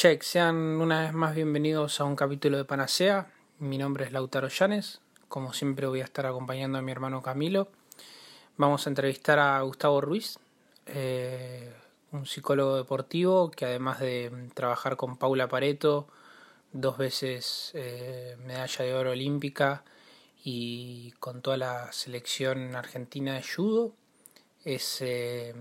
Check, 0.00 0.22
sean 0.22 0.56
una 0.56 1.02
vez 1.02 1.12
más 1.12 1.34
bienvenidos 1.34 2.00
a 2.00 2.04
un 2.04 2.16
capítulo 2.16 2.56
de 2.56 2.64
Panacea. 2.64 3.30
Mi 3.58 3.76
nombre 3.76 4.06
es 4.06 4.12
Lautaro 4.12 4.48
Llanes. 4.48 5.02
Como 5.28 5.52
siempre 5.52 5.86
voy 5.88 6.00
a 6.00 6.04
estar 6.04 6.24
acompañando 6.24 6.78
a 6.78 6.80
mi 6.80 6.90
hermano 6.90 7.20
Camilo. 7.20 7.68
Vamos 8.56 8.86
a 8.86 8.88
entrevistar 8.88 9.38
a 9.38 9.60
Gustavo 9.60 10.00
Ruiz, 10.00 10.38
eh, 10.86 11.70
un 12.12 12.24
psicólogo 12.24 12.76
deportivo 12.76 13.50
que 13.50 13.66
además 13.66 14.00
de 14.00 14.32
trabajar 14.54 14.96
con 14.96 15.18
Paula 15.18 15.48
Pareto, 15.48 16.08
dos 16.72 16.96
veces 16.96 17.70
eh, 17.74 18.38
medalla 18.42 18.82
de 18.82 18.94
oro 18.94 19.10
olímpica 19.10 19.84
y 20.42 21.12
con 21.20 21.42
toda 21.42 21.58
la 21.58 21.92
selección 21.92 22.74
argentina 22.74 23.34
de 23.34 23.42
judo, 23.42 23.92
es 24.64 25.02
eh, 25.02 25.54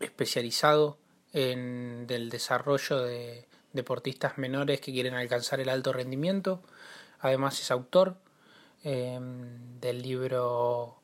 especializado 0.00 0.98
en 1.34 2.06
el 2.08 2.30
desarrollo 2.30 3.00
de 3.02 3.46
deportistas 3.72 4.38
menores 4.38 4.80
que 4.80 4.92
quieren 4.92 5.14
alcanzar 5.14 5.60
el 5.60 5.68
alto 5.68 5.92
rendimiento. 5.92 6.62
Además 7.18 7.60
es 7.60 7.70
autor 7.72 8.16
em, 8.84 9.80
del 9.80 10.00
libro 10.00 11.00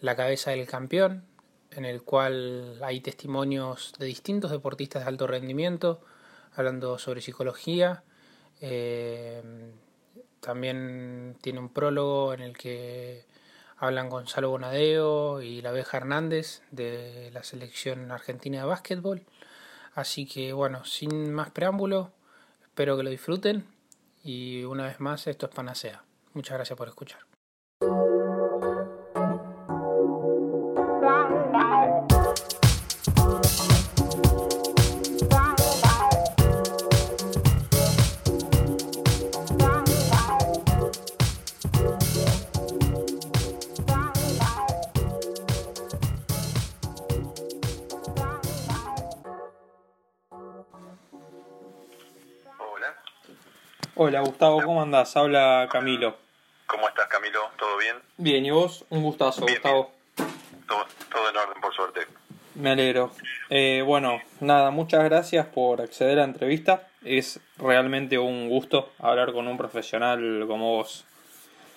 La 0.00 0.14
cabeza 0.16 0.50
del 0.50 0.66
campeón, 0.66 1.24
en 1.70 1.86
el 1.86 2.02
cual 2.02 2.78
hay 2.82 3.00
testimonios 3.00 3.94
de 3.98 4.06
distintos 4.06 4.50
deportistas 4.50 5.02
de 5.02 5.08
alto 5.08 5.26
rendimiento, 5.26 6.02
hablando 6.54 6.98
sobre 6.98 7.22
psicología. 7.22 8.04
Em, 8.60 9.72
también 10.40 11.36
tiene 11.40 11.58
un 11.58 11.70
prólogo 11.70 12.34
en 12.34 12.40
el 12.42 12.56
que 12.56 13.24
hablan 13.78 14.10
Gonzalo 14.10 14.50
Bonadeo 14.50 15.40
y 15.40 15.62
la 15.62 15.70
abeja 15.70 15.96
Hernández 15.96 16.62
de 16.70 17.30
la 17.32 17.42
selección 17.44 18.12
argentina 18.12 18.58
de 18.58 18.64
básquetbol. 18.64 19.24
Así 19.94 20.26
que 20.26 20.52
bueno, 20.52 20.84
sin 20.84 21.32
más 21.32 21.50
preámbulo, 21.50 22.12
espero 22.62 22.96
que 22.96 23.02
lo 23.02 23.10
disfruten 23.10 23.66
y 24.22 24.64
una 24.64 24.86
vez 24.86 25.00
más 25.00 25.26
esto 25.26 25.46
es 25.46 25.54
Panacea. 25.54 26.04
Muchas 26.34 26.56
gracias 26.56 26.76
por 26.76 26.88
escuchar. 26.88 27.29
Hola 54.02 54.20
Gustavo, 54.20 54.62
¿cómo 54.62 54.80
andás? 54.80 55.14
Habla 55.14 55.68
Camilo. 55.70 56.16
¿Cómo 56.64 56.88
estás 56.88 57.06
Camilo? 57.08 57.50
¿Todo 57.58 57.76
bien? 57.76 57.96
Bien, 58.16 58.46
¿y 58.46 58.50
vos? 58.50 58.86
Un 58.88 59.02
gustazo, 59.02 59.42
Gustavo. 59.42 59.92
Todo, 60.66 61.28
en 61.28 61.36
orden, 61.36 61.60
por 61.60 61.74
suerte. 61.74 62.06
Me 62.54 62.70
alegro. 62.70 63.12
Eh, 63.50 63.82
bueno, 63.84 64.22
nada, 64.40 64.70
muchas 64.70 65.04
gracias 65.04 65.44
por 65.48 65.82
acceder 65.82 66.12
a 66.12 66.22
la 66.22 66.24
entrevista. 66.24 66.88
Es 67.04 67.40
realmente 67.58 68.18
un 68.18 68.48
gusto 68.48 68.90
hablar 69.00 69.34
con 69.34 69.46
un 69.46 69.58
profesional 69.58 70.46
como 70.48 70.76
vos. 70.76 71.04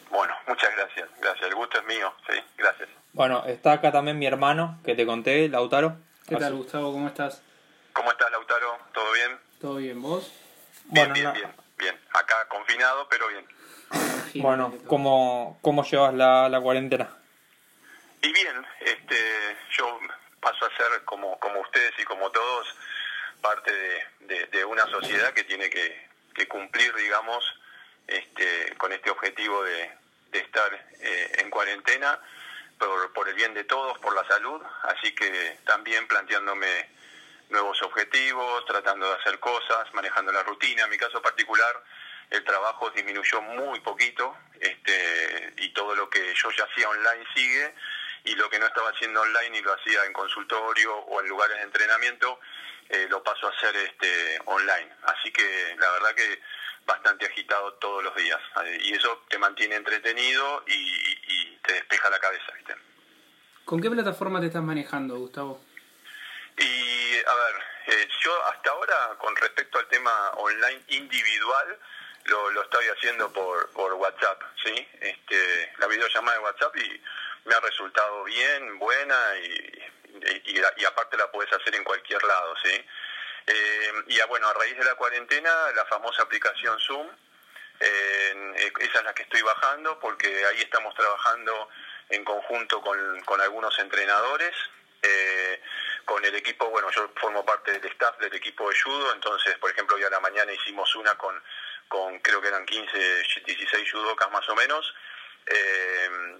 Bueno, 0.09 0.33
muchas 0.47 0.73
gracias. 0.77 1.09
Gracias, 1.19 1.49
el 1.49 1.55
gusto 1.55 1.77
es 1.77 1.85
mío, 1.85 2.09
sí, 2.29 2.39
gracias. 2.57 2.87
Bueno, 3.11 3.43
está 3.47 3.73
acá 3.73 3.91
también 3.91 4.17
mi 4.17 4.27
hermano 4.27 4.79
que 4.85 4.95
te 4.95 5.05
conté, 5.05 5.49
Lautaro. 5.49 5.97
¿Qué 6.25 6.37
tal, 6.37 6.53
Gustavo? 6.53 6.93
¿Cómo 6.93 7.09
estás? 7.09 7.43
¿Cómo 7.91 8.09
estás, 8.11 8.31
Lautaro? 8.31 8.77
¿Todo 8.93 9.11
bien? 9.11 9.37
¿Todo 9.59 9.75
bien, 9.75 10.01
vos? 10.01 10.31
Bien, 10.85 11.11
bien, 11.11 11.33
bien 11.33 11.62
bien. 11.77 11.99
Acá 12.13 12.47
confinado, 12.49 13.07
pero 13.09 13.27
bien. 13.27 13.47
bueno, 14.35 14.77
¿cómo, 14.87 15.59
cómo 15.61 15.83
llevas 15.83 16.13
la, 16.13 16.49
la 16.49 16.61
cuarentena? 16.61 17.09
Y 18.21 18.31
bien, 18.31 18.65
este, 18.79 19.57
yo 19.77 19.99
paso 20.39 20.65
a 20.65 20.77
ser, 20.77 21.03
como, 21.05 21.37
como 21.39 21.59
ustedes 21.61 21.93
y 21.97 22.03
como 22.03 22.31
todos, 22.31 22.67
parte 23.41 23.71
de, 24.21 24.45
de, 24.47 24.65
una 24.65 24.85
sociedad 24.87 25.33
que 25.33 25.43
tiene 25.43 25.69
que, 25.69 26.07
que, 26.33 26.47
cumplir, 26.47 26.93
digamos, 26.95 27.43
este, 28.07 28.73
con 28.77 28.93
este 28.93 29.09
objetivo 29.09 29.63
de, 29.63 29.91
de 30.31 30.39
estar 30.39 30.73
eh, 31.01 31.31
en 31.39 31.49
cuarentena 31.49 32.19
por, 32.77 33.11
por 33.13 33.27
el 33.27 33.35
bien 33.35 33.53
de 33.53 33.65
todos, 33.65 33.97
por 33.99 34.15
la 34.15 34.25
salud, 34.25 34.61
así 34.83 35.13
que 35.13 35.59
también 35.65 36.07
planteándome 36.07 36.89
nuevos 37.53 37.81
objetivos, 37.83 38.65
tratando 38.65 39.07
de 39.07 39.13
hacer 39.13 39.39
cosas, 39.39 39.85
manejando 39.93 40.31
la 40.31 40.43
rutina. 40.43 40.83
En 40.83 40.89
mi 40.89 40.97
caso 40.97 41.21
particular, 41.21 41.83
el 42.29 42.43
trabajo 42.43 42.89
disminuyó 42.89 43.41
muy 43.41 43.79
poquito 43.79 44.35
este, 44.59 45.53
y 45.57 45.69
todo 45.69 45.95
lo 45.95 46.09
que 46.09 46.33
yo 46.35 46.51
ya 46.51 46.65
hacía 46.65 46.89
online 46.89 47.25
sigue 47.33 47.73
y 48.25 48.35
lo 48.35 48.49
que 48.49 48.59
no 48.59 48.65
estaba 48.65 48.89
haciendo 48.89 49.21
online 49.21 49.57
y 49.57 49.61
lo 49.61 49.73
hacía 49.73 50.05
en 50.05 50.13
consultorio 50.13 50.95
o 50.95 51.21
en 51.21 51.27
lugares 51.27 51.57
de 51.57 51.63
entrenamiento, 51.63 52.39
eh, 52.89 53.07
lo 53.09 53.21
paso 53.21 53.47
a 53.47 53.51
hacer 53.51 53.75
este, 53.75 54.39
online. 54.45 54.89
Así 55.03 55.31
que 55.31 55.75
la 55.77 55.91
verdad 55.91 56.15
que 56.15 56.41
bastante 56.85 57.25
agitado 57.25 57.73
todos 57.75 58.03
los 58.03 58.15
días 58.15 58.39
eh, 58.65 58.77
y 58.83 58.93
eso 58.93 59.23
te 59.29 59.37
mantiene 59.37 59.75
entretenido 59.75 60.63
y, 60.67 61.13
te 61.63 61.73
despeja 61.73 62.09
la 62.09 62.19
cabeza. 62.19 62.51
¿viste? 62.57 62.75
¿Con 63.63 63.79
qué 63.81 63.89
plataforma 63.89 64.41
te 64.41 64.47
estás 64.47 64.63
manejando, 64.63 65.15
Gustavo? 65.15 65.61
Y 66.57 67.17
a 67.25 67.33
ver, 67.33 67.63
eh, 67.87 68.07
yo 68.21 68.45
hasta 68.45 68.69
ahora 68.69 69.15
con 69.17 69.35
respecto 69.35 69.79
al 69.79 69.87
tema 69.87 70.31
online 70.35 70.83
individual, 70.87 71.79
lo, 72.25 72.49
lo 72.51 72.63
estoy 72.63 72.85
haciendo 72.87 73.31
por, 73.31 73.69
por 73.71 73.93
WhatsApp, 73.93 74.41
¿sí? 74.63 74.87
Este, 75.01 75.73
la 75.77 75.87
videollamada 75.87 76.37
de 76.37 76.43
WhatsApp 76.43 76.75
y 76.77 77.01
me 77.45 77.55
ha 77.55 77.59
resultado 77.59 78.23
bien, 78.23 78.79
buena 78.79 79.37
y, 79.39 79.91
y, 80.45 80.85
aparte 80.85 81.17
la 81.17 81.29
puedes 81.31 81.51
hacer 81.51 81.75
en 81.75 81.83
cualquier 81.83 82.23
lado, 82.23 82.55
¿sí? 82.63 82.85
Eh, 83.47 83.93
y 84.07 84.21
bueno, 84.29 84.47
a 84.47 84.53
raíz 84.53 84.77
de 84.77 84.85
la 84.85 84.95
cuarentena, 84.95 85.51
la 85.75 85.85
famosa 85.85 86.23
aplicación 86.23 86.79
Zoom, 86.79 87.07
eh, 87.79 88.71
esa 88.79 88.99
es 88.99 89.03
la 89.03 89.13
que 89.13 89.23
estoy 89.23 89.41
bajando 89.41 89.99
porque 89.99 90.45
ahí 90.45 90.61
estamos 90.61 90.95
trabajando 90.95 91.69
en 92.09 92.23
conjunto 92.23 92.81
con, 92.81 93.21
con 93.21 93.41
algunos 93.41 93.77
entrenadores. 93.79 94.53
Eh, 95.01 95.61
con 96.05 96.23
el 96.25 96.35
equipo, 96.35 96.69
bueno, 96.69 96.89
yo 96.91 97.09
formo 97.15 97.45
parte 97.45 97.71
del 97.71 97.85
staff 97.91 98.17
del 98.19 98.33
equipo 98.33 98.69
de 98.69 98.79
judo, 98.79 99.13
entonces, 99.13 99.57
por 99.57 99.71
ejemplo, 99.71 99.95
hoy 99.95 100.03
a 100.03 100.09
la 100.09 100.19
mañana 100.19 100.51
hicimos 100.53 100.95
una 100.95 101.15
con, 101.17 101.41
con 101.87 102.19
creo 102.19 102.41
que 102.41 102.47
eran 102.47 102.65
15, 102.65 103.23
16 103.45 103.91
judocas 103.91 104.31
más 104.31 104.47
o 104.49 104.55
menos, 104.55 104.93
eh, 105.45 106.39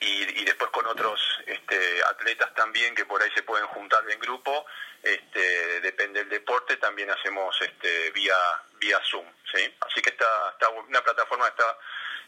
y, 0.00 0.44
después 0.44 0.70
con 0.70 0.86
otros 0.86 1.20
este, 1.46 2.02
atletas 2.04 2.54
también 2.54 2.94
que 2.94 3.04
por 3.04 3.22
ahí 3.22 3.30
se 3.32 3.42
pueden 3.42 3.66
juntar 3.66 4.02
en 4.10 4.18
grupo, 4.18 4.64
este, 5.02 5.80
depende 5.80 6.20
del 6.20 6.28
deporte, 6.30 6.76
también 6.78 7.10
hacemos 7.10 7.54
este, 7.60 8.10
vía, 8.10 8.36
vía 8.78 9.00
Zoom, 9.10 9.26
¿sí? 9.52 9.74
Así 9.80 10.00
que 10.00 10.10
está, 10.10 10.50
está 10.52 10.68
una 10.70 11.02
plataforma 11.02 11.48
está 11.48 11.76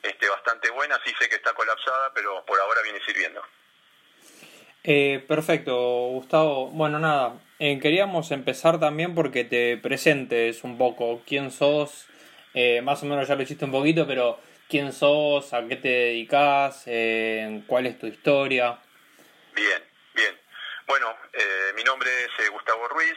este, 0.03 0.29
bastante 0.29 0.71
buena, 0.71 1.01
sí 1.05 1.15
sé 1.19 1.29
que 1.29 1.37
está 1.37 1.55
colapsada, 1.55 2.13
pero 2.13 2.45
por 2.45 2.61
ahora 2.61 2.83
viene 2.83 3.03
sirviendo. 3.05 3.43
Eh, 4.85 5.25
perfecto, 5.29 5.75
Gustavo. 6.09 6.69
Bueno, 6.71 6.99
nada, 6.99 7.41
eh, 7.61 7.79
queríamos 7.81 8.33
empezar 8.33 8.81
también 8.81 9.15
porque 9.15 9.45
te 9.45 9.77
presentes 9.77 10.65
un 10.65 10.77
poco. 10.77 11.23
Quién 11.25 11.53
sos, 11.53 12.09
eh, 12.53 12.83
más 12.83 13.01
o 13.05 13.07
menos 13.07 13.29
ya 13.29 13.37
lo 13.37 13.43
hiciste 13.43 13.65
un 13.65 13.71
poquito, 13.71 14.07
pero 14.09 14.41
quién 14.69 14.93
sos, 14.93 15.53
a 15.53 15.69
qué 15.69 15.77
te 15.77 15.89
dedicas, 15.89 16.83
eh, 16.87 17.63
cuál 17.69 17.87
es 17.87 17.97
tu 17.97 18.09
historia. 18.09 18.77
Bien, 19.55 19.85
bien. 20.15 20.37
Bueno, 20.89 21.15
mi 21.77 21.85
nombre 21.85 22.11
es 22.25 22.51
Gustavo 22.51 22.89
Ruiz, 22.89 23.17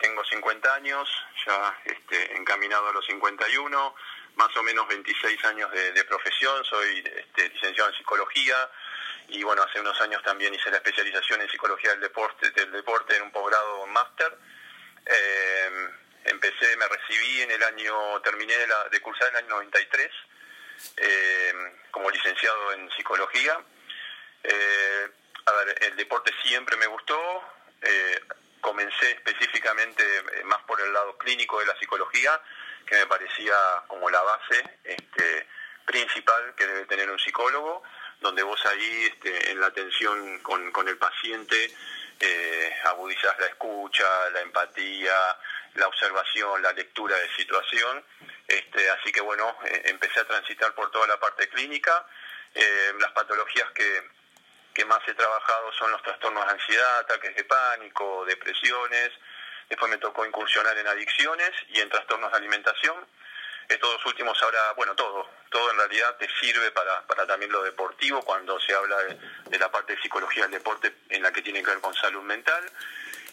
tengo 0.00 0.24
50 0.24 0.74
años, 0.74 1.08
ya 1.46 1.76
este, 1.84 2.36
encaminado 2.36 2.88
a 2.88 2.92
los 2.92 3.04
51, 3.06 3.94
más 4.36 4.56
o 4.56 4.62
menos 4.62 4.88
26 4.88 5.44
años 5.44 5.70
de, 5.70 6.04
profesión, 6.04 6.64
soy 6.64 7.04
este, 7.16 7.50
licenciado 7.50 7.90
en 7.90 7.96
psicología 7.96 8.56
y 9.28 9.42
bueno, 9.42 9.62
hace 9.62 9.80
unos 9.80 9.98
años 10.00 10.22
también 10.22 10.54
hice 10.54 10.70
la 10.70 10.76
especialización 10.76 11.40
en 11.40 11.48
psicología 11.48 11.90
del 11.90 12.00
deporte, 12.00 12.50
del 12.50 12.70
deporte 12.70 13.16
en 13.16 13.22
un 13.22 13.32
posgrado 13.32 13.86
máster. 13.86 14.36
Eh, 15.06 15.88
empecé, 16.24 16.76
me 16.76 16.86
recibí 16.86 17.42
en 17.42 17.50
el 17.50 17.62
año, 17.62 18.20
terminé 18.20 18.56
de, 18.56 18.66
la, 18.66 18.88
de 18.90 19.00
cursar 19.00 19.28
en 19.28 19.36
el 19.36 19.44
año 19.44 19.54
93 19.56 20.10
eh, 20.98 21.54
como 21.90 22.10
licenciado 22.10 22.72
en 22.72 22.90
psicología. 22.90 23.58
Eh, 24.44 25.08
a 25.46 25.52
ver, 25.52 25.78
el 25.82 25.96
deporte 25.96 26.32
siempre 26.42 26.76
me 26.76 26.86
gustó. 26.86 27.18
comencé 28.60 29.10
específicamente 29.10 30.04
más 30.44 30.62
por 30.62 30.80
el 30.80 30.92
lado 30.92 31.18
clínico 31.18 31.58
de 31.58 31.66
la 31.66 31.76
psicología, 31.78 32.40
que 32.86 32.94
me 32.96 33.06
parecía 33.06 33.54
como 33.88 34.08
la 34.08 34.22
base 34.22 34.78
este, 34.84 35.48
principal 35.84 36.54
que 36.54 36.66
debe 36.66 36.86
tener 36.86 37.10
un 37.10 37.18
psicólogo 37.18 37.82
donde 38.22 38.42
vos 38.42 38.64
ahí 38.66 39.10
este, 39.12 39.50
en 39.50 39.60
la 39.60 39.66
atención 39.66 40.38
con, 40.40 40.88
el 40.88 40.96
paciente 40.96 41.74
eh, 42.20 42.76
agudizas 42.84 43.38
la 43.38 43.46
escucha, 43.46 44.30
la 44.30 44.40
empatía, 44.40 45.14
la 45.74 45.88
observación, 45.88 46.62
la 46.62 46.72
lectura 46.72 47.16
de 47.16 47.28
situación. 47.34 48.04
Este, 48.46 48.90
así 48.90 49.12
que 49.12 49.20
bueno, 49.20 49.56
eh, 49.64 49.82
empecé 49.86 50.20
a 50.20 50.24
transitar 50.24 50.72
por 50.74 50.90
toda 50.90 51.06
la 51.06 51.18
parte 51.18 51.48
clínica. 51.48 52.06
Eh, 52.54 52.92
las 53.00 53.12
patologías 53.12 53.70
que, 53.72 54.02
que 54.72 54.84
más 54.84 55.00
he 55.08 55.14
trabajado 55.14 55.72
son 55.72 55.90
los 55.90 56.02
trastornos 56.02 56.46
de 56.46 56.52
ansiedad, 56.52 56.98
ataques 56.98 57.34
de 57.34 57.44
pánico, 57.44 58.24
depresiones. 58.24 59.10
Después 59.68 59.90
me 59.90 59.98
tocó 59.98 60.24
incursionar 60.24 60.76
en 60.78 60.86
adicciones 60.86 61.50
y 61.68 61.80
en 61.80 61.88
trastornos 61.88 62.30
de 62.30 62.38
alimentación. 62.38 63.06
Estos 63.72 64.04
últimos 64.04 64.40
ahora, 64.42 64.72
bueno, 64.76 64.94
todo, 64.94 65.26
todo 65.50 65.70
en 65.70 65.78
realidad 65.78 66.14
te 66.18 66.28
sirve 66.38 66.70
para, 66.72 67.06
para 67.06 67.26
también 67.26 67.50
lo 67.50 67.62
deportivo, 67.62 68.22
cuando 68.22 68.60
se 68.60 68.74
habla 68.74 68.98
de, 69.48 69.58
la 69.58 69.70
parte 69.70 69.94
de 69.94 70.02
psicología 70.02 70.42
del 70.42 70.52
deporte 70.52 70.94
en 71.08 71.22
la 71.22 71.32
que 71.32 71.40
tiene 71.40 71.62
que 71.62 71.70
ver 71.70 71.80
con 71.80 71.94
salud 71.94 72.22
mental 72.22 72.62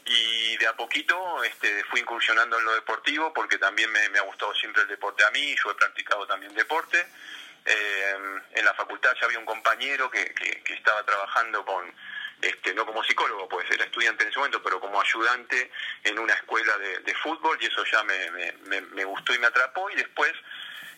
y 0.05 0.55
de 0.55 0.65
a 0.65 0.75
poquito 0.77 1.43
este, 1.43 1.83
fui 1.85 1.99
incursionando 1.99 2.57
en 2.57 2.63
lo 2.63 2.73
deportivo 2.73 3.33
porque 3.33 3.57
también 3.57 3.91
me, 3.91 4.17
ha 4.17 4.21
gustado 4.21 4.53
siempre 4.55 4.83
el 4.83 4.87
deporte 4.87 5.25
a 5.25 5.31
mí, 5.31 5.55
yo 5.61 5.71
he 5.71 5.75
practicado 5.75 6.25
también 6.25 6.53
deporte. 6.53 7.05
Eh, 7.65 8.15
en 8.51 8.65
la 8.65 8.73
facultad 8.73 9.13
ya 9.19 9.25
había 9.25 9.39
un 9.39 9.45
compañero 9.45 10.09
que, 10.09 10.33
que, 10.33 10.73
estaba 10.73 11.03
trabajando 11.03 11.65
con, 11.65 11.93
este, 12.41 12.73
no 12.73 12.85
como 12.85 13.03
psicólogo, 13.03 13.47
pues 13.49 13.69
era 13.71 13.83
estudiante 13.83 14.23
en 14.23 14.29
ese 14.29 14.39
momento, 14.39 14.61
pero 14.63 14.79
como 14.79 15.01
ayudante 15.01 15.71
en 16.03 16.19
una 16.19 16.33
escuela 16.33 16.77
de, 16.77 17.15
fútbol 17.15 17.57
y 17.59 17.65
eso 17.65 17.83
ya 17.91 18.01
me, 18.03 18.31
me, 18.31 18.81
me, 18.81 19.03
gustó 19.03 19.33
y 19.33 19.39
me 19.39 19.47
atrapó 19.47 19.89
y 19.89 19.95
después 19.95 20.31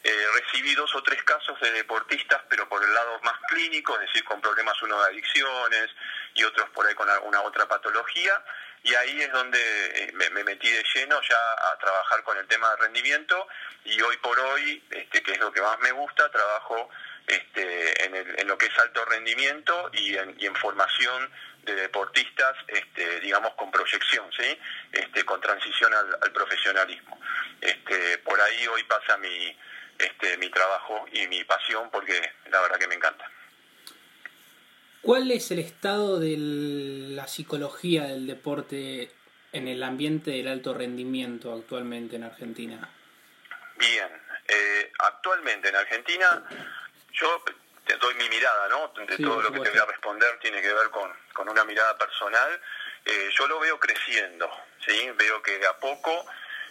eh, 0.04 0.26
recibí 0.36 0.76
dos 0.76 0.94
o 0.94 1.02
tres 1.02 1.24
casos 1.24 1.60
de 1.60 1.72
deportistas, 1.72 2.42
pero 2.48 2.70
por 2.70 2.84
el 2.84 2.94
lado 2.94 3.20
más 3.24 3.40
clínico, 3.48 3.96
es 3.96 4.02
decir, 4.02 4.24
con 4.24 4.40
problemas 4.40 4.80
uno 4.84 5.02
de 5.02 5.10
adicciones 5.10 5.90
y 6.36 6.44
otros 6.44 6.70
por 6.70 6.86
ahí 6.86 6.94
con 6.94 7.10
alguna 7.10 7.42
otra 7.42 7.68
patología 7.68 8.44
y 8.84 8.96
ahí 8.96 9.22
es 9.22 9.32
donde 9.32 9.60
eh, 9.60 10.12
me, 10.14 10.30
metí 10.44 10.70
de 10.70 10.84
lleno 10.96 11.22
ya 11.22 11.72
a 11.72 11.78
trabajar 11.78 12.24
con 12.24 12.38
el 12.38 12.48
tema 12.48 12.70
de 12.72 12.78
rendimiento 12.78 13.48
y 13.86 14.02
hoy 14.02 14.18
por 14.18 14.40
hoy, 14.40 14.84
este, 14.90 15.22
que 15.22 15.34
es 15.34 15.40
lo 15.40 15.52
que 15.52 15.62
más 15.62 15.80
me 15.80 15.92
gusta, 15.92 16.30
trabajo 16.32 16.90
este, 17.32 18.06
en, 18.06 18.16
el, 18.16 18.40
en 18.40 18.48
lo 18.48 18.58
que 18.58 18.66
es 18.66 18.78
alto 18.78 19.06
rendimiento 19.06 19.90
y 19.94 20.16
en, 20.16 20.36
y 20.38 20.46
en 20.46 20.56
formación 20.56 21.32
de 21.64 21.76
deportistas, 21.76 22.58
este, 22.68 23.22
digamos, 23.22 23.54
con 23.54 23.72
proyección, 23.72 24.26
¿sí? 24.34 24.58
Este, 24.92 25.24
con 25.24 25.40
transición 25.40 25.94
al, 25.94 26.32
profesionalismo. 26.34 27.20
Este, 27.62 28.18
por 28.20 28.40
ahí 28.42 28.68
hoy 28.68 28.84
pasa 28.84 29.18
mi, 29.18 29.58
este, 29.98 30.38
mi 30.38 30.50
trabajo 30.50 31.06
y 31.14 31.28
mi 31.28 31.44
pasión 31.46 31.90
porque 31.90 32.34
la 32.50 32.62
verdad 32.62 32.78
que 32.78 32.88
me 32.88 32.96
encanta. 32.96 33.30
¿Cuál 35.02 35.32
es 35.32 35.50
el 35.52 35.60
estado 35.60 36.20
de 36.20 36.36
la 36.38 37.28
psicología 37.28 38.04
del 38.04 38.28
deporte 38.28 39.12
en 39.54 39.68
el 39.68 39.84
ambiente 39.84 40.32
del 40.32 40.48
alto 40.48 40.74
rendimiento 40.74 41.54
actualmente 41.54 42.18
en 42.18 42.24
Argentina? 42.24 42.90
Bien, 43.78 44.10
eh, 44.48 44.92
actualmente 45.00 45.70
en 45.70 45.76
Argentina 45.76 46.44
yo 47.14 47.44
te 47.86 47.98
doy 47.98 48.14
mi 48.16 48.30
mirada, 48.30 48.68
¿no? 48.70 48.94
De 49.06 49.18
todo 49.18 49.42
lo 49.42 49.52
que 49.52 49.60
te 49.60 49.70
voy 49.70 49.80
a 49.80 49.86
responder 49.86 50.40
tiene 50.40 50.62
que 50.62 50.74
ver 50.74 50.90
con, 50.90 51.12
con 51.34 51.50
una 51.50 51.64
mirada 51.64 51.98
personal. 51.98 52.62
Eh, 53.06 53.30
yo 53.38 53.48
lo 53.48 53.60
veo 53.60 53.80
creciendo, 53.80 54.50
¿sí? 54.86 55.12
Veo 55.16 55.42
que 55.42 55.58
de 55.58 55.68
a 55.68 55.78
poco, 55.78 56.26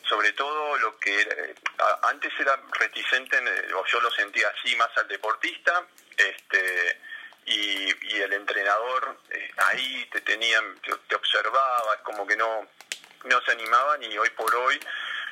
sobre 0.09 0.33
todo 0.33 0.79
lo 0.79 0.99
que 0.99 1.21
eh, 1.21 1.55
antes 2.03 2.33
era 2.39 2.59
reticente, 2.73 3.39
o 3.75 3.85
yo 3.87 4.01
lo 4.01 4.11
sentía 4.13 4.49
así 4.49 4.77
más 4.77 4.91
al 4.97 5.09
deportista, 5.09 5.85
este 6.17 7.01
y, 7.47 8.21
el 8.21 8.33
entrenador 8.35 9.19
eh, 9.31 9.51
ahí 9.57 10.07
te 10.13 10.21
tenían, 10.21 10.79
te, 11.09 11.15
observaba, 11.15 11.95
es 11.95 12.01
como 12.03 12.27
que 12.27 12.37
no, 12.37 12.69
no 13.25 13.41
se 13.43 13.53
animaban 13.53 14.03
y 14.03 14.19
hoy 14.19 14.29
por 14.31 14.55
hoy 14.55 14.79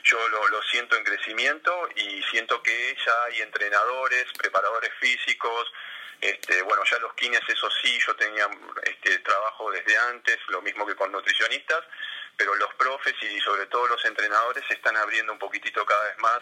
yo 0.05 0.29
lo, 0.29 0.63
siento 0.63 0.97
en 0.97 1.05
crecimiento 1.05 1.89
y 1.97 2.23
siento 2.25 2.63
que 2.63 2.97
ya 3.05 3.13
hay 3.27 3.43
entrenadores, 3.43 4.27
preparadores 4.37 4.93
físicos, 5.01 5.73
este, 6.21 6.63
bueno, 6.63 6.83
ya 6.91 6.99
los 6.99 7.15
kines, 7.15 7.41
eso 7.49 7.69
sí, 7.83 7.99
yo 8.05 8.15
tenía 8.17 8.49
este, 8.83 9.19
trabajo 9.21 9.71
desde 9.71 9.97
antes, 9.97 10.39
lo 10.49 10.61
mismo 10.63 10.87
que 10.87 10.97
con 10.97 11.13
nutricionistas, 11.13 11.85
pero 12.37 12.55
los 12.55 12.73
profes 12.75 13.15
y 13.23 13.41
sobre 13.41 13.67
todo 13.67 13.87
los 13.89 14.05
entrenadores 14.05 14.65
se 14.67 14.75
están 14.75 14.97
abriendo 14.97 15.33
un 15.33 15.39
poquitito 15.39 15.85
cada 15.85 16.05
vez 16.05 16.19
más 16.19 16.39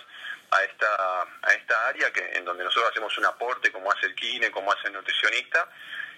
a 0.50 0.62
esta, 0.64 1.22
a 1.42 1.52
esta 1.52 1.88
área 1.88 2.12
que 2.12 2.20
en 2.36 2.44
donde 2.44 2.64
nosotros 2.64 2.90
hacemos 2.90 3.16
un 3.18 3.26
aporte 3.26 3.72
como 3.72 3.90
hace 3.90 4.06
el 4.06 4.14
kine, 4.14 4.50
como 4.50 4.72
hace 4.72 4.88
el 4.88 4.94
nutricionista, 4.94 5.68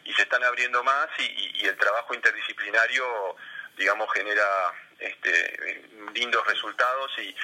y 0.04 0.12
se 0.14 0.22
están 0.22 0.42
abriendo 0.44 0.82
más 0.82 1.08
y, 1.18 1.66
el 1.66 1.76
trabajo 1.76 2.14
interdisciplinario, 2.14 3.36
digamos, 3.76 4.12
genera 4.14 4.72
este, 4.98 5.88
lindos 6.14 6.46
resultados 6.46 7.10
y, 7.18 7.34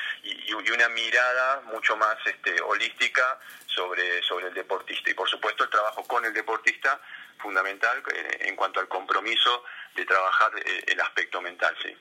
una 0.74 0.88
mirada 0.88 1.60
mucho 1.66 1.96
más 1.96 2.16
este, 2.26 2.60
holística 2.60 3.38
sobre, 3.66 4.20
sobre 4.22 4.48
el 4.48 4.54
deportista. 4.54 5.08
Y 5.08 5.14
por 5.14 5.28
supuesto 5.28 5.62
el 5.62 5.70
trabajo 5.70 6.02
con 6.02 6.24
el 6.24 6.32
deportista 6.32 7.00
fundamental 7.38 8.02
eh, 8.12 8.38
en 8.48 8.56
cuanto 8.56 8.80
al 8.80 8.88
compromiso 8.88 9.62
de 9.94 10.04
trabajar 10.04 10.50
eh, 10.58 10.84
el 10.88 11.00
aspecto 11.00 11.40
mental, 11.40 11.76
sí. 11.80 11.94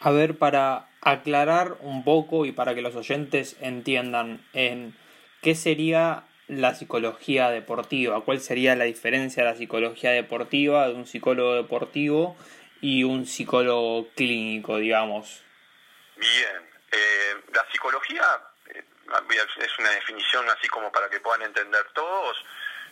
A 0.00 0.10
ver, 0.10 0.36
para 0.36 0.90
aclarar 1.00 1.76
un 1.80 2.04
poco 2.04 2.44
y 2.44 2.52
para 2.52 2.74
que 2.74 2.82
los 2.82 2.94
oyentes 2.96 3.56
entiendan 3.60 4.44
en 4.52 4.94
qué 5.40 5.54
sería 5.54 6.24
la 6.48 6.74
psicología 6.74 7.50
deportiva, 7.50 8.20
cuál 8.22 8.40
sería 8.40 8.76
la 8.76 8.84
diferencia 8.84 9.42
de 9.42 9.50
la 9.50 9.56
psicología 9.56 10.10
deportiva 10.10 10.88
de 10.88 10.94
un 10.94 11.06
psicólogo 11.06 11.54
deportivo 11.54 12.36
y 12.80 13.04
un 13.04 13.26
psicólogo 13.26 14.08
clínico, 14.14 14.78
digamos. 14.78 15.42
Bien, 16.16 16.70
eh, 16.92 17.36
la 17.52 17.66
psicología 17.70 18.24
eh, 18.74 18.84
es 19.58 19.78
una 19.78 19.90
definición 19.90 20.48
así 20.50 20.68
como 20.68 20.90
para 20.90 21.08
que 21.08 21.20
puedan 21.20 21.42
entender 21.42 21.84
todos, 21.92 22.36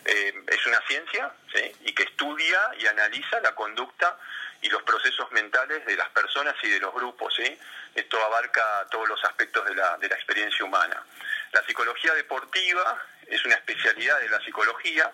eh, 0.05 0.33
es 0.47 0.65
una 0.67 0.79
ciencia 0.87 1.31
¿sí? 1.53 1.71
y 1.81 1.93
que 1.93 2.03
estudia 2.03 2.59
y 2.77 2.85
analiza 2.85 3.39
la 3.39 3.55
conducta 3.55 4.19
y 4.61 4.69
los 4.69 4.83
procesos 4.83 5.31
mentales 5.31 5.83
de 5.85 5.95
las 5.95 6.09
personas 6.09 6.55
y 6.61 6.69
de 6.69 6.79
los 6.79 6.93
grupos. 6.93 7.33
¿sí? 7.35 7.57
Esto 7.95 8.23
abarca 8.23 8.87
todos 8.91 9.09
los 9.09 9.23
aspectos 9.25 9.65
de 9.65 9.73
la, 9.75 9.97
de 9.97 10.07
la 10.07 10.15
experiencia 10.15 10.63
humana. 10.63 11.03
La 11.51 11.65
psicología 11.65 12.13
deportiva 12.13 13.01
es 13.27 13.43
una 13.45 13.55
especialidad 13.55 14.19
de 14.19 14.29
la 14.29 14.39
psicología 14.41 15.11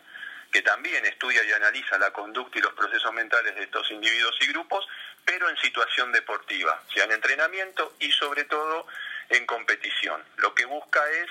que 0.51 0.61
también 0.61 1.05
estudia 1.05 1.43
y 1.43 1.51
analiza 1.51 1.97
la 1.97 2.11
conducta 2.11 2.59
y 2.59 2.61
los 2.61 2.73
procesos 2.73 3.13
mentales 3.13 3.55
de 3.55 3.63
estos 3.63 3.89
individuos 3.91 4.35
y 4.41 4.47
grupos, 4.47 4.85
pero 5.23 5.49
en 5.49 5.57
situación 5.57 6.11
deportiva, 6.11 6.81
sea 6.93 7.05
en 7.05 7.13
entrenamiento 7.13 7.95
y 7.99 8.11
sobre 8.11 8.43
todo 8.45 8.85
en 9.29 9.45
competición. 9.45 10.21
Lo 10.37 10.53
que 10.53 10.65
busca 10.65 11.01
es 11.09 11.29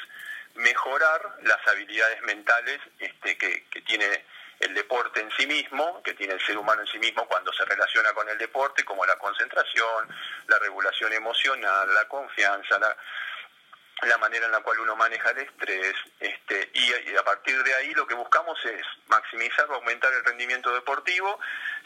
mejorar 0.55 1.21
las 1.43 1.67
habilidades 1.69 2.23
mentales 2.23 2.81
este, 2.99 3.37
que, 3.37 3.65
que 3.71 3.83
tiene 3.83 4.25
el 4.61 4.75
deporte 4.75 5.21
en 5.21 5.31
sí 5.33 5.47
mismo, 5.47 6.03
que 6.03 6.15
tiene 6.15 6.35
el 6.35 6.41
ser 6.45 6.57
humano 6.59 6.83
en 6.83 6.87
sí 6.87 6.99
mismo 6.99 7.27
cuando 7.27 7.53
se 7.53 7.65
relaciona 7.65 8.13
con 8.13 8.29
el 8.29 8.37
deporte, 8.37 8.85
como 8.85 9.07
la 9.07 9.17
concentración, 9.17 10.09
la 10.49 10.59
regulación 10.59 11.13
emocional, 11.13 11.93
la 11.95 12.07
confianza, 12.09 12.79
la, 12.79 12.95
la 14.07 14.19
manera 14.19 14.47
en 14.47 14.53
la 14.53 14.61
cual 14.61 14.81
uno 14.81 14.97
maneja 14.97 15.31
el 15.31 15.39
estrés, 15.39 15.95
este, 16.19 16.71
y, 16.75 17.17
a 17.17 17.23
partir 17.23 17.63
de 17.63 17.75
ahí 17.75 17.93
lo 17.93 18.07
que 18.07 18.15
buscamos 18.15 18.59
es 18.65 18.85
maximizar 19.09 19.71
o 19.71 19.75
aumentar 19.75 20.13
el 20.13 20.25
rendimiento 20.25 20.73
deportivo, 20.75 21.39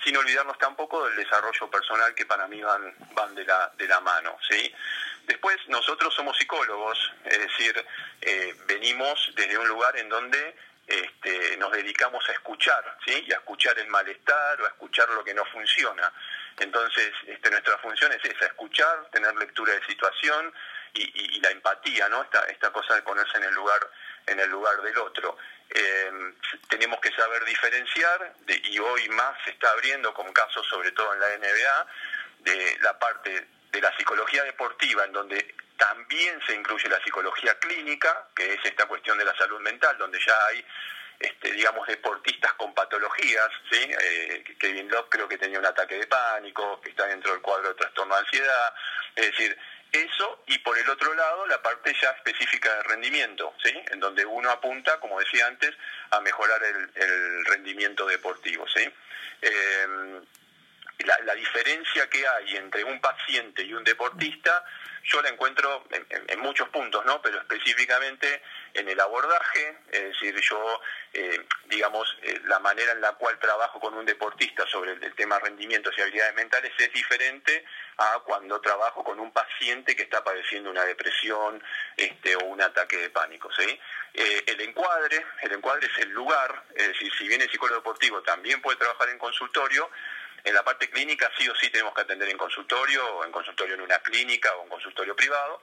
sin 0.02 0.16
olvidarnos 0.16 0.58
tampoco 0.58 1.06
del 1.06 1.16
desarrollo 1.16 1.70
personal 1.70 2.14
que 2.14 2.26
para 2.26 2.46
mí 2.46 2.62
van, 2.62 2.94
van 3.14 3.34
de, 3.34 3.44
la, 3.44 3.72
de 3.76 3.88
la 3.88 4.00
mano. 4.00 4.36
¿sí? 4.48 4.72
Después 5.26 5.56
nosotros 5.68 6.14
somos 6.14 6.36
psicólogos, 6.36 7.12
es 7.24 7.38
decir, 7.38 7.84
eh, 8.20 8.54
venimos 8.66 9.32
desde 9.34 9.58
un 9.58 9.68
lugar 9.68 9.96
en 9.96 10.08
donde 10.08 10.56
este, 10.86 11.56
nos 11.56 11.72
dedicamos 11.72 12.28
a 12.28 12.32
escuchar, 12.32 12.98
¿sí? 13.06 13.24
Y 13.26 13.32
a 13.32 13.36
escuchar 13.36 13.78
el 13.78 13.86
malestar 13.88 14.60
o 14.60 14.66
a 14.66 14.68
escuchar 14.68 15.08
lo 15.10 15.24
que 15.24 15.32
no 15.32 15.44
funciona. 15.46 16.12
Entonces, 16.58 17.12
este, 17.26 17.50
nuestra 17.50 17.78
función 17.78 18.12
es 18.12 18.24
esa, 18.24 18.46
escuchar, 18.46 19.08
tener 19.10 19.34
lectura 19.36 19.72
de 19.72 19.84
situación 19.86 20.52
y, 20.94 21.40
la 21.40 21.50
empatía, 21.50 22.08
¿no? 22.08 22.22
Esta, 22.22 22.44
esta 22.46 22.72
cosa 22.72 22.94
de 22.94 23.02
ponerse 23.02 23.36
en 23.36 23.44
el 23.44 23.54
lugar, 23.54 23.90
en 24.26 24.40
el 24.40 24.48
lugar 24.48 24.80
del 24.82 24.96
otro. 24.98 25.36
Em, 25.68 26.34
tenemos 26.68 27.00
que 27.00 27.10
saber 27.12 27.44
diferenciar, 27.44 28.34
y 28.46 28.78
hoy 28.78 29.08
más 29.10 29.36
se 29.44 29.50
está 29.50 29.70
abriendo 29.70 30.14
con 30.14 30.32
casos, 30.32 30.66
sobre 30.68 30.92
todo 30.92 31.12
en 31.12 31.20
la 31.20 31.28
NBA, 31.36 31.86
de 32.40 32.78
la 32.80 32.98
parte 32.98 33.48
de 33.72 33.80
la 33.80 33.94
psicología 33.96 34.44
deportiva, 34.44 35.04
en 35.04 35.12
donde 35.12 35.54
también 35.76 36.40
se 36.46 36.54
incluye 36.54 36.88
la 36.88 37.02
psicología 37.02 37.58
clínica, 37.58 38.28
que 38.34 38.54
es 38.54 38.60
esta 38.64 38.86
cuestión 38.86 39.18
de 39.18 39.24
la 39.24 39.36
salud 39.36 39.60
mental, 39.60 39.98
donde 39.98 40.20
ya 40.24 40.46
hay, 40.46 40.64
este, 41.18 41.50
digamos, 41.52 41.86
deportistas 41.86 42.52
con 42.54 42.72
patologías, 42.72 43.48
¿sí? 43.70 43.90
Eh, 44.00 44.44
Kevin 44.58 44.88
Love 44.88 45.08
creo 45.10 45.28
que 45.28 45.38
tenía 45.38 45.58
un 45.58 45.66
ataque 45.66 45.98
de 45.98 46.06
pánico, 46.06 46.80
que 46.80 46.90
está 46.90 47.06
dentro 47.06 47.32
del 47.32 47.40
cuadro 47.40 47.68
de 47.68 47.74
trastorno 47.74 48.14
de 48.14 48.20
ansiedad, 48.20 48.74
es 49.16 49.26
decir, 49.26 49.58
eso 49.94 50.42
y 50.46 50.58
por 50.58 50.76
el 50.76 50.88
otro 50.90 51.14
lado 51.14 51.46
la 51.46 51.62
parte 51.62 51.94
ya 52.00 52.10
específica 52.10 52.74
de 52.74 52.82
rendimiento, 52.82 53.54
¿sí? 53.62 53.72
En 53.92 54.00
donde 54.00 54.24
uno 54.24 54.50
apunta, 54.50 54.98
como 54.98 55.20
decía 55.20 55.46
antes, 55.46 55.74
a 56.10 56.20
mejorar 56.20 56.60
el, 56.64 57.44
rendimiento 57.46 58.06
deportivo, 58.06 58.66
¿sí? 58.68 58.92
Eh, 59.42 59.86
la, 60.98 61.34
diferencia 61.34 62.08
que 62.08 62.26
hay 62.26 62.56
entre 62.56 62.84
un 62.84 63.00
paciente 63.00 63.62
y 63.62 63.74
un 63.74 63.84
deportista, 63.84 64.64
yo 65.04 65.20
la 65.22 65.28
encuentro 65.28 65.84
en, 65.90 66.40
muchos 66.40 66.68
puntos, 66.70 67.04
¿no? 67.04 67.20
Pero 67.22 67.38
específicamente 67.38 68.42
en 68.74 68.88
el 68.88 69.00
abordaje, 69.00 69.78
es 69.90 70.02
decir, 70.02 70.38
yo, 70.40 70.80
eh, 71.12 71.46
digamos, 71.66 72.16
eh, 72.22 72.40
la 72.44 72.58
manera 72.58 72.92
en 72.92 73.00
la 73.00 73.12
cual 73.12 73.38
trabajo 73.38 73.78
con 73.78 73.94
un 73.94 74.04
deportista 74.04 74.66
sobre 74.66 74.92
el, 74.92 75.14
tema 75.14 75.38
rendimientos 75.38 75.94
y 75.96 76.02
habilidades 76.02 76.34
mentales 76.34 76.72
es 76.76 76.92
diferente 76.92 77.64
a 77.98 78.18
cuando 78.24 78.60
trabajo 78.60 79.04
con 79.04 79.20
un 79.20 79.32
paciente 79.32 79.94
que 79.94 80.02
está 80.02 80.24
padeciendo 80.24 80.70
una 80.70 80.84
depresión 80.84 81.62
este, 81.96 82.34
o 82.34 82.46
un 82.46 82.60
ataque 82.60 82.96
de 82.96 83.10
pánico, 83.10 83.48
¿sí? 83.52 83.80
Eh, 84.12 84.42
el 84.46 84.60
encuadre, 84.60 85.24
el 85.42 85.52
encuadre 85.52 85.86
es 85.86 85.98
el 85.98 86.10
lugar, 86.10 86.64
es 86.74 86.88
decir, 86.88 87.12
si 87.16 87.28
bien 87.28 87.42
el 87.42 87.50
psicólogo 87.50 87.80
deportivo 87.80 88.22
también 88.22 88.60
puede 88.60 88.78
trabajar 88.78 89.08
en 89.08 89.18
consultorio, 89.18 89.88
en 90.42 90.52
la 90.52 90.62
parte 90.62 90.90
clínica 90.90 91.30
sí 91.38 91.48
o 91.48 91.54
sí 91.54 91.70
tenemos 91.70 91.94
que 91.94 92.02
atender 92.02 92.28
en 92.28 92.36
consultorio, 92.36 93.06
o 93.16 93.24
en 93.24 93.32
consultorio 93.32 93.74
en 93.74 93.80
una 93.80 93.98
clínica 94.00 94.54
o 94.56 94.64
en 94.64 94.68
consultorio 94.68 95.16
privado. 95.16 95.62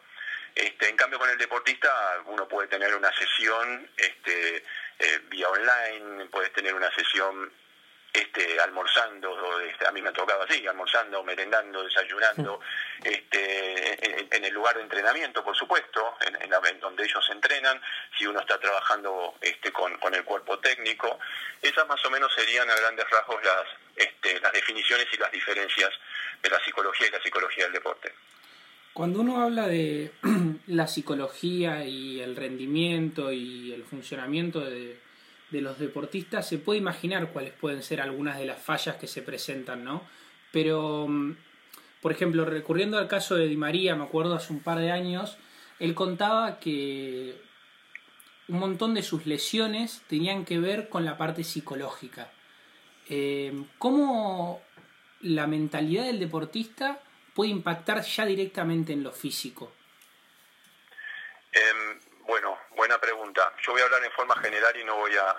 Este, 0.55 0.89
en 0.89 0.98
cambio 0.98 1.20
con 1.20 1.29
el 1.29 1.38
deportista 1.38 1.89
uno 2.25 2.48
puede 2.48 2.67
tener 2.67 2.93
una 2.96 3.12
sesión 3.13 3.89
este, 3.96 4.58
eh, 5.00 5.20
vía 5.29 5.50
online, 5.50 6.25
puedes 6.25 6.51
tener 6.53 6.74
una 6.74 6.91
sesión 6.93 7.51
este, 8.13 8.60
almorzando, 8.60 9.62
este, 9.62 9.88
a 9.88 9.91
mí 9.91 10.01
me 10.01 10.10
ha 10.10 10.13
tocado 10.13 10.43
así, 10.43 10.67
almorzando, 10.67 11.24
merendando, 11.24 11.81
desayunando, 11.84 12.60
este, 13.03 14.36
en, 14.36 14.43
el 14.43 14.53
lugar 14.53 14.75
de 14.75 14.81
entrenamiento, 14.81 15.43
por 15.43 15.55
supuesto, 15.55 16.15
en, 16.20 16.79
donde 16.81 17.03
ellos 17.03 17.25
entrenan, 17.31 17.81
si 18.17 18.25
uno 18.25 18.41
está 18.41 18.60
trabajando 18.60 19.36
este, 19.39 19.72
con, 19.72 19.93
el 20.13 20.24
cuerpo 20.25 20.60
técnico. 20.60 21.20
Esas 21.62 21.88
más 21.88 22.03
o 22.05 22.10
menos 22.10 22.34
serían 22.34 22.70
a 22.70 22.75
grandes 22.75 23.10
rasgos 23.10 23.41
las, 23.43 23.65
este, 23.96 24.39
las 24.41 24.51
definiciones 24.51 25.08
y 25.13 25.17
las 25.17 25.31
diferencias 25.31 25.91
de 26.41 26.50
la 26.50 26.60
psicología 26.63 27.08
y 27.08 27.12
la 27.12 27.22
psicología 27.22 27.63
del 27.65 27.74
deporte. 27.74 28.13
Cuando 28.93 29.22
uno 29.22 29.41
habla 29.41 29.67
de 29.67 30.12
la 30.67 30.88
psicología 30.88 31.86
y 31.86 32.20
el 32.20 32.36
rendimiento 32.36 33.31
y 33.31 33.72
el 33.72 33.84
funcionamiento 33.84 34.62
de 34.62 34.98
los 35.51 35.79
deportistas, 35.79 36.48
se 36.48 36.58
puede 36.58 36.79
imaginar 36.79 37.31
cuáles 37.31 37.53
pueden 37.53 37.84
ser 37.84 38.01
algunas 38.01 38.38
de 38.38 38.46
las 38.46 38.62
fallas 38.62 38.96
que 38.96 39.08
se 39.08 39.22
presentan, 39.22 39.84
¿no? 39.84 40.01
Pero, 40.51 41.08
mm, 41.08 41.36
por 42.01 42.12
ejemplo, 42.12 42.46
recurriendo 42.46 42.98
al 42.98 43.08
caso 43.08 43.36
de 43.36 43.48
Di 43.48 43.58
María, 43.58 43.96
me 43.96 44.03
acuerdo 44.03 44.36
hace 44.36 44.53
un 44.53 44.60
par 44.60 44.79
de 44.79 44.91
años, 44.91 45.38
él 45.79 45.93
contaba 45.96 46.60
que 46.60 47.36
un 48.48 48.60
montón 48.60 48.93
de 48.93 49.01
sus 49.01 49.25
lesiones 49.25 50.01
tenían 50.08 50.46
que 50.46 50.60
ver 50.60 50.89
con 50.89 51.05
la 51.05 51.17
parte 51.17 51.43
psicológica. 51.43 52.31
Eh, 53.10 53.63
¿Cómo 53.77 54.62
la 55.22 55.48
mentalidad 55.48 56.05
del 56.05 56.20
deportista 56.20 57.01
puede 57.34 57.51
impactar 57.51 58.03
ya 58.03 58.25
directamente 58.25 58.93
en 58.93 59.03
lo 59.03 59.12
físico? 59.12 59.72
Em, 61.51 62.00
bueno, 62.25 62.58
buena 62.72 62.98
pregunta. 63.00 63.53
Yo 63.62 63.74
voy 63.74 63.81
a 63.81 63.86
hablar 63.86 64.03
en 64.03 64.12
forma 64.12 64.36
general 64.38 64.75
y 64.77 64.84
no 64.84 64.96
voy 64.96 65.15
a, 65.17 65.36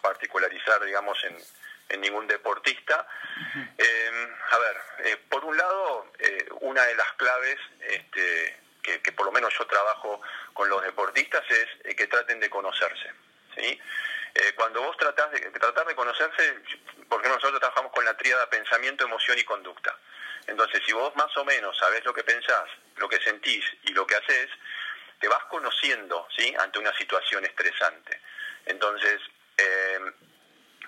particularizar, 0.00 0.84
digamos, 0.84 1.18
en, 1.24 2.00
ningún 2.00 2.26
deportista. 2.26 3.06
Eh, 3.78 4.36
a 4.50 4.58
ver, 4.58 4.76
eh, 4.98 5.16
por 5.28 5.44
un 5.44 5.56
lado, 5.56 6.12
eh, 6.18 6.46
una 6.60 6.84
de 6.84 6.94
las 6.94 7.12
claves 7.14 7.58
este, 7.80 8.60
que, 8.82 9.12
por 9.12 9.26
lo 9.26 9.32
menos 9.32 9.52
yo 9.58 9.66
trabajo 9.66 10.20
con 10.52 10.68
los 10.68 10.82
deportistas 10.84 11.44
es 11.50 11.96
que 11.96 12.06
traten 12.06 12.38
de 12.38 12.50
conocerse. 12.50 13.12
¿sí? 13.56 13.80
cuando 14.54 14.82
vos 14.82 14.96
tratás 14.98 15.32
de 15.32 15.40
tratar 15.40 15.86
de 15.86 15.94
conocerse, 15.94 16.58
porque 17.08 17.28
nosotros 17.28 17.58
trabajamos 17.58 17.90
con 17.90 18.04
la 18.04 18.14
tríada 18.18 18.50
pensamiento, 18.50 19.04
emoción 19.04 19.38
y 19.38 19.44
conducta. 19.44 19.96
Entonces, 20.46 20.82
si 20.84 20.92
vos 20.92 21.14
más 21.16 21.34
o 21.36 21.44
menos 21.44 21.76
sabés 21.78 22.04
lo 22.04 22.14
que 22.14 22.22
pensás, 22.22 22.68
lo 22.96 23.08
que 23.08 23.18
sentís 23.20 23.64
y 23.82 23.92
lo 23.92 24.06
que 24.06 24.16
haces, 24.16 24.48
te 25.20 25.28
vas 25.28 25.44
conociendo 25.44 26.28
¿sí? 26.36 26.54
ante 26.58 26.78
una 26.78 26.96
situación 26.96 27.44
estresante. 27.44 28.20
Entonces, 28.66 29.20
eh, 29.56 30.00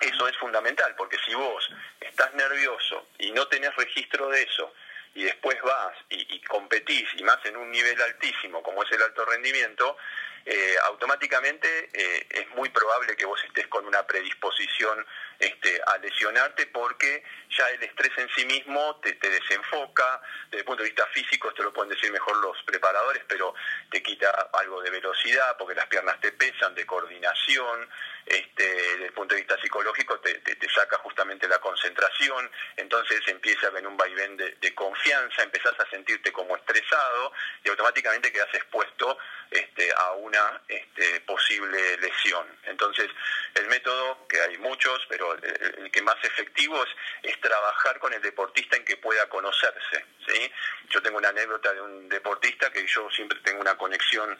eso 0.01 0.27
es 0.27 0.37
fundamental, 0.37 0.95
porque 0.95 1.17
si 1.25 1.33
vos 1.33 1.69
estás 1.99 2.33
nervioso 2.33 3.07
y 3.17 3.31
no 3.31 3.47
tenés 3.47 3.75
registro 3.75 4.29
de 4.29 4.43
eso, 4.43 4.73
y 5.15 5.23
después 5.23 5.59
vas 5.61 5.95
y, 6.09 6.39
competís, 6.41 7.07
y 7.17 7.23
más 7.23 7.43
en 7.45 7.57
un 7.57 7.71
nivel 7.71 7.99
altísimo 8.01 8.61
como 8.61 8.83
es 8.83 8.91
el 8.91 9.01
alto 9.01 9.25
rendimiento, 9.25 9.97
eh, 10.45 10.75
automáticamente 10.85 11.89
eh, 11.93 12.27
es 12.29 12.47
muy 12.49 12.69
probable 12.69 13.15
que 13.15 13.25
vos 13.25 13.43
estés 13.43 13.67
con 13.67 13.85
una 13.85 14.05
predisposición 14.05 15.05
este, 15.39 15.81
a 15.87 15.97
lesionarte 15.97 16.67
porque 16.67 17.23
ya 17.57 17.69
el 17.69 17.81
estrés 17.81 18.11
en 18.17 18.29
sí 18.35 18.45
mismo 18.45 18.97
te, 18.97 19.13
desenfoca, 19.13 20.21
desde 20.45 20.59
el 20.59 20.65
punto 20.65 20.83
de 20.83 20.89
vista 20.89 21.07
físico, 21.07 21.49
esto 21.49 21.63
lo 21.63 21.73
pueden 21.73 21.89
decir 21.89 22.11
mejor 22.11 22.37
los 22.37 22.61
preparadores, 22.63 23.23
pero 23.27 23.55
te 23.89 24.03
quita 24.03 24.29
algo 24.53 24.81
de 24.81 24.89
velocidad 24.89 25.55
porque 25.57 25.75
las 25.75 25.87
piernas 25.87 26.19
te 26.19 26.33
pesan, 26.33 26.75
de 26.75 26.85
coordinación, 26.85 27.89
este, 28.25 28.63
desde 28.63 29.05
el 29.05 29.13
punto 29.13 29.35
de 29.35 29.41
vista 29.41 29.59
psicológico 29.61 30.19
te, 30.19 30.39
saca 30.73 30.97
justamente 30.99 31.47
la 31.47 31.59
concentración, 31.59 32.49
entonces 32.77 33.21
empieza 33.27 33.67
a 33.67 33.69
haber 33.69 33.87
un 33.87 33.97
vaivén 33.97 34.37
de, 34.37 34.73
confianza, 34.75 35.43
empezás 35.43 35.77
a 35.79 35.89
sentirte 35.89 36.31
como 36.31 36.55
estresado 36.55 37.33
y 37.63 37.69
automáticamente 37.69 38.31
quedas 38.31 38.53
expuesto 38.53 39.17
este, 39.49 39.91
a 39.97 40.11
una 40.13 40.61
este, 40.67 41.19
posible 41.21 41.97
lesión. 41.97 42.47
Entonces, 42.63 43.09
el 43.55 43.67
método, 43.67 44.27
que 44.27 44.39
hay 44.39 44.57
muchos, 44.59 45.05
pero 45.09 45.33
el, 45.33 45.91
que 45.91 46.01
más 46.01 46.15
efectivo 46.23 46.81
es, 46.83 46.89
es, 47.23 47.41
trabajar 47.41 47.99
con 47.99 48.13
el 48.13 48.21
deportista 48.21 48.77
en 48.77 48.85
que 48.85 48.97
pueda 48.97 49.27
conocerse. 49.27 50.05
¿sí? 50.27 50.51
Yo 50.89 51.01
tengo 51.01 51.17
una 51.17 51.29
anécdota 51.29 51.73
de 51.73 51.81
un 51.81 52.07
deportista 52.07 52.71
que 52.71 52.85
yo 52.87 53.09
siempre 53.09 53.39
tengo 53.43 53.59
una 53.61 53.75
conexión 53.75 54.37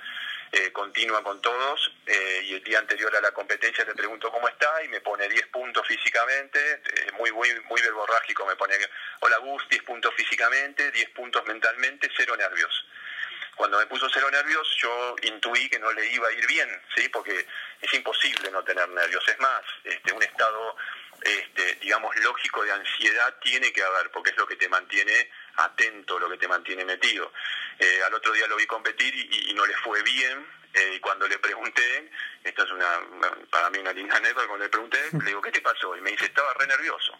eh, 0.51 0.72
continua 0.72 1.24
con 1.24 1.41
todos 1.41 1.91
eh, 2.06 2.41
y 2.44 2.53
el 2.56 2.63
día 2.63 2.79
anterior 2.79 3.15
a 3.15 3.22
la 3.22 3.32
competencia 3.32 3.86
le 3.86 3.94
pregunto 3.94 4.32
cómo 4.32 4.48
está 4.48 4.84
y 4.84 4.88
me 4.88 5.00
pone 5.01 5.29
10 5.29 5.48
puntos 5.48 5.88
físicamente, 5.88 6.60
eh, 6.74 7.12
muy, 7.18 7.32
muy, 7.32 7.50
muy 7.70 7.82
verborrágico, 7.82 8.46
me 8.46 8.56
pone, 8.56 8.75
hola 9.20 9.38
Gus, 9.38 9.68
10 9.70 9.84
puntos 9.84 10.13
físicamente, 10.15 10.91
10 10.91 11.10
puntos 11.12 11.46
mentalmente, 11.46 12.10
cero 12.15 12.36
nervios. 12.36 12.86
Cuando 13.60 13.77
me 13.77 13.88
puso 13.88 14.08
cero 14.10 14.32
nervios, 14.32 14.65
yo 14.82 15.15
intuí 15.22 15.70
que 15.70 15.79
no 15.79 15.91
le 15.91 16.08
iba 16.08 16.29
a 16.29 16.32
ir 16.32 16.48
bien, 16.48 16.82
¿sí? 16.96 17.10
porque 17.10 17.46
es 17.82 17.94
imposible 17.94 18.50
no 18.51 18.63
tener 18.63 18.88
nervios. 18.88 19.27
Es 19.27 19.38
más, 19.39 19.62
este, 19.84 20.13
un 20.13 20.24
estado, 20.24 20.77
este, 21.24 21.76
digamos, 21.82 22.16
lógico 22.18 22.64
de 22.64 22.72
ansiedad 22.72 23.36
tiene 23.42 23.72
que 23.72 23.84
haber, 23.84 24.12
porque 24.12 24.32
es 24.32 24.38
lo 24.38 24.48
que 24.48 24.56
te 24.56 24.70
mantiene 24.70 25.32
atento, 25.56 26.20
lo 26.20 26.30
que 26.30 26.38
te 26.38 26.48
mantiene 26.48 26.86
metido. 26.86 27.32
Eh, 27.78 28.02
al 28.06 28.14
otro 28.14 28.32
día 28.34 28.48
lo 28.48 28.56
vi 28.56 28.66
competir 28.66 29.14
y, 29.16 29.54
no 29.54 29.66
le 29.66 29.76
fue 29.78 30.02
bien. 30.04 30.60
Eh, 30.72 30.94
y 30.96 31.00
cuando 31.00 31.28
le 31.28 31.40
pregunté, 31.40 32.12
esta 32.44 32.64
es 32.64 32.72
una, 32.72 33.02
para 33.50 33.72
mí 33.72 33.80
una 33.80 33.92
linda 33.92 34.18
anécdota, 34.18 34.48
cuando 34.48 34.66
le 34.66 34.70
pregunté, 34.70 35.00
le 35.12 35.26
digo, 35.26 35.42
¿qué 35.42 35.52
te 35.52 35.62
pasó? 35.62 35.96
Y 35.98 36.02
me 36.02 36.12
dice, 36.12 36.26
estaba 36.26 36.54
re 36.54 36.68
nervioso. 36.68 37.20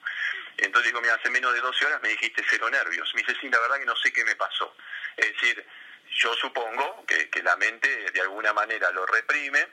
Entonces 0.58 0.92
digo, 0.92 1.02
mira, 1.02 1.16
hace 1.16 1.30
menos 1.30 1.54
de 1.54 1.62
12 1.62 1.86
horas 1.86 2.02
me 2.02 2.10
dijiste 2.10 2.44
cero 2.48 2.70
nervios. 2.70 3.10
Me 3.16 3.22
dice, 3.22 3.36
sí, 3.40 3.50
la 3.50 3.60
verdad 3.60 3.80
que 3.80 3.86
no 3.86 3.96
sé 3.96 4.14
qué 4.14 4.24
me 4.24 4.36
pasó. 4.36 4.76
Es 5.18 5.34
decir, 5.34 5.66
yo 6.12 6.34
supongo 6.36 7.06
que, 7.08 7.30
que 7.30 7.42
la 7.42 7.56
mente 7.56 8.12
de 8.12 8.22
alguna 8.22 8.54
manera 8.54 8.92
lo 8.92 9.06
reprime 9.06 9.68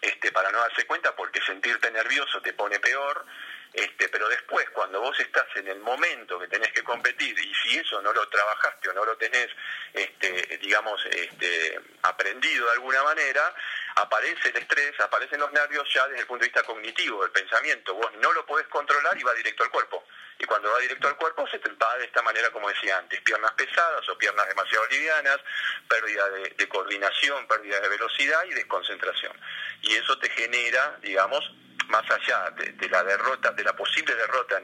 este, 0.00 0.32
para 0.32 0.50
no 0.50 0.58
darse 0.58 0.86
cuenta, 0.86 1.14
porque 1.14 1.40
sentirte 1.42 1.90
nervioso 1.90 2.40
te 2.40 2.54
pone 2.54 2.80
peor, 2.80 3.26
este, 3.72 4.08
pero 4.08 4.28
después, 4.28 4.68
cuando 4.70 5.00
vos 5.00 5.18
estás 5.20 5.46
en 5.54 5.68
el 5.68 5.78
momento 5.78 6.38
que 6.40 6.48
tenés 6.48 6.72
que 6.72 6.82
competir, 6.82 7.38
y 7.38 7.54
si 7.54 7.78
eso 7.78 8.02
no 8.02 8.12
lo 8.12 8.28
trabajaste 8.28 8.88
o 8.88 8.92
no 8.92 9.04
lo 9.04 9.16
tenés, 9.16 9.48
este, 9.92 10.58
digamos, 10.58 11.04
este, 11.06 11.80
aprendido 12.02 12.66
de 12.66 12.72
alguna 12.72 13.02
manera, 13.04 13.54
aparece 13.96 14.48
el 14.48 14.56
estrés, 14.56 14.98
aparecen 15.00 15.38
los 15.38 15.52
nervios 15.52 15.86
ya 15.94 16.06
desde 16.08 16.22
el 16.22 16.26
punto 16.26 16.42
de 16.42 16.48
vista 16.48 16.64
cognitivo, 16.64 17.22
del 17.22 17.30
pensamiento. 17.30 17.94
Vos 17.94 18.10
no 18.16 18.32
lo 18.32 18.44
podés 18.44 18.66
controlar 18.66 19.16
y 19.18 19.22
va 19.22 19.34
directo 19.34 19.62
al 19.62 19.70
cuerpo. 19.70 20.04
Y 20.38 20.44
cuando 20.44 20.70
va 20.72 20.78
directo 20.78 21.06
al 21.06 21.16
cuerpo 21.16 21.46
se 21.48 21.58
te 21.58 21.70
va 21.70 21.98
de 21.98 22.06
esta 22.06 22.22
manera, 22.22 22.50
como 22.50 22.68
decía 22.68 22.98
antes, 22.98 23.20
piernas 23.20 23.52
pesadas 23.52 24.08
o 24.08 24.16
piernas 24.16 24.48
demasiado 24.48 24.86
livianas, 24.86 25.38
pérdida 25.86 26.28
de 26.30 26.68
coordinación, 26.68 27.46
pérdida 27.46 27.78
de 27.78 27.88
velocidad 27.88 28.42
y 28.46 28.54
desconcentración. 28.54 29.38
Y 29.82 29.94
eso 29.96 30.18
te 30.18 30.30
genera, 30.30 30.98
digamos, 31.02 31.44
más 31.90 32.04
allá 32.10 32.50
de, 32.50 32.88
la 32.88 33.02
derrota, 33.02 33.52
de 33.52 33.64
la 33.64 33.74
posible 33.74 34.14
derrota 34.14 34.56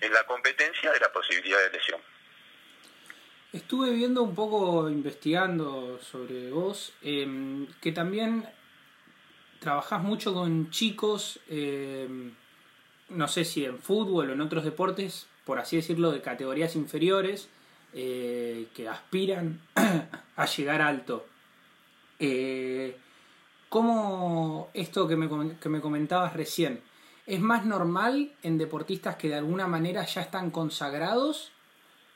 en, 0.00 0.12
la 0.12 0.24
competencia, 0.24 0.92
de 0.92 1.00
la 1.00 1.12
posibilidad 1.12 1.58
de 1.58 1.70
lesión. 1.70 2.00
Estuve 3.52 3.90
viendo 3.92 4.22
un 4.22 4.34
poco, 4.34 4.88
investigando 4.90 5.98
sobre 6.02 6.50
vos, 6.50 6.92
em, 7.02 7.66
que 7.80 7.92
también 7.92 8.46
trabajás 9.58 10.02
mucho 10.02 10.34
con 10.34 10.70
chicos, 10.70 11.40
em, 11.48 12.34
no 13.08 13.26
sé 13.26 13.44
si 13.44 13.64
en 13.64 13.78
fútbol 13.78 14.30
o 14.30 14.32
en 14.34 14.40
otros 14.40 14.64
deportes, 14.64 15.26
por 15.44 15.58
así 15.58 15.76
decirlo, 15.76 16.12
de 16.12 16.20
categorías 16.20 16.76
inferiores, 16.76 17.48
eh, 17.94 18.66
que 18.74 18.86
aspiran 18.86 19.60
a 20.36 20.44
llegar 20.44 20.82
alto. 20.82 21.26
Eh, 22.18 22.96
¿Cómo 23.68 24.70
esto 24.74 25.06
que 25.06 25.16
me, 25.16 25.56
que 25.58 25.68
me 25.68 25.80
comentabas 25.80 26.34
recién, 26.34 26.82
¿Es 27.28 27.40
más 27.40 27.66
normal 27.66 28.32
en 28.42 28.56
deportistas 28.56 29.16
que 29.16 29.28
de 29.28 29.34
alguna 29.34 29.66
manera 29.66 30.02
ya 30.06 30.22
están 30.22 30.50
consagrados? 30.50 31.52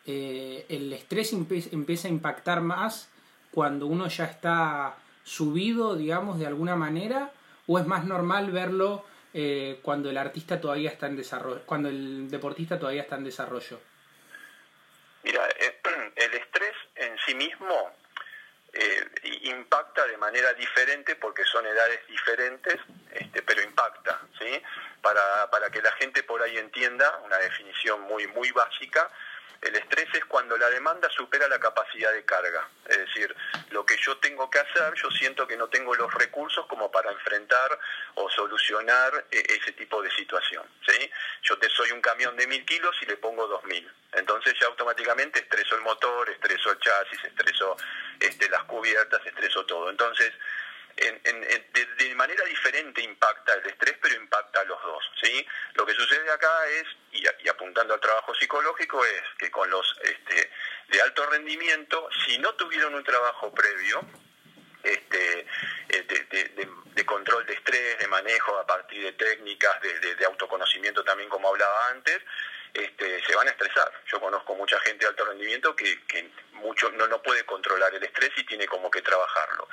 Eh, 0.07 0.65
¿El 0.71 0.91
estrés 0.91 1.35
empieza 1.35 2.09
a 2.09 2.11
impactar 2.11 2.63
más 2.63 3.11
cuando 3.51 3.87
uno 3.87 4.09
ya 4.09 4.25
está 4.25 4.97
subido, 5.23 5.97
digamos, 5.97 6.39
de 6.39 6.47
alguna 6.47 6.77
manera? 6.77 7.31
¿O 7.67 7.79
es 7.79 7.87
más 7.87 8.07
normal 8.07 8.53
verlo 8.53 9.05
eh, 9.35 9.81
cuando 9.83 10.09
el 10.09 10.17
artista 10.17 10.63
todavía 10.63 10.89
está 10.89 11.09
en 11.09 11.17
desarrollo, 11.17 11.61
cuando 11.67 11.91
el 11.91 12.31
deportista 12.31 12.79
todavía 12.79 13.03
está 13.03 13.17
en 13.17 13.25
desarrollo? 13.25 13.81
Mira, 15.25 15.47
eh, 15.61 15.79
el 16.17 16.35
estrés 16.41 16.75
en 16.97 17.13
sí 17.27 17.35
mismo 17.35 17.91
eh, 18.73 19.11
impacta 19.43 20.07
de 20.07 20.17
manera 20.17 20.53
diferente 20.55 21.17
porque 21.17 21.45
son 21.45 21.67
edades 21.67 22.07
diferentes, 22.07 22.77
este, 23.11 23.43
pero 23.43 23.63
impacta, 23.63 24.21
¿sí? 24.39 24.63
Para, 25.01 25.51
para 25.51 25.71
que 25.71 25.83
la 25.83 25.93
gente 25.93 26.23
por 26.23 26.43
ahí 26.43 26.57
entienda 26.59 27.19
una 27.25 27.37
definición 27.39 28.01
muy, 28.03 28.27
muy 28.29 28.51
básica, 28.53 29.11
el 29.63 29.77
estrés 29.77 30.09
es 30.13 30.25
cuando 30.25 30.57
la 30.57 30.69
demanda 30.71 31.09
supera 31.11 31.47
la 31.47 31.61
capacidad 31.61 32.13
de 32.13 32.25
carga. 32.25 32.69
Es 32.89 32.99
decir, 32.99 33.35
lo 33.71 33.87
que 33.87 33.97
yo 33.97 34.17
tengo 34.19 34.51
que 34.51 34.59
hacer, 34.59 34.95
yo 34.95 35.09
siento 35.13 35.47
que 35.47 35.57
no 35.57 35.69
tengo 35.69 35.95
los 35.95 36.13
recursos 36.15 36.67
como 36.67 36.91
para 36.91 37.13
enfrentar 37.13 37.79
o 38.15 38.29
solucionar 38.29 39.25
eh, 39.31 39.43
ese 39.49 39.73
tipo 39.73 40.03
de 40.03 40.11
situación. 40.11 40.65
¿sí? 40.85 41.11
Yo 41.43 41.57
te 41.59 41.69
soy 41.71 41.93
un 41.93 42.01
camión 42.01 42.37
de 42.37 42.49
mil 42.49 42.65
kilos 42.67 42.97
y 43.03 43.07
le 43.07 43.17
pongo 43.17 43.47
dos 43.47 43.63
mil. 43.65 43.89
Entonces 44.13 44.55
ya 44.61 44.67
automáticamente 44.67 45.39
estreso 45.39 45.77
el 45.77 45.83
motor, 45.83 46.29
estreso 46.29 46.73
el 46.73 46.79
chasis, 46.81 47.25
estreso 47.25 47.77
este, 48.19 48.49
las 48.49 48.65
cubiertas, 48.65 49.25
estreso 49.25 49.65
todo. 49.65 49.91
Entonces, 49.91 50.33
de, 50.97 52.15
manera 52.15 52.45
diferente 52.45 53.01
impacta 53.03 53.55
el 53.55 53.67
estrés, 53.67 53.97
pero 54.01 54.15
impacta 54.15 54.61
a 54.61 54.65
los 54.65 54.81
dos. 54.83 55.05
¿sí? 55.21 55.47
Lo 55.75 55.85
que 55.85 55.95
sucede 55.95 56.31
acá 56.31 56.67
es, 56.69 56.85
y, 57.13 57.49
apuntando 57.49 57.95
al 57.95 58.01
trabajo 58.01 58.35
psicológico, 58.35 59.05
es 59.05 59.23
que 59.39 59.51
con 59.51 59.69
los 59.71 59.97
este, 60.03 60.51
de 60.89 61.03
alto 61.03 61.27
rendimiento, 61.27 62.09
si 62.27 62.39
no 62.39 62.55
tuvieron 62.55 62.95
un 62.95 63.05
trabajo 63.05 63.53
previo, 63.53 64.07
este, 64.83 65.47
eh, 65.89 66.67
de, 66.95 67.07
control 67.07 67.45
de 67.47 67.55
estrés, 67.55 67.99
de 67.99 68.09
manejo 68.09 68.57
a 68.59 68.67
partir 68.67 69.03
de 69.03 69.13
técnicas, 69.13 69.81
de, 69.81 70.25
autoconocimiento 70.25 71.05
también 71.05 71.29
como 71.29 71.49
hablaba 71.49 71.89
antes, 71.91 72.21
este, 72.75 73.23
se 73.25 73.35
van 73.35 73.49
a 73.49 73.51
estresar. 73.51 73.91
Yo 74.07 74.21
conozco 74.21 74.55
mucha 74.55 74.79
gente 74.81 75.05
de 75.05 75.11
alto 75.11 75.25
rendimiento 75.25 75.77
que, 75.77 76.05
que 76.07 76.31
mucho 76.53 76.91
no, 76.93 77.07
no 77.07 77.23
puede 77.23 77.45
controlar 77.45 77.95
el 77.95 78.03
estrés 78.03 78.31
y 78.37 78.45
tiene 78.45 78.67
como 78.67 78.91
que 78.91 79.03
trabajarlo. 79.03 79.69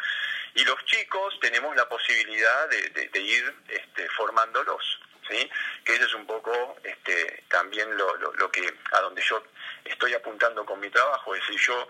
Y 0.55 0.65
los 0.65 0.83
chicos 0.85 1.39
tenemos 1.39 1.75
la 1.75 1.87
posibilidad 1.87 2.69
de, 2.69 3.19
ir 3.19 3.53
este, 3.67 4.09
formándolos. 4.09 4.99
¿Sí? 5.29 5.47
que 5.85 5.93
eso 5.93 6.05
es 6.05 6.13
un 6.15 6.25
poco 6.25 6.75
este, 6.83 7.43
también 7.49 7.95
lo, 7.95 8.15
lo, 8.15 8.51
que 8.51 8.73
a 8.93 8.99
donde 9.01 9.21
yo 9.21 9.43
estoy 9.85 10.15
apuntando 10.15 10.65
con 10.65 10.79
mi 10.79 10.89
trabajo, 10.89 11.35
es 11.35 11.41
decir, 11.41 11.59
yo 11.67 11.87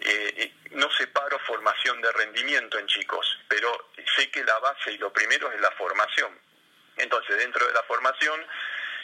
eh, 0.00 0.34
eh, 0.36 0.54
no 0.72 0.90
separo 0.90 1.38
formación 1.38 2.02
de 2.02 2.10
rendimiento 2.12 2.78
en 2.78 2.86
chicos, 2.88 3.38
pero 3.48 3.90
sé 4.16 4.30
que 4.30 4.44
la 4.44 4.58
base 4.58 4.92
y 4.92 4.98
lo 4.98 5.12
primero 5.12 5.50
es 5.52 5.60
la 5.60 5.70
formación. 5.70 6.38
Entonces, 6.96 7.38
dentro 7.38 7.66
de 7.66 7.72
la 7.72 7.82
formación 7.84 8.44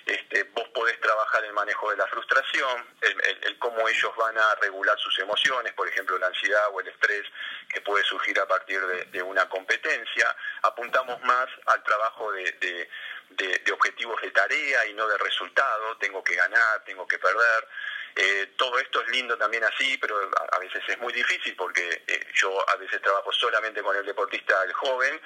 este, 0.06 0.44
vos 0.54 0.68
podés 0.68 1.00
trabajar 1.00 1.44
el 1.44 1.52
manejo 1.52 1.90
de 1.90 1.96
la 1.96 2.06
frustración, 2.06 2.86
el, 3.00 3.58
cómo 3.58 3.88
ellos 3.88 4.12
van 4.16 4.36
a 4.38 4.54
regular 4.56 4.98
sus 4.98 5.18
emociones, 5.18 5.72
por 5.74 5.88
ejemplo 5.88 6.18
la 6.18 6.28
ansiedad 6.28 6.68
o 6.72 6.80
el 6.80 6.88
estrés 6.88 7.24
que 7.68 7.80
puede 7.80 8.04
surgir 8.04 8.38
a 8.40 8.46
partir 8.46 8.80
de, 8.80 9.22
una 9.22 9.48
competencia. 9.48 10.34
Apuntamos 10.62 11.20
más 11.22 11.48
al 11.66 11.82
trabajo 11.82 12.32
de, 12.32 12.88
objetivos 13.72 14.20
de 14.22 14.30
tarea 14.30 14.86
y 14.86 14.94
no 14.94 15.06
de 15.06 15.18
resultado, 15.18 15.96
tengo 15.98 16.22
que 16.22 16.34
ganar, 16.34 16.84
tengo 16.84 17.06
que 17.06 17.18
perder. 17.18 17.68
Eh, 18.16 18.52
todo 18.56 18.78
esto 18.78 19.00
es 19.02 19.08
lindo 19.10 19.36
también 19.36 19.64
así, 19.64 19.96
pero 19.98 20.18
a, 20.52 20.58
veces 20.58 20.82
es 20.88 20.98
muy 20.98 21.12
difícil 21.12 21.54
porque 21.56 22.02
eh, 22.06 22.26
yo 22.34 22.68
a 22.68 22.76
veces 22.76 23.00
trabajo 23.00 23.32
solamente 23.32 23.82
con 23.82 23.96
el 23.96 24.04
deportista, 24.04 24.62
el 24.64 24.72
joven, 24.72 25.20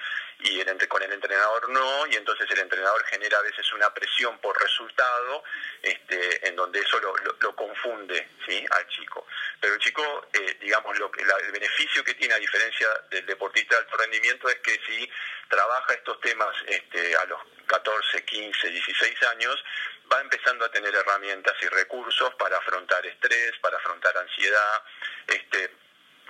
y 0.45 0.61
el, 0.61 0.89
con 0.89 1.03
el 1.03 1.13
entrenador 1.13 1.69
no, 1.71 2.07
y 2.07 2.17
entonces 2.17 2.51
el 2.51 2.59
entrenador 2.59 3.05
genera 3.05 3.39
a 3.39 3.43
veces 3.43 3.73
una 3.73 3.93
presión 3.95 4.39
por 4.39 4.61
resultado, 4.61 5.45
este, 5.81 6.49
en 6.49 6.57
donde 6.57 6.81
eso 6.81 6.99
lo, 7.01 7.15
lo, 7.41 7.55
confunde 7.55 8.29
¿sí? 8.47 8.65
al 8.71 8.87
chico. 8.89 9.27
Pero 9.61 9.75
el 9.75 9.81
chico, 9.81 10.27
eh, 10.33 10.57
digamos, 10.61 10.99
lo 10.99 11.11
que, 11.11 11.23
el 11.23 11.53
beneficio 11.53 12.03
que 12.03 12.15
tiene 12.15 12.35
a 12.35 12.39
diferencia 12.39 12.89
del 13.11 13.25
deportista 13.27 13.77
de 13.77 13.83
alto 13.83 13.97
rendimiento 13.97 14.49
es 14.49 14.57
que 14.57 14.81
si 14.87 15.09
trabaja 15.53 15.93
estos 15.93 16.19
temas 16.23 16.57
este, 16.67 17.15
a 17.15 17.27
los 17.27 17.39
14, 17.67 18.25
15, 18.25 18.71
16 18.71 19.23
años, 19.25 19.63
va 20.11 20.23
empezando 20.23 20.65
a 20.65 20.71
tener 20.71 20.95
herramientas 20.95 21.55
y 21.61 21.67
recursos 21.69 22.35
para 22.37 22.57
afrontar 22.57 23.05
estrés, 23.05 23.53
para 23.61 23.77
afrontar 23.77 24.17
ansiedad, 24.17 24.83
este, 25.27 25.71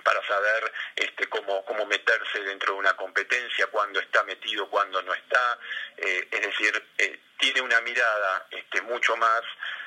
para 0.03 0.21
saber 0.27 0.73
este, 0.97 1.27
cómo, 1.27 1.63
cómo 1.63 1.85
meterse 1.85 2.43
dentro 2.43 2.73
de 2.73 2.79
una 2.79 2.97
competencia, 2.97 3.67
cuándo 3.67 4.01
está 4.01 4.23
metido, 4.23 4.69
cuándo 4.69 5.01
no 5.01 5.13
está. 5.13 5.57
Eh, 5.95 6.27
es 6.29 6.41
decir, 6.41 6.85
eh, 6.97 7.19
tiene 7.39 7.61
una 7.61 7.79
mirada 7.79 8.45
este, 8.51 8.81
mucho 8.81 9.15
más 9.15 9.41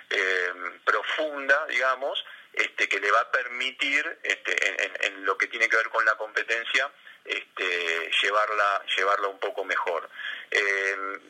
eh, 0.09 0.81
profunda, 0.83 1.67
digamos, 1.67 2.25
este, 2.55 2.89
que 2.89 3.01
le 3.01 3.11
va 3.11 3.21
a 3.21 3.31
permitir, 3.31 4.19
este, 4.23 5.07
en, 5.07 5.27
lo 5.27 5.37
que 5.37 5.49
tiene 5.49 5.69
que 5.69 5.77
ver 5.77 5.91
con 5.91 6.07
la 6.07 6.15
competencia, 6.15 6.91
este, 7.29 8.11
llevarla, 8.23 8.85
llevarla 8.97 9.29
un 9.29 9.39
poco 9.39 9.65
mejor. 9.65 10.09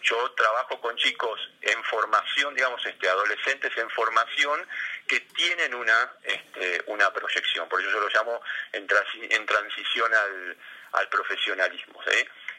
yo 0.03 0.31
trabajo 0.33 0.81
con 0.81 0.97
chicos 0.97 1.41
en 1.63 1.83
formación, 1.85 2.55
digamos, 2.55 2.85
este, 2.87 3.09
adolescentes 3.09 3.73
en 3.77 3.91
formación 3.91 4.67
que 5.07 5.21
tienen 5.21 5.75
una, 5.75 6.13
este, 6.23 6.83
una 6.87 7.13
proyección. 7.13 7.69
Por 7.69 7.81
eso 7.81 7.91
yo 7.91 8.01
lo 8.01 8.09
llamo 8.09 8.41
en, 8.73 8.87
en 9.31 9.47
transición 9.47 10.15
al, 10.15 10.57
al 10.93 11.09
profesionalismo. 11.09 12.01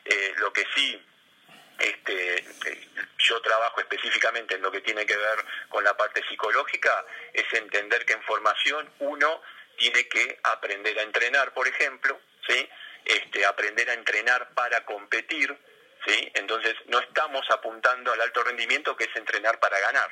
Eh, 0.06 0.34
lo 0.38 0.52
que 0.54 0.66
sí 0.74 1.02
este, 1.80 2.44
yo 3.20 3.42
trabajo 3.42 3.80
específicamente 3.82 4.56
en 4.56 4.62
lo 4.62 4.72
que 4.72 4.82
tiene 4.82 5.06
que 5.06 5.16
ver 5.16 5.46
con 5.70 5.84
la 5.84 5.96
parte 5.96 6.24
psicológica, 6.28 7.06
es 7.34 7.46
entender 7.54 8.06
que 8.06 8.14
en 8.14 8.24
formación 8.24 8.92
uno 9.00 9.42
tiene 9.78 10.08
que 10.08 10.40
aprender 10.44 10.98
a 10.98 11.04
entrenar, 11.04 11.54
por 11.54 11.68
ejemplo, 11.68 12.20
¿sí? 12.48 12.68
Este, 13.08 13.46
aprender 13.46 13.90
a 13.90 13.94
entrenar 13.94 14.50
para 14.54 14.84
competir, 14.84 15.58
¿sí? 16.06 16.32
entonces 16.36 16.76
no 16.88 17.00
estamos 17.00 17.50
apuntando 17.50 18.12
al 18.12 18.22
alto 18.22 18.44
rendimiento 18.44 18.96
que 18.96 19.06
es 19.06 19.16
entrenar 19.16 19.60
para 19.60 19.80
ganar. 19.80 20.10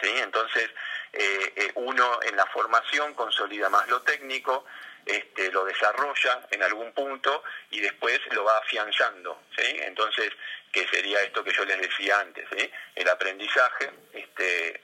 ¿sí? 0.00 0.08
Entonces, 0.08 0.70
eh, 1.12 1.52
eh, 1.56 1.72
uno 1.74 2.20
en 2.22 2.36
la 2.36 2.46
formación 2.46 3.14
consolida 3.14 3.68
más 3.68 3.88
lo 3.88 4.02
técnico, 4.02 4.64
este, 5.04 5.50
lo 5.50 5.64
desarrolla 5.64 6.46
en 6.50 6.62
algún 6.62 6.92
punto 6.92 7.42
y 7.70 7.80
después 7.80 8.20
lo 8.30 8.44
va 8.44 8.58
afianzando. 8.58 9.42
¿sí? 9.56 9.66
Entonces, 9.80 10.30
¿qué 10.70 10.86
sería 10.88 11.20
esto 11.22 11.42
que 11.42 11.52
yo 11.52 11.64
les 11.64 11.80
decía 11.80 12.20
antes? 12.20 12.46
¿sí? 12.56 12.70
El 12.94 13.08
aprendizaje 13.08 13.90
este, 14.12 14.80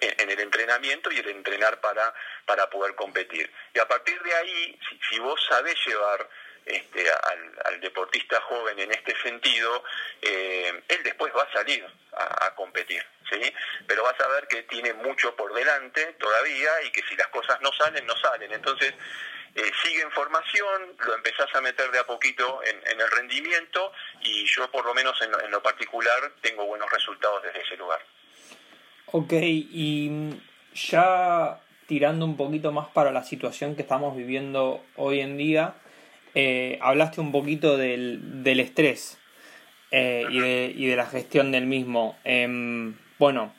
en, 0.00 0.30
el 0.30 0.40
entrenamiento 0.40 1.10
y 1.10 1.18
el 1.18 1.28
entrenar 1.28 1.80
para, 1.80 2.14
para 2.46 2.68
poder 2.70 2.94
competir. 2.94 3.50
Y 3.72 3.78
a 3.78 3.88
partir 3.88 4.20
de 4.22 4.34
ahí, 4.34 4.78
si, 5.08 5.18
vos 5.18 5.40
sabés 5.48 5.74
llevar 5.86 6.28
este, 6.64 7.06
al, 7.10 7.80
deportista 7.80 8.40
joven 8.42 8.78
en 8.78 8.92
este 8.92 9.14
sentido, 9.22 9.84
eh, 10.22 10.82
él 10.88 11.02
después 11.02 11.32
va 11.36 11.42
a 11.42 11.52
salir 11.52 11.84
a, 12.12 12.54
competir, 12.54 13.04
¿sí? 13.30 13.52
Pero 13.86 14.04
vas 14.04 14.18
a 14.20 14.28
ver 14.28 14.46
que 14.46 14.62
tiene 14.62 14.94
mucho 14.94 15.34
por 15.36 15.52
delante 15.52 16.14
todavía 16.14 16.82
y 16.84 16.90
que 16.90 17.02
si 17.02 17.16
las 17.16 17.28
cosas 17.28 17.60
no 17.60 17.72
salen, 17.72 18.06
no 18.06 18.16
salen. 18.16 18.52
Entonces, 18.52 18.94
eh, 19.54 19.70
sigue 19.84 20.02
en 20.02 20.10
formación, 20.10 20.96
lo 21.06 21.14
empezás 21.14 21.54
a 21.54 21.60
meter 21.60 21.88
de 21.92 22.00
a 22.00 22.06
poquito 22.06 22.60
en, 22.64 23.00
el 23.00 23.10
rendimiento 23.10 23.92
y 24.20 24.46
yo 24.46 24.68
por 24.70 24.84
lo 24.84 24.94
menos 24.94 25.20
en 25.22 25.50
lo, 25.50 25.62
particular 25.62 26.32
tengo 26.40 26.66
buenos 26.66 26.90
resultados 26.90 27.42
desde 27.44 27.62
ese 27.62 27.76
lugar. 27.76 28.04
Ok, 29.16 29.32
y 29.32 30.10
ya 30.74 31.60
tirando 31.86 32.24
un 32.24 32.36
poquito 32.36 32.72
más 32.72 32.88
para 32.88 33.12
la 33.12 33.22
situación 33.22 33.76
que 33.76 33.82
estamos 33.82 34.16
viviendo 34.16 34.82
hoy 34.96 35.20
en 35.20 35.36
día, 35.36 35.74
eh, 36.34 36.80
hablaste 36.82 37.20
un 37.20 37.30
poquito 37.30 37.76
del, 37.76 38.42
del 38.42 38.58
estrés. 38.58 39.20
Eh, 39.92 40.24
y, 40.28 40.40
de, 40.40 40.72
y, 40.76 40.86
de, 40.86 40.96
la 40.96 41.06
gestión 41.06 41.52
del 41.52 41.66
mismo. 41.66 42.16
Em, 42.24 42.96
bueno, 43.20 43.54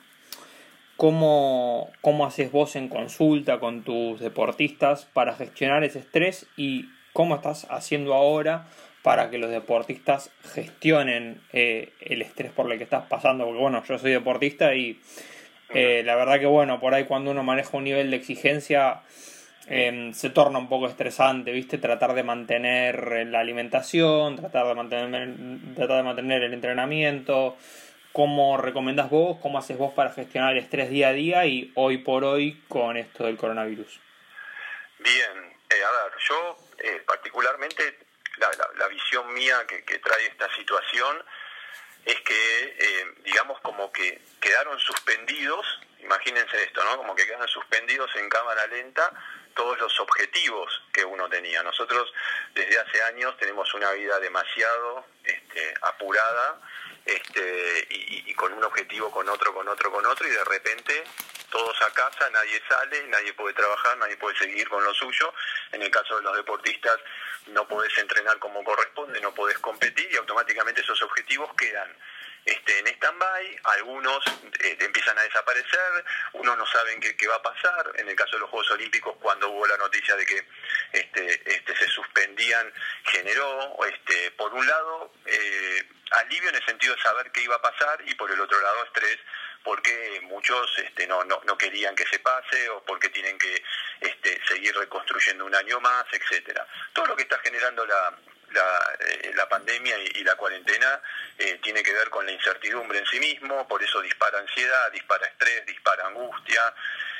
¿cómo, 0.98 1.90
¿cómo 2.02 2.26
haces 2.26 2.52
vos 2.52 2.76
en 2.76 2.90
consulta 2.90 3.58
con 3.58 3.82
tus 3.82 4.20
deportistas 4.20 5.06
para 5.06 5.32
gestionar 5.32 5.84
ese 5.84 6.00
estrés 6.00 6.46
y 6.58 6.84
cómo 7.14 7.34
estás 7.34 7.66
haciendo 7.70 8.12
ahora 8.12 8.66
para 9.02 9.30
que 9.30 9.38
los 9.38 9.50
deportistas 9.50 10.30
gestionen 10.52 11.40
eh, 11.54 11.94
el 12.00 12.20
estrés 12.20 12.52
por 12.52 12.70
el 12.70 12.76
que 12.76 12.84
estás 12.84 13.06
pasando? 13.06 13.46
Porque 13.46 13.60
bueno, 13.62 13.82
yo 13.88 13.98
soy 13.98 14.10
deportista 14.10 14.74
y 14.74 15.00
eh, 15.70 16.02
la 16.04 16.14
verdad 16.16 16.38
que 16.38 16.46
bueno, 16.46 16.80
por 16.80 16.94
ahí 16.94 17.04
cuando 17.04 17.30
uno 17.30 17.42
maneja 17.42 17.76
un 17.76 17.84
nivel 17.84 18.10
de 18.10 18.16
exigencia 18.16 19.02
Em, 19.68 20.14
se 20.14 20.30
torna 20.30 20.60
un 20.60 20.68
poco 20.68 20.86
estresante, 20.86 21.50
¿viste? 21.50 21.78
Tratar 21.78 22.14
de 22.14 22.22
mantener 22.22 23.26
la 23.26 23.40
alimentación, 23.40 24.36
tratar 24.36 24.64
de 24.68 24.74
mantener, 24.74 25.34
tratar 25.74 25.96
de 25.96 26.02
mantener 26.02 26.42
el 26.42 26.54
entrenamiento. 26.54 27.56
¿cómo 28.12 28.56
recomendás 28.56 29.10
vos? 29.10 29.36
¿Cómo 29.42 29.58
haces 29.58 29.76
vos 29.76 29.92
para 29.92 30.10
gestionar 30.10 30.52
el 30.52 30.62
estrés 30.62 30.88
día 30.88 31.08
a 31.08 31.12
día 31.12 31.44
y 31.44 31.70
hoy 31.74 31.98
por 31.98 32.24
hoy 32.24 32.62
con 32.66 32.96
esto 32.96 33.26
del 33.26 33.36
coronavirus? 33.36 34.00
Bien, 35.00 35.54
eh, 35.68 35.84
a 35.84 35.90
ver, 35.90 36.12
yo 36.26 36.56
eh, 36.78 37.02
particularmente 37.06 37.98
la, 38.38 38.48
la, 38.78 38.88
visión 38.88 39.34
mía 39.34 39.58
que, 39.68 39.84
que, 39.84 39.98
trae 39.98 40.28
esta 40.28 40.48
situación 40.56 41.22
es 42.06 42.20
que, 42.20 42.76
eh, 42.78 43.14
digamos, 43.24 43.60
como 43.60 43.90
que 43.92 44.22
quedaron 44.40 44.78
suspendidos, 44.78 45.66
imagínense 45.98 46.62
esto, 46.62 46.82
¿no? 46.84 46.96
Como 46.96 47.14
que 47.16 47.26
quedan 47.26 47.46
suspendidos 47.48 48.14
en 48.14 48.28
cámara 48.28 48.66
lenta 48.68 49.12
todos 49.56 49.78
los 49.80 49.98
objetivos 49.98 50.82
que 50.92 51.04
uno 51.04 51.28
tenía. 51.28 51.62
Nosotros 51.64 52.12
desde 52.54 52.78
hace 52.78 53.02
años 53.02 53.36
tenemos 53.38 53.72
una 53.74 53.90
vida 53.92 54.20
demasiado 54.20 55.06
este, 55.24 55.74
apurada 55.82 56.60
este, 57.04 57.88
y, 57.90 58.30
y, 58.30 58.34
con 58.34 58.52
un 58.52 58.62
objetivo, 58.62 59.10
con 59.10 59.28
otro, 59.28 59.52
con 59.52 59.66
otro, 59.66 59.90
con 59.90 60.04
otro, 60.06 60.28
y 60.28 60.30
de 60.30 60.44
repente 60.44 61.04
todos 61.50 61.80
a 61.82 61.90
casa, 61.92 62.28
nadie 62.30 62.60
sale, 62.68 63.06
nadie 63.08 63.32
puede 63.32 63.54
trabajar, 63.54 63.96
nadie 63.96 64.16
puede 64.16 64.36
seguir 64.36 64.68
con 64.68 64.84
lo 64.84 64.92
suyo. 64.92 65.32
En 65.72 65.82
el 65.82 65.90
caso 65.90 66.16
de 66.16 66.22
los 66.22 66.36
deportistas 66.36 66.98
no 67.46 67.66
podés 67.66 67.96
entrenar 67.98 68.38
como 68.38 68.62
corresponde, 68.62 69.20
no 69.20 69.32
podés 69.34 69.58
competir 69.58 70.08
y 70.12 70.16
automáticamente 70.16 70.82
esos 70.82 71.00
objetivos 71.02 71.50
quedan 71.56 71.96
este, 72.46 72.78
en 72.78 72.86
stand-by, 72.86 73.60
algunos 73.64 74.24
eh, 74.60 74.76
empiezan 74.78 75.18
a 75.18 75.22
desaparecer, 75.22 76.04
unos 76.34 76.56
no 76.56 76.64
saben 76.66 77.00
qué, 77.00 77.16
qué, 77.16 77.26
va 77.26 77.34
a 77.34 77.42
pasar. 77.42 77.90
En 77.96 78.08
el 78.08 78.14
caso 78.14 78.36
de 78.36 78.40
los 78.40 78.50
Juegos 78.50 78.70
Olímpicos, 78.70 79.16
cuando 79.20 79.48
hubo 79.50 79.66
la 79.66 79.76
noticia 79.76 80.14
de 80.14 80.24
que 80.24 80.46
este, 80.92 81.54
este, 81.56 81.76
se 81.76 81.88
suspendían, 81.88 82.72
generó, 83.02 83.76
este, 83.86 84.30
por 84.30 84.54
un 84.54 84.64
lado, 84.64 85.12
eh, 85.24 85.88
alivio 86.12 86.48
en 86.50 86.54
el 86.54 86.64
sentido 86.64 86.94
de 86.94 87.02
saber 87.02 87.32
qué 87.32 87.42
iba 87.42 87.56
a 87.56 87.62
pasar 87.62 88.00
y 88.06 88.14
por 88.14 88.30
el 88.30 88.40
otro 88.40 88.60
lado, 88.60 88.84
estrés 88.84 89.18
porque 89.64 90.20
muchos 90.22 90.78
este, 90.78 91.08
no, 91.08 91.24
no, 91.24 91.40
no, 91.44 91.58
querían 91.58 91.96
que 91.96 92.06
se 92.06 92.20
pase 92.20 92.68
o 92.68 92.84
porque 92.84 93.08
tienen 93.08 93.36
que 93.36 93.60
este, 94.00 94.40
seguir 94.46 94.72
reconstruyendo 94.76 95.44
un 95.44 95.56
año 95.56 95.80
más, 95.80 96.04
etcétera. 96.12 96.64
Todo 96.92 97.06
lo 97.06 97.16
que 97.16 97.22
está 97.22 97.36
generando 97.40 97.84
la, 97.84 98.16
la, 98.56 98.96
eh, 99.00 99.32
la 99.34 99.48
pandemia 99.48 99.96
y, 99.98 100.24
la 100.24 100.34
cuarentena 100.34 101.00
eh, 101.38 101.60
tiene 101.62 101.82
que 101.82 101.92
ver 101.92 102.08
con 102.10 102.26
la 102.26 102.32
incertidumbre 102.32 102.98
en 102.98 103.06
sí 103.06 103.20
mismo, 103.20 103.68
por 103.68 103.82
eso 103.82 104.00
dispara 104.00 104.38
ansiedad, 104.38 104.90
dispara 104.90 105.26
estrés, 105.26 105.64
dispara 105.66 106.06
angustia. 106.06 106.74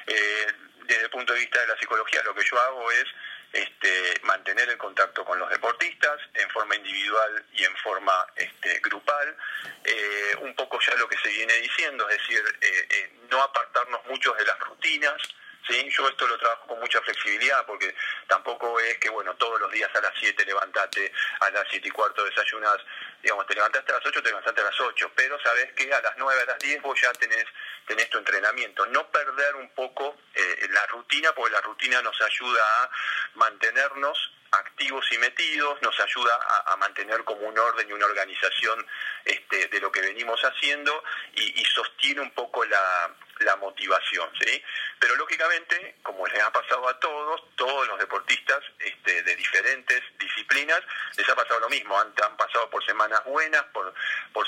Eh, 0.06 0.46
desde 0.84 1.02
el 1.02 1.10
punto 1.10 1.32
de 1.32 1.40
vista 1.40 1.60
de 1.60 1.66
la 1.66 1.76
psicología, 1.76 2.22
lo 2.22 2.34
que 2.34 2.44
yo 2.44 2.60
hago 2.60 2.90
es 2.92 3.04
este, 3.52 4.20
mantener 4.22 4.68
el 4.68 4.78
contacto 4.78 5.24
con 5.24 5.38
los 5.38 5.50
deportistas 5.50 6.20
en 6.34 6.48
forma 6.50 6.76
individual 6.76 7.44
y 7.52 7.64
en 7.64 7.76
forma 7.76 8.26
este, 8.36 8.80
grupal. 8.80 9.36
Eh, 9.84 10.36
un 10.40 10.54
poco 10.54 10.78
ya 10.80 10.94
lo 10.94 11.08
que 11.08 11.18
se 11.18 11.28
viene 11.28 11.54
diciendo, 11.54 12.08
es 12.08 12.18
decir, 12.18 12.42
eh, 12.60 13.12
no 13.30 13.42
apartarnos 13.42 14.04
mucho 14.06 14.32
de 14.34 14.44
las 14.44 14.58
rutinas. 14.60 15.20
¿Sí? 15.66 15.88
Yo 15.90 16.08
esto 16.08 16.26
lo 16.26 16.38
trabajo 16.38 16.66
con 16.66 16.80
mucha 16.80 17.00
flexibilidad 17.02 17.64
porque 17.66 17.94
tampoco 18.26 18.78
es 18.80 18.98
que, 18.98 19.08
bueno, 19.10 19.34
todos 19.36 19.60
los 19.60 19.70
días 19.72 19.90
a 19.94 20.00
las 20.00 20.12
7 20.18 20.44
levantate, 20.44 21.12
a 21.40 21.50
las 21.50 21.66
7 21.70 21.88
y 21.88 21.90
cuarto 21.90 22.24
desayunas, 22.24 22.78
digamos, 23.22 23.46
te 23.46 23.54
levantaste 23.54 23.92
a 23.92 23.96
las 23.96 24.06
8, 24.06 24.22
te 24.22 24.28
levantaste 24.28 24.60
a 24.60 24.64
las 24.64 24.80
8, 24.80 25.12
pero 25.14 25.40
sabes 25.40 25.72
que 25.72 25.92
a 25.92 26.00
las 26.00 26.16
9, 26.16 26.42
a 26.42 26.46
las 26.46 26.58
10 26.58 26.82
vos 26.82 27.00
ya 27.00 27.12
tenés, 27.12 27.44
tenés 27.86 28.08
tu 28.10 28.18
entrenamiento. 28.18 28.86
No 28.86 29.10
perder 29.10 29.56
un 29.56 29.70
poco 29.70 30.16
eh, 30.34 30.68
la 30.70 30.86
rutina, 30.86 31.32
porque 31.32 31.52
la 31.52 31.60
rutina 31.60 32.02
nos 32.02 32.20
ayuda 32.20 32.82
a 32.82 32.90
mantenernos 33.34 34.32
activos 34.52 35.04
y 35.12 35.18
metidos, 35.18 35.82
nos 35.82 35.98
ayuda 36.00 36.38
a, 36.66 36.76
mantener 36.76 37.24
como 37.24 37.40
un 37.42 37.58
orden 37.58 37.88
y 37.88 37.92
una 37.92 38.06
organización 38.06 38.86
este, 39.24 39.68
de 39.68 39.80
lo 39.80 39.90
que 39.90 40.00
venimos 40.00 40.40
haciendo 40.40 41.02
y 41.34 41.64
sostiene 41.64 42.20
un 42.20 42.30
poco 42.30 42.64
la, 42.64 43.10
la, 43.40 43.56
motivación, 43.56 44.28
¿sí? 44.40 44.62
Pero 44.98 45.16
lógicamente, 45.16 45.96
como 46.02 46.26
les 46.26 46.42
ha 46.42 46.52
pasado 46.52 46.88
a 46.88 46.98
todos, 46.98 47.42
todos 47.56 47.88
los 47.88 47.98
deportistas 47.98 48.62
este, 48.78 49.22
de 49.22 49.36
diferentes 49.36 50.02
disciplinas, 50.18 50.80
les 51.16 51.28
ha 51.28 51.34
pasado 51.34 51.60
lo 51.60 51.68
mismo, 51.68 51.98
han, 51.98 52.12
pasado 52.36 52.68
por 52.70 52.84
semanas 52.84 53.22
buenas, 53.24 53.64
por, 53.72 53.92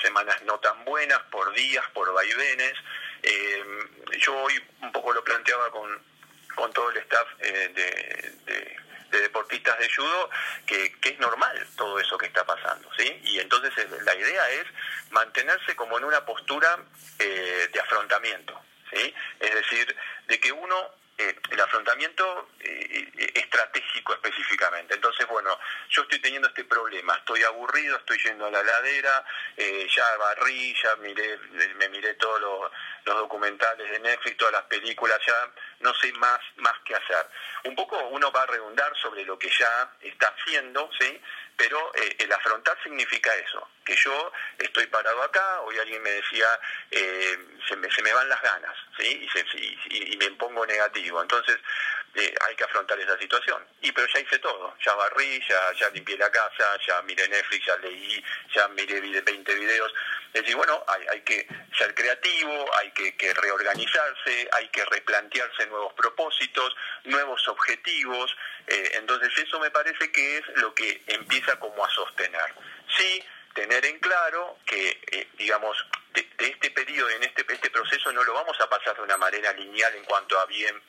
semanas 0.01 0.43
no 0.45 0.59
tan 0.61 0.85
buenas, 0.85 1.19
por 1.31 1.53
días, 1.55 1.85
por 1.93 2.13
vaivenes. 2.13 2.75
Eh, 3.23 3.65
yo 4.19 4.37
hoy 4.37 4.63
un 4.83 4.93
poco 4.93 5.13
lo 5.13 5.25
planteaba 5.25 5.71
con, 5.71 6.01
con 6.55 6.73
todo 6.73 6.91
el 6.91 6.99
staff 6.99 7.29
eh, 7.41 7.71
de, 7.75 8.53
de 8.53 8.89
de 9.11 9.21
deportistas 9.21 9.79
de 9.79 9.89
judo 9.91 10.31
que, 10.67 10.93
que, 11.01 11.11
es 11.11 11.19
normal 11.19 11.67
todo 11.77 11.99
eso 11.99 12.19
que 12.19 12.27
está 12.27 12.45
pasando, 12.45 12.89
¿sí? 12.97 13.21
Y 13.25 13.39
entonces 13.39 13.73
la 14.05 14.15
idea 14.15 14.51
es 14.51 14.65
mantenerse 15.11 15.75
como 15.77 15.99
en 15.99 16.05
una 16.05 16.25
postura 16.25 16.79
eh, 17.19 17.69
de 17.73 17.81
afrontamiento, 17.81 18.61
Es 18.93 19.55
decir, 19.55 19.97
de 20.27 20.41
que 20.41 20.53
uno 20.53 20.99
eh, 21.21 21.35
el 21.51 21.61
afrontamiento 21.61 22.51
eh, 22.61 23.33
estratégico 23.35 24.13
específicamente. 24.13 24.95
Entonces, 24.95 25.27
bueno, 25.27 25.59
yo 25.91 26.03
estoy 26.03 26.21
teniendo 26.21 26.47
este 26.47 26.63
problema, 26.63 27.17
estoy 27.17 27.43
aburrido, 27.43 27.97
estoy 27.97 28.19
yendo 28.23 28.47
a 28.47 28.53
la 28.53 28.63
ladera, 28.63 29.25
eh, 29.57 29.89
ya 29.93 30.17
barrí, 30.17 30.77
ya 30.81 30.95
miré, 30.97 31.37
me 31.75 31.89
miré 31.89 32.15
todos 32.15 32.41
los, 32.41 32.71
los, 33.05 33.17
documentales 33.17 33.91
de 33.91 33.99
Netflix, 33.99 34.37
todas 34.37 34.53
las 34.53 34.65
películas, 34.67 35.19
ya 35.27 35.53
no 35.81 35.93
sé 35.95 36.13
más, 36.13 36.39
más 36.59 36.75
qué 36.85 36.95
hacer. 36.95 37.27
Un 37.65 37.75
poco 37.75 37.99
uno 38.11 38.31
va 38.31 38.43
a 38.43 38.47
redundar 38.47 38.97
sobre 39.03 39.25
lo 39.25 39.37
que 39.37 39.51
ya 39.51 39.91
está 40.03 40.29
haciendo, 40.29 40.89
¿sí? 41.01 41.21
Pero 41.59 41.93
eh, 41.97 42.17
el 42.21 42.33
afrontar 42.33 42.79
significa 42.85 43.35
eso, 43.35 43.69
que 43.85 43.97
yo 43.97 44.33
estoy 44.59 44.87
parado 44.87 45.21
acá, 45.23 45.61
hoy 45.63 45.77
alguien 45.77 46.01
me 46.01 46.11
decía, 46.11 46.47
eh, 46.89 47.37
se, 47.69 47.77
me, 47.77 47.91
se, 47.91 48.01
me, 48.01 48.13
van 48.13 48.29
las 48.29 48.41
ganas, 48.41 48.75
¿sí? 48.97 49.25
Y, 49.25 49.29
se, 49.29 49.45
y, 49.91 50.17
me 50.17 50.31
pongo 50.33 50.65
negativo, 50.65 51.21
entonces 51.21 51.59
eh, 52.15 52.33
hay 52.47 52.55
que 52.55 52.63
afrontar 52.63 52.99
esa 53.01 53.19
situación. 53.19 53.61
Y 53.83 53.91
pero 53.91 54.07
ya 54.07 54.21
hice 54.21 54.39
todo, 54.39 54.77
ya 54.85 54.95
barrí, 54.95 55.43
ya, 55.49 55.73
ya 55.73 55.91
limpié 55.91 56.17
la 56.17 56.31
casa, 56.31 56.79
ya 56.87 57.03
miré 57.03 57.29
Netflix, 57.29 57.67
ya 57.67 57.77
leí, 57.79 58.25
ya 58.55 58.69
miré 58.69 59.01
20 59.01 59.55
videos, 59.57 59.93
es 60.33 60.43
decir, 60.43 60.57
bueno, 60.57 60.85
hay, 60.87 61.07
hay 61.09 61.21
que 61.23 61.47
ser 61.77 61.95
creativo, 61.95 62.67
hay 62.77 62.91
que, 62.93 63.17
que 63.17 63.33
reorganizarse, 63.35 64.49
hay 64.53 64.69
que 64.69 64.85
replantearse 64.85 65.67
nuevos 65.67 65.95
propósitos, 65.95 66.75
nuevos 67.05 67.47
objetivos, 67.49 68.37
eh, 68.67 68.91
entonces 68.95 69.33
eso 69.39 69.59
me 69.59 69.71
parece 69.71 70.13
que 70.13 70.39
es 70.39 70.45
lo 70.57 70.75
que 70.75 71.03
empieza 71.07 71.59
como 71.59 71.85
a 71.85 71.91
sostener. 71.91 72.55
Sí, 72.97 73.25
tener 73.55 73.85
en 73.87 73.99
claro 73.99 74.59
que, 74.67 75.01
eh, 75.11 75.29
digamos, 75.39 75.77
de, 76.13 76.29
de, 76.39 76.47
este 76.49 76.71
periodo, 76.71 77.09
en 77.11 77.25
este, 77.25 77.45
este 77.53 77.71
proceso 77.71 78.13
no 78.13 78.23
lo 78.23 78.35
vamos 78.35 78.61
a 78.61 78.69
pasar 78.69 78.97
de 78.97 79.03
una 79.03 79.17
manera 79.17 79.53
lineal 79.53 79.95
en 79.95 80.05
cuanto 80.05 80.39
a 80.39 80.47
bien, 80.47 80.81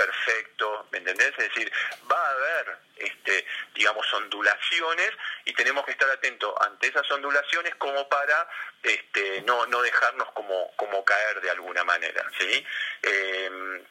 perfecto, 0.00 0.86
¿me 0.92 0.98
entendés? 0.98 1.28
Es 1.36 1.52
decir, 1.52 1.70
va 2.10 2.18
a 2.18 2.30
haber, 2.30 2.78
este, 2.96 3.44
digamos, 3.74 4.10
ondulaciones 4.14 5.10
y 5.44 5.52
tenemos 5.52 5.84
que 5.84 5.90
estar 5.90 6.08
atentos 6.08 6.54
ante 6.62 6.86
esas 6.86 7.10
ondulaciones 7.10 7.74
como 7.74 8.08
para 8.08 8.48
este, 8.82 9.42
no, 9.42 9.66
no 9.66 9.82
dejarnos 9.82 10.32
como, 10.32 10.74
como 10.76 11.04
caer 11.04 11.42
de 11.42 11.50
alguna 11.50 11.84
manera, 11.84 12.24
¿sí? 12.38 12.66
Eh, 13.02 13.84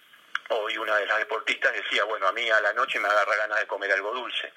hoy 0.50 0.78
una 0.78 0.98
de 0.98 1.06
las 1.06 1.20
deportistas 1.20 1.74
decía, 1.74 2.04
bueno, 2.06 2.28
a 2.28 2.32
mí 2.32 2.50
a 2.50 2.60
la 2.60 2.74
noche 2.74 3.00
me 3.00 3.08
agarra 3.08 3.36
ganas 3.36 3.60
de 3.60 3.68
comer 3.68 3.92
algo 3.92 4.12
dulce. 4.12 4.52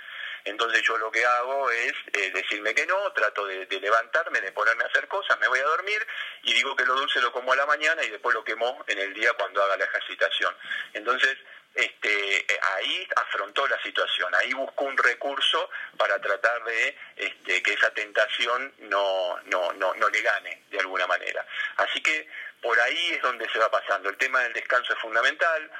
Entonces 0.44 0.82
yo 0.82 0.98
lo 0.98 1.10
que 1.10 1.24
hago 1.24 1.70
es 1.70 1.92
eh, 2.12 2.30
decirme 2.32 2.74
que 2.74 2.86
no, 2.86 3.12
trato 3.12 3.46
de, 3.46 3.66
levantarme, 3.80 4.40
de 4.40 4.52
ponerme 4.52 4.84
a 4.84 4.88
hacer 4.88 5.06
cosas, 5.08 5.38
me 5.40 5.48
voy 5.48 5.60
a 5.60 5.64
dormir 5.64 6.06
y 6.42 6.52
digo 6.52 6.74
que 6.76 6.84
lo 6.84 6.94
dulce 6.94 7.20
lo 7.20 7.32
como 7.32 7.52
a 7.52 7.56
la 7.56 7.66
mañana 7.66 8.02
y 8.04 8.10
después 8.10 8.34
lo 8.34 8.44
quemo 8.44 8.84
en 8.86 8.98
el 8.98 9.14
día 9.14 9.32
cuando 9.34 9.62
haga 9.62 9.76
la 9.76 9.84
ejercitación. 9.84 10.54
Entonces, 10.94 11.38
este, 11.74 12.46
ahí 12.74 13.08
afrontó 13.16 13.66
la 13.66 13.80
situación, 13.82 14.34
ahí 14.34 14.52
buscó 14.52 14.84
un 14.84 14.96
recurso 14.96 15.70
para 15.96 16.20
tratar 16.20 16.62
de 16.64 16.96
este, 17.16 17.62
que 17.62 17.72
esa 17.72 17.90
tentación 17.90 18.74
no, 18.80 19.38
no, 19.44 19.72
no, 19.74 19.94
no 19.94 20.08
le 20.08 20.20
gane 20.20 20.62
de 20.70 20.80
alguna 20.80 21.06
manera. 21.06 21.46
Así 21.76 22.02
que 22.02 22.28
por 22.60 22.78
ahí 22.78 23.12
es 23.12 23.22
donde 23.22 23.48
se 23.50 23.58
va 23.58 23.70
pasando. 23.70 24.08
El 24.08 24.16
tema 24.16 24.40
del 24.40 24.52
descanso 24.52 24.92
es 24.92 24.98
fundamental, 24.98 25.70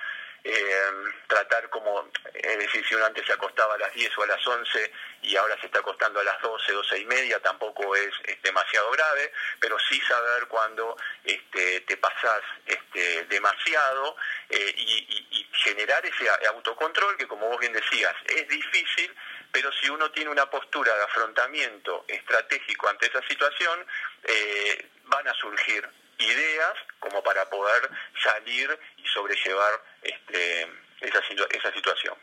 eh, 0.45 0.91
tratar 1.27 1.69
como, 1.71 2.11
es 2.35 2.59
decir, 2.59 2.87
si 2.87 2.95
uno 2.95 3.07
antes 3.07 3.25
se 3.27 3.33
acostaba 3.33 3.75
a 3.75 3.79
las 3.79 3.95
10 3.95 4.19
o 4.19 4.23
a 4.23 4.27
las 4.27 4.47
11 4.47 4.93
y 5.23 5.37
ahora 5.37 5.57
se 5.61 5.67
está 5.67 5.79
acostando 5.79 6.21
a 6.21 6.25
las 6.25 6.41
12, 6.43 6.73
12 6.73 6.99
y 6.99 7.05
media, 7.07 7.41
tampoco 7.41 7.95
es, 7.95 8.13
es 8.25 8.43
demasiado 8.43 8.91
grave, 8.91 9.33
pero 9.61 9.79
sí 9.79 10.01
saber 10.01 10.47
cuando 10.49 10.97
este, 11.25 11.81
te 11.83 11.97
pasas 11.97 12.43
este, 12.67 13.25
demasiado 13.25 14.17
eh, 14.49 14.75
y 14.77 15.49
generar 15.53 16.05
ese 16.05 16.29
autocontrol 16.49 17.17
que, 17.17 17.29
como 17.29 17.49
vos 17.49 17.61
bien 17.61 17.73
decías, 17.73 18.15
es 18.27 18.49
difícil, 18.49 19.15
pero 19.53 19.71
si 19.73 19.89
uno 19.91 20.11
tiene 20.11 20.31
una 20.31 20.49
postura 20.51 20.95
de 20.97 21.05
afrontamiento 21.05 22.05
estratégico 22.09 22.89
ante 22.89 23.07
esa 23.07 23.23
situación, 23.29 23.87
eh, 24.25 24.89
van 25.05 25.29
a 25.29 25.35
surgir 25.35 25.89
ideas 26.23 26.75
como 26.99 27.23
para 27.23 27.49
poder 27.49 27.91
salir 28.23 28.79
y 28.97 29.07
sobrellevar 29.07 29.83
este, 30.03 30.63
esa, 31.01 31.21
esa 31.51 31.73
situación. 31.73 32.15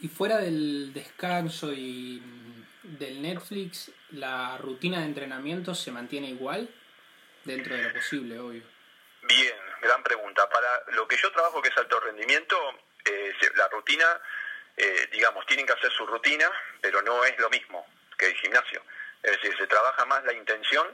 Y 0.00 0.08
fuera 0.08 0.38
del 0.38 0.92
descanso 0.92 1.72
y 1.72 2.22
del 2.82 3.22
Netflix, 3.22 3.90
¿la 4.10 4.58
rutina 4.58 5.00
de 5.00 5.06
entrenamiento 5.06 5.74
se 5.74 5.90
mantiene 5.90 6.28
igual? 6.28 6.68
dentro 7.46 7.76
de 7.76 7.82
lo 7.82 7.92
posible, 7.92 8.38
obvio. 8.38 8.62
Bien, 9.22 9.56
gran 9.80 10.02
pregunta. 10.02 10.48
Para 10.50 10.82
lo 10.92 11.08
que 11.08 11.16
yo 11.16 11.30
trabajo, 11.32 11.62
que 11.62 11.68
es 11.68 11.76
alto 11.78 11.98
rendimiento, 12.00 12.56
eh, 13.04 13.32
la 13.54 13.68
rutina, 13.68 14.20
eh, 14.76 15.08
digamos, 15.12 15.46
tienen 15.46 15.66
que 15.66 15.72
hacer 15.72 15.90
su 15.92 16.06
rutina, 16.06 16.50
pero 16.80 17.00
no 17.02 17.24
es 17.24 17.38
lo 17.38 17.48
mismo 17.48 17.86
que 18.18 18.26
el 18.26 18.34
gimnasio. 18.34 18.82
Es 19.22 19.32
decir, 19.32 19.56
se 19.56 19.66
trabaja 19.66 20.04
más 20.04 20.24
la 20.24 20.32
intención 20.32 20.86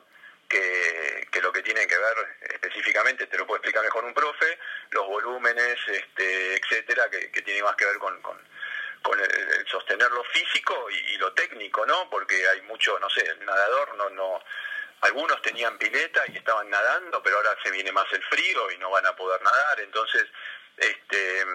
que, 0.52 1.40
lo 1.40 1.52
que 1.52 1.62
tiene 1.62 1.86
que 1.86 1.96
ver 1.96 2.36
específicamente, 2.42 3.26
te 3.26 3.38
lo 3.38 3.46
puede 3.46 3.58
explicar 3.58 3.82
mejor 3.82 4.04
un 4.04 4.14
profe, 4.14 4.58
los 4.90 5.06
volúmenes, 5.06 5.78
este, 5.88 6.56
etcétera, 6.56 7.08
que, 7.10 7.42
tiene 7.42 7.62
más 7.62 7.74
que 7.74 7.86
ver 7.86 7.98
con, 7.98 8.20
con, 8.20 8.38
con 9.02 9.18
el, 9.18 9.66
sostener 9.66 10.10
lo 10.10 10.22
físico 10.24 10.88
y, 10.90 11.16
lo 11.16 11.32
técnico, 11.32 11.86
¿no? 11.86 12.08
Porque 12.10 12.46
hay 12.48 12.60
mucho, 12.62 12.98
no 12.98 13.08
sé, 13.10 13.26
el 13.26 13.44
nadador 13.44 13.96
no, 13.96 14.10
no, 14.10 14.42
algunos 15.00 15.40
tenían 15.42 15.78
pileta 15.78 16.22
y 16.28 16.36
estaban 16.36 16.68
nadando, 16.68 17.22
pero 17.22 17.36
ahora 17.36 17.56
se 17.62 17.70
viene 17.70 17.90
más 17.90 18.06
el 18.12 18.22
frío 18.24 18.70
y 18.70 18.78
no 18.78 18.90
van 18.90 19.06
a 19.06 19.16
poder 19.16 19.40
nadar, 19.42 19.80
entonces, 19.80 20.26
este, 20.76 21.46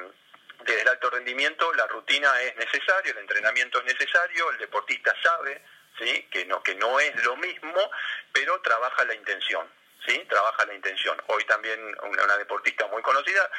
desde 0.65 0.81
el 0.81 0.87
alto 0.87 1.09
rendimiento 1.09 1.71
la 1.73 1.87
rutina 1.87 2.41
es 2.41 2.55
necesaria, 2.55 3.11
el 3.11 3.19
entrenamiento 3.19 3.79
es 3.79 3.85
necesario, 3.85 4.49
el 4.51 4.57
deportista 4.57 5.13
sabe, 5.21 5.61
¿sí? 5.99 6.27
Que 6.31 6.45
no, 6.45 6.61
que 6.61 6.75
no 6.75 6.99
es 6.99 7.15
lo 7.23 7.35
mismo, 7.37 7.91
pero 8.37 8.61
trabaja 8.61 9.03
la 9.05 9.15
intención, 9.15 9.67
¿sí? 10.05 10.15
Trabaja 10.29 10.63
la 10.67 10.75
intención. 10.75 11.19
Hoy 11.25 11.43
también 11.45 11.79
una 12.03 12.37
deportista 12.37 12.85
muy 12.85 13.01
conocida 13.01 13.49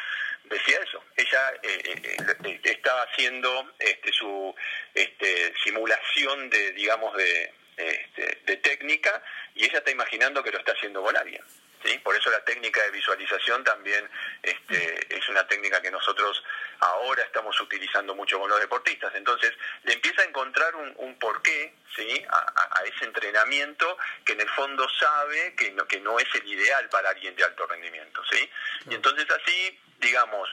decía 0.44 0.78
eso. 0.80 1.02
Ella 1.16 1.52
eh, 1.62 1.82
eh, 1.84 2.26
eh, 2.44 2.60
estaba 2.62 3.02
haciendo 3.02 3.72
este, 3.76 4.12
su 4.12 4.54
este, 4.94 5.52
simulación 5.64 6.48
de, 6.48 6.72
digamos, 6.74 7.16
de, 7.16 7.52
este, 7.76 8.38
de 8.44 8.56
técnica 8.58 9.20
y 9.56 9.64
ella 9.64 9.78
está 9.78 9.90
imaginando 9.90 10.44
que 10.44 10.52
lo 10.52 10.58
está 10.58 10.70
haciendo 10.72 11.02
con 11.02 11.16
alguien. 11.16 11.42
¿Sí? 11.84 11.98
Por 11.98 12.16
eso 12.16 12.30
la 12.30 12.44
técnica 12.44 12.82
de 12.82 12.90
visualización 12.90 13.62
también 13.62 14.08
este, 14.42 15.16
es 15.16 15.28
una 15.28 15.46
técnica 15.46 15.80
que 15.80 15.90
nosotros 15.90 16.42
ahora 16.80 17.22
estamos 17.22 17.60
utilizando 17.60 18.14
mucho 18.14 18.38
con 18.38 18.50
los 18.50 18.58
deportistas. 18.58 19.14
Entonces, 19.14 19.52
le 19.84 19.94
empieza 19.94 20.22
a 20.22 20.24
encontrar 20.24 20.74
un, 20.74 20.92
un 20.96 21.18
porqué 21.18 21.74
¿sí? 21.94 22.24
A, 22.28 22.80
a, 22.80 22.84
ese 22.84 23.04
entrenamiento 23.04 23.96
que 24.24 24.32
en 24.32 24.40
el 24.40 24.48
fondo 24.50 24.88
sabe 24.98 25.54
que 25.54 25.70
no, 25.70 25.86
que 25.86 26.00
no 26.00 26.18
es 26.18 26.26
el 26.34 26.46
ideal 26.48 26.88
para 26.88 27.10
alguien 27.10 27.36
de 27.36 27.44
alto 27.44 27.66
rendimiento. 27.66 28.22
¿sí? 28.30 28.50
Y 28.90 28.94
entonces 28.94 29.26
así 29.30 29.78
digamos, 30.00 30.48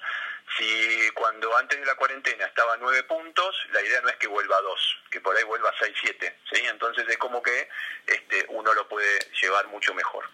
si 0.58 1.10
cuando 1.12 1.56
antes 1.58 1.80
de 1.80 1.86
la 1.86 1.96
cuarentena 1.96 2.46
estaba 2.46 2.74
a 2.74 2.78
nueve 2.78 3.04
puntos, 3.04 3.56
la 3.72 3.82
idea 3.82 4.02
no 4.02 4.10
es 4.10 4.16
que 4.18 4.28
vuelva 4.28 4.58
a 4.58 4.62
dos, 4.62 4.98
que 5.10 5.22
por 5.22 5.36
ahí 5.36 5.44
vuelva 5.44 5.70
a 5.70 5.80
seis, 5.80 5.96
siete, 6.00 6.38
¿sí? 6.52 6.62
Entonces 6.66 7.06
es 7.08 7.18
como 7.18 7.42
que 7.42 7.70
este, 8.08 8.46
uno 8.50 8.74
lo 8.74 8.88
puede 8.88 9.20
llevar 9.42 9.68
mucho 9.68 9.94
mejor. 9.94 10.26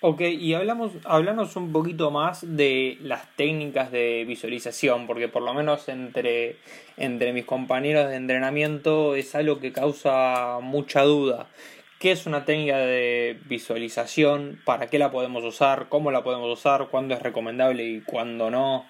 Ok, 0.00 0.20
y 0.20 0.52
hablamos, 0.52 0.92
hablamos 1.04 1.56
un 1.56 1.72
poquito 1.72 2.10
más 2.10 2.40
de 2.42 2.98
las 3.00 3.34
técnicas 3.34 3.90
de 3.90 4.24
visualización, 4.26 5.06
porque 5.06 5.28
por 5.28 5.42
lo 5.42 5.54
menos 5.54 5.88
entre, 5.88 6.58
entre 6.98 7.32
mis 7.32 7.46
compañeros 7.46 8.08
de 8.08 8.16
entrenamiento 8.16 9.14
es 9.14 9.34
algo 9.34 9.58
que 9.58 9.72
causa 9.72 10.58
mucha 10.60 11.02
duda. 11.02 11.46
¿Qué 11.98 12.12
es 12.12 12.26
una 12.26 12.44
técnica 12.44 12.76
de 12.76 13.38
visualización? 13.46 14.60
¿Para 14.66 14.88
qué 14.88 14.98
la 14.98 15.10
podemos 15.10 15.42
usar? 15.44 15.88
¿Cómo 15.88 16.10
la 16.10 16.22
podemos 16.22 16.52
usar? 16.58 16.88
¿Cuándo 16.88 17.14
es 17.14 17.22
recomendable 17.22 17.82
y 17.82 18.02
cuándo 18.02 18.50
no? 18.50 18.86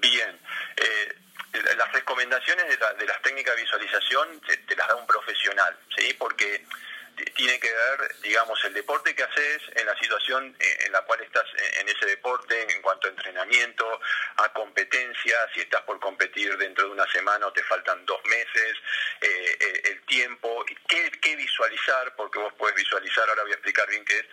Bien. 0.00 0.36
Eh, 0.78 1.74
las 1.76 1.92
recomendaciones 1.92 2.66
de, 2.68 2.76
la, 2.76 2.92
de, 2.94 3.06
las 3.06 3.22
técnicas 3.22 3.54
de 3.54 3.62
visualización 3.62 4.40
te, 4.40 4.56
te, 4.56 4.74
las 4.74 4.88
da 4.88 4.96
un 4.96 5.06
profesional, 5.06 5.76
¿sí? 5.96 6.12
Porque 6.18 6.64
tiene 7.34 7.58
que 7.60 7.72
ver, 7.72 8.16
digamos, 8.22 8.62
el 8.64 8.74
deporte 8.74 9.14
que 9.14 9.22
haces 9.22 9.62
en 9.74 9.86
la 9.86 9.96
situación 9.98 10.56
en 10.58 10.92
la 10.92 11.02
cual 11.02 11.20
estás 11.20 11.44
en 11.80 11.88
ese 11.88 12.06
deporte, 12.06 12.72
en 12.72 12.82
cuanto 12.82 13.06
a 13.06 13.10
entrenamiento, 13.10 14.00
a 14.36 14.52
competencia, 14.52 15.36
si 15.54 15.60
estás 15.60 15.82
por 15.82 15.98
competir 16.00 16.56
dentro 16.56 16.86
de 16.86 16.92
una 16.92 17.06
semana 17.10 17.46
o 17.46 17.52
te 17.52 17.62
faltan 17.64 18.04
dos 18.06 18.20
meses, 18.24 18.76
eh, 19.20 19.82
el 19.84 20.02
tiempo, 20.02 20.64
qué, 20.88 21.10
qué 21.20 21.36
visualizar, 21.36 22.14
porque 22.16 22.38
vos 22.38 22.52
puedes 22.58 22.76
visualizar, 22.76 23.28
ahora 23.28 23.42
voy 23.42 23.52
a 23.52 23.54
explicar 23.54 23.88
bien 23.88 24.04
qué 24.04 24.18
es, 24.18 24.26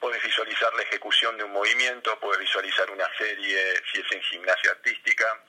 puedes 0.00 0.22
visualizar 0.22 0.72
la 0.74 0.82
ejecución 0.82 1.36
de 1.36 1.44
un 1.44 1.52
movimiento, 1.52 2.18
puedes 2.20 2.40
visualizar 2.40 2.90
una 2.90 3.08
serie, 3.16 3.82
si 3.92 4.00
es 4.00 4.12
en 4.12 4.22
gimnasia 4.22 4.70
artística, 4.70 5.42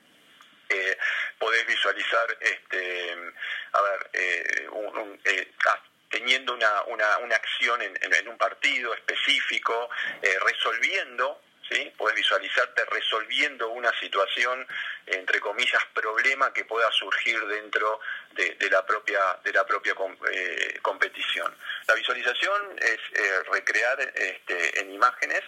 eh, 0.69 0.97
podés 1.39 1.65
visualizar, 1.65 2.38
este, 2.39 3.15
a 3.73 3.82
ver, 3.82 4.10
eh, 4.13 4.67
un, 4.71 4.97
un, 4.97 5.21
eh, 5.23 5.51
teniendo 6.10 6.54
una, 6.54 6.84
una, 6.84 7.17
una 7.20 7.36
acción 7.36 7.82
en, 7.82 7.98
en, 8.02 8.28
un 8.28 8.38
partido 8.38 8.93
específico, 8.93 9.89
eh, 10.22 10.38
resolviendo, 10.46 11.41
¿sí? 11.70 11.91
Puedes 11.98 12.15
visualizarte 12.15 12.86
resolviendo 12.86 13.70
una 13.70 13.91
situación, 14.00 14.65
entre 15.06 15.39
comillas, 15.39 15.84
problema 15.93 16.54
que 16.54 16.65
pueda 16.65 16.89
surgir 16.91 17.39
dentro 17.48 18.00
de, 18.32 18.56
de 18.56 18.70
la 18.70 18.86
propia, 18.86 19.20
de 19.43 19.52
la 19.52 19.65
propia 19.65 19.93
eh, 20.32 20.80
competición. 20.82 21.54
La 21.88 21.96
visualización 21.96 22.78
es 22.80 23.00
eh, 23.13 23.43
recrear 23.52 24.00
este, 24.00 24.80
en 24.80 24.91
imágenes 24.91 25.43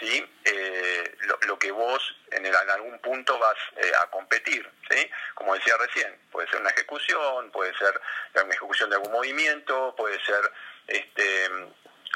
¿sí? 0.00 0.26
Eh, 0.44 1.16
lo, 1.20 1.38
lo, 1.46 1.58
que 1.58 1.70
vos 1.70 2.02
en, 2.32 2.46
el, 2.46 2.54
en, 2.54 2.70
algún 2.70 2.98
punto 2.98 3.38
vas 3.38 3.56
eh, 3.76 3.92
a 4.02 4.10
competir. 4.10 4.68
¿sí? 4.90 5.08
Como 5.34 5.54
decía 5.54 5.76
recién, 5.78 6.18
puede 6.32 6.48
ser 6.48 6.60
una 6.60 6.70
ejecución, 6.70 7.50
puede 7.52 7.76
ser 7.76 8.00
una 8.34 8.54
ejecución 8.54 8.90
de 8.90 8.96
algún 8.96 9.12
movimiento, 9.12 9.94
puede 9.96 10.18
ser 10.24 10.40
este, 10.86 11.48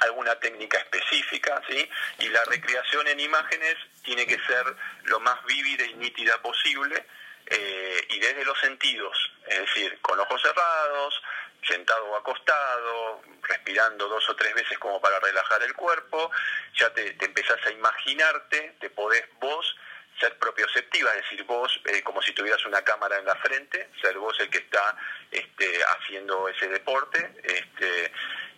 alguna 0.01 0.35
técnica 0.41 0.79
específica, 0.79 1.63
¿sí? 1.69 1.89
Y 2.19 2.29
la 2.29 2.45
recreación 2.45 3.07
en 3.07 3.21
imágenes 3.21 3.77
tiene 4.03 4.27
que 4.27 4.39
ser 4.41 4.65
lo 5.05 5.21
más 5.21 5.45
vívida 5.45 5.85
y 5.85 5.95
nítida 5.95 6.41
posible 6.43 7.07
eh, 7.47 8.07
y 8.11 8.19
desde 8.19 8.45
los 8.45 8.59
sentidos, 8.59 9.17
es 9.47 9.61
decir, 9.61 9.99
con 10.01 10.19
ojos 10.19 10.41
cerrados, 10.41 11.23
sentado 11.67 12.07
o 12.07 12.17
acostado, 12.17 13.23
respirando 13.43 14.09
dos 14.09 14.29
o 14.29 14.37
tres 14.37 14.55
veces 14.55 14.79
como 14.79 15.01
para 15.01 15.19
relajar 15.21 15.63
el 15.63 15.75
cuerpo, 15.75 16.31
ya 16.79 16.93
te, 16.93 17.13
te 17.15 17.27
empezás 17.27 17.65
a 17.67 17.71
imaginarte, 17.71 18.77
te 18.81 18.91
podés 18.91 19.25
vos 19.41 19.77
ser 20.21 20.39
propioceptiva, 20.39 21.11
es 21.15 21.23
decir, 21.23 21.45
vos 21.45 21.81
eh, 21.87 22.03
como 22.03 22.23
si 22.23 22.33
tuvieras 22.33 22.65
una 22.67 22.83
cámara 22.83 23.19
en 23.19 23.25
la 23.25 23.35
frente, 23.37 23.89
ser 24.01 24.19
vos 24.19 24.39
el 24.41 24.49
que 24.49 24.59
está 24.59 24.97
este, 25.31 25.81
haciendo 25.85 26.49
ese 26.49 26.69
deporte, 26.69 27.33
este, 27.43 28.13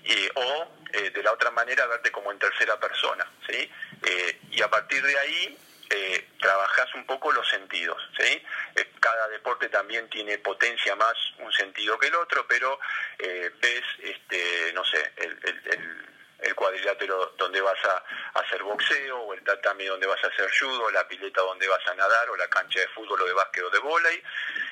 y, 0.04 0.28
o 0.34 0.68
eh, 0.92 1.10
de 1.10 1.22
la 1.22 1.32
otra 1.32 1.50
manera 1.50 1.86
verte 1.86 2.12
como 2.12 2.30
en 2.30 2.38
tercera 2.38 2.78
persona, 2.78 3.26
¿sí? 3.48 3.70
Eh, 4.02 4.40
y 4.50 4.62
a 4.62 4.68
partir 4.68 5.02
de 5.02 5.18
ahí 5.18 5.58
eh, 5.90 6.28
trabajás 6.40 6.94
un 6.94 7.06
poco 7.06 7.32
los 7.32 7.48
sentidos, 7.48 7.96
¿sí? 8.18 8.42
Eh, 8.74 8.90
cada 9.00 9.28
deporte 9.28 9.68
también 9.68 10.08
tiene 10.08 10.38
potencia 10.38 10.96
más 10.96 11.14
un 11.38 11.52
sentido 11.52 11.98
que 11.98 12.08
el 12.08 12.14
otro, 12.14 12.46
pero 12.48 12.78
eh, 13.18 13.50
ves, 13.60 13.84
este, 14.02 14.72
no 14.74 14.84
sé, 14.84 15.12
el, 15.16 15.38
el, 15.42 15.62
el, 15.72 16.15
el 16.46 16.54
cuadrilátero 16.54 17.34
donde 17.36 17.60
vas 17.60 17.78
a, 17.84 18.04
hacer 18.40 18.62
boxeo, 18.62 19.18
o 19.18 19.34
el 19.34 19.42
tatami 19.42 19.86
donde 19.86 20.06
vas 20.06 20.22
a 20.22 20.28
hacer 20.28 20.50
judo, 20.58 20.90
la 20.90 21.06
pileta 21.08 21.40
donde 21.40 21.66
vas 21.66 21.86
a 21.86 21.94
nadar, 21.94 22.30
o 22.30 22.36
la 22.36 22.48
cancha 22.48 22.80
de 22.80 22.88
fútbol 22.88 23.22
o 23.22 23.26
de 23.26 23.32
básquet 23.32 23.64
o 23.64 23.70
de 23.70 23.78
volei, 23.78 24.22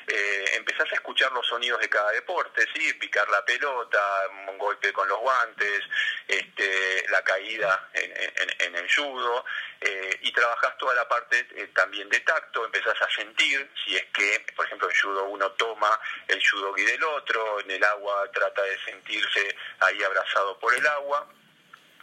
eh, 0.07 0.45
empezás 0.55 0.91
a 0.93 0.95
escuchar 0.95 1.33
los 1.33 1.47
sonidos 1.47 1.81
de 1.81 1.89
cada 1.89 2.11
deporte, 2.13 2.67
¿sí? 2.75 2.93
Picar 2.95 3.29
la 3.31 3.45
pelota, 3.45 4.01
un 4.49 4.59
golpe 4.59 4.93
con 4.93 5.09
los 5.09 5.19
guantes, 5.19 5.81
este, 6.29 7.07
la 7.09 7.23
caída 7.23 7.89
en, 7.95 8.13
en, 8.13 8.51
en 8.61 8.77
el 8.77 8.95
judo, 8.95 9.45
eh, 9.81 10.19
y 10.23 10.33
trabajás 10.33 10.79
toda 10.79 10.95
la 10.95 11.07
parte 11.07 11.47
eh, 11.57 11.69
también 11.75 12.09
de 12.09 12.21
tacto, 12.21 12.65
empezás 12.65 13.01
a 13.03 13.11
sentir, 13.11 13.71
si 13.85 13.95
es 13.97 14.05
que, 14.15 14.45
por 14.57 14.65
ejemplo, 14.65 14.89
en 14.89 14.97
judo 14.97 15.25
uno 15.25 15.51
toma 15.53 16.01
el 16.27 16.43
judogi 16.43 16.83
del 16.85 17.05
otro, 17.05 17.61
en 17.61 17.71
el 17.71 17.85
agua 17.85 18.31
trata 18.33 18.63
de 18.63 18.79
sentirse 18.85 19.55
ahí 19.81 20.03
abrazado 20.03 20.59
por 20.59 20.75
el 20.75 20.87
agua, 20.87 21.29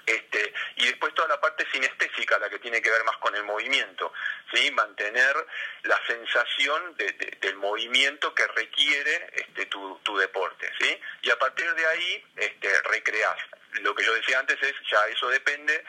este, 0.05 0.53
y 0.75 0.87
después 0.87 1.13
toda 1.13 1.27
la 1.27 1.41
parte 1.41 1.65
sinestésica, 1.71 2.39
la 2.39 2.49
que 2.49 2.59
tiene 2.59 2.81
que 2.81 2.89
ver 2.89 3.03
más 3.03 3.17
con 3.17 3.35
el 3.35 3.43
movimiento, 3.43 4.13
¿sí? 4.53 4.71
mantener 4.71 5.35
la 5.83 5.99
sensación 6.07 6.95
de, 6.95 7.11
de, 7.13 7.37
del 7.41 7.55
movimiento 7.57 8.33
que 8.33 8.47
requiere 8.47 9.29
este, 9.33 9.65
tu, 9.67 9.99
tu, 10.03 10.17
deporte. 10.17 10.71
¿sí? 10.79 10.99
Y 11.21 11.29
a 11.29 11.37
partir 11.37 11.71
de 11.73 11.85
ahí 11.85 12.25
este, 12.35 12.81
recreás. 12.83 13.37
Lo 13.81 13.95
que 13.95 14.03
yo 14.03 14.13
decía 14.13 14.39
antes 14.39 14.61
es, 14.61 14.73
ya 14.89 15.05
eso 15.07 15.29
depende 15.29 15.83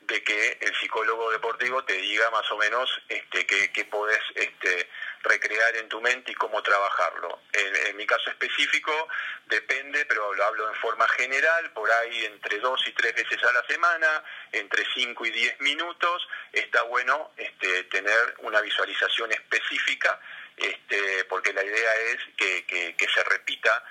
de 0.00 0.22
que 0.22 0.58
el 0.60 0.74
psicólogo 0.76 1.30
deportivo 1.30 1.84
te 1.84 1.94
diga 1.94 2.30
más 2.30 2.50
o 2.50 2.56
menos 2.56 2.90
este, 3.08 3.46
qué, 3.46 3.72
qué 3.72 3.84
podés 3.84 4.20
este, 4.34 4.88
recrear 5.22 5.76
en 5.76 5.88
tu 5.88 6.00
mente 6.00 6.32
y 6.32 6.34
cómo 6.34 6.62
trabajarlo. 6.62 7.40
En, 7.52 7.96
mi 7.96 8.06
caso 8.06 8.30
específico 8.30 9.08
depende, 9.46 10.04
pero 10.06 10.32
lo 10.34 10.44
hablo 10.44 10.68
en 10.68 10.74
forma 10.76 11.06
general, 11.08 11.70
por 11.72 11.90
ahí 11.90 12.24
entre 12.24 12.58
dos 12.58 12.82
y 12.86 12.92
tres 12.92 13.14
veces 13.14 13.42
a 13.44 13.52
la 13.52 13.62
semana, 13.66 14.24
entre 14.50 14.84
cinco 14.94 15.24
y 15.26 15.30
diez 15.30 15.60
minutos, 15.60 16.26
está 16.52 16.82
bueno 16.82 17.32
este, 17.36 17.84
tener 17.84 18.34
una 18.38 18.60
visualización 18.60 19.32
específica, 19.32 20.18
este, 20.56 21.24
porque 21.24 21.52
la 21.52 21.62
idea 21.62 21.94
es 21.96 22.18
que, 22.36 22.96
se 23.12 23.24
repita 23.24 23.84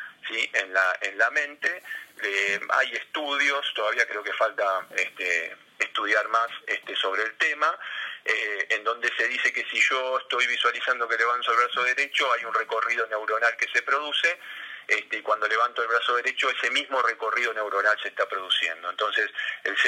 en, 0.53 0.73
la, 0.73 0.97
en 1.01 1.17
la 1.17 1.29
mente. 1.29 1.83
Eh, 2.23 2.59
hay 2.69 2.95
estudios, 2.95 3.71
todavía 3.75 4.07
creo 4.07 4.23
que 4.23 4.33
falta 4.33 4.87
este, 4.95 5.55
estudiar 5.77 6.27
más 6.29 6.49
sobre 6.95 7.23
el 7.23 7.37
tema, 7.37 7.77
eh, 8.23 8.67
en 8.69 8.83
donde 8.83 9.11
se 9.17 9.20
dice 9.31 9.53
que 9.53 9.65
si 9.65 9.79
yo 9.79 10.19
estoy 10.19 10.45
visualizando 10.47 11.07
que 11.07 11.17
levanto 11.17 11.51
el 11.51 11.57
brazo 11.57 11.83
derecho, 11.83 12.31
hay 12.33 12.45
un 12.45 12.53
recorrido 12.53 13.07
neuronal 13.07 13.55
que 13.55 13.67
se 13.69 13.81
produce 13.81 14.37
este, 14.87 15.17
y 15.17 15.21
cuando 15.21 15.47
levanto 15.47 15.81
el 15.81 15.87
brazo 15.87 16.15
derecho 16.17 16.49
ese 16.49 16.69
mismo 16.71 17.01
recorrido 17.01 17.53
neuronal 17.53 17.97
se 18.01 18.09
está 18.09 18.27
produciendo. 18.27 18.89
Entonces, 18.89 19.29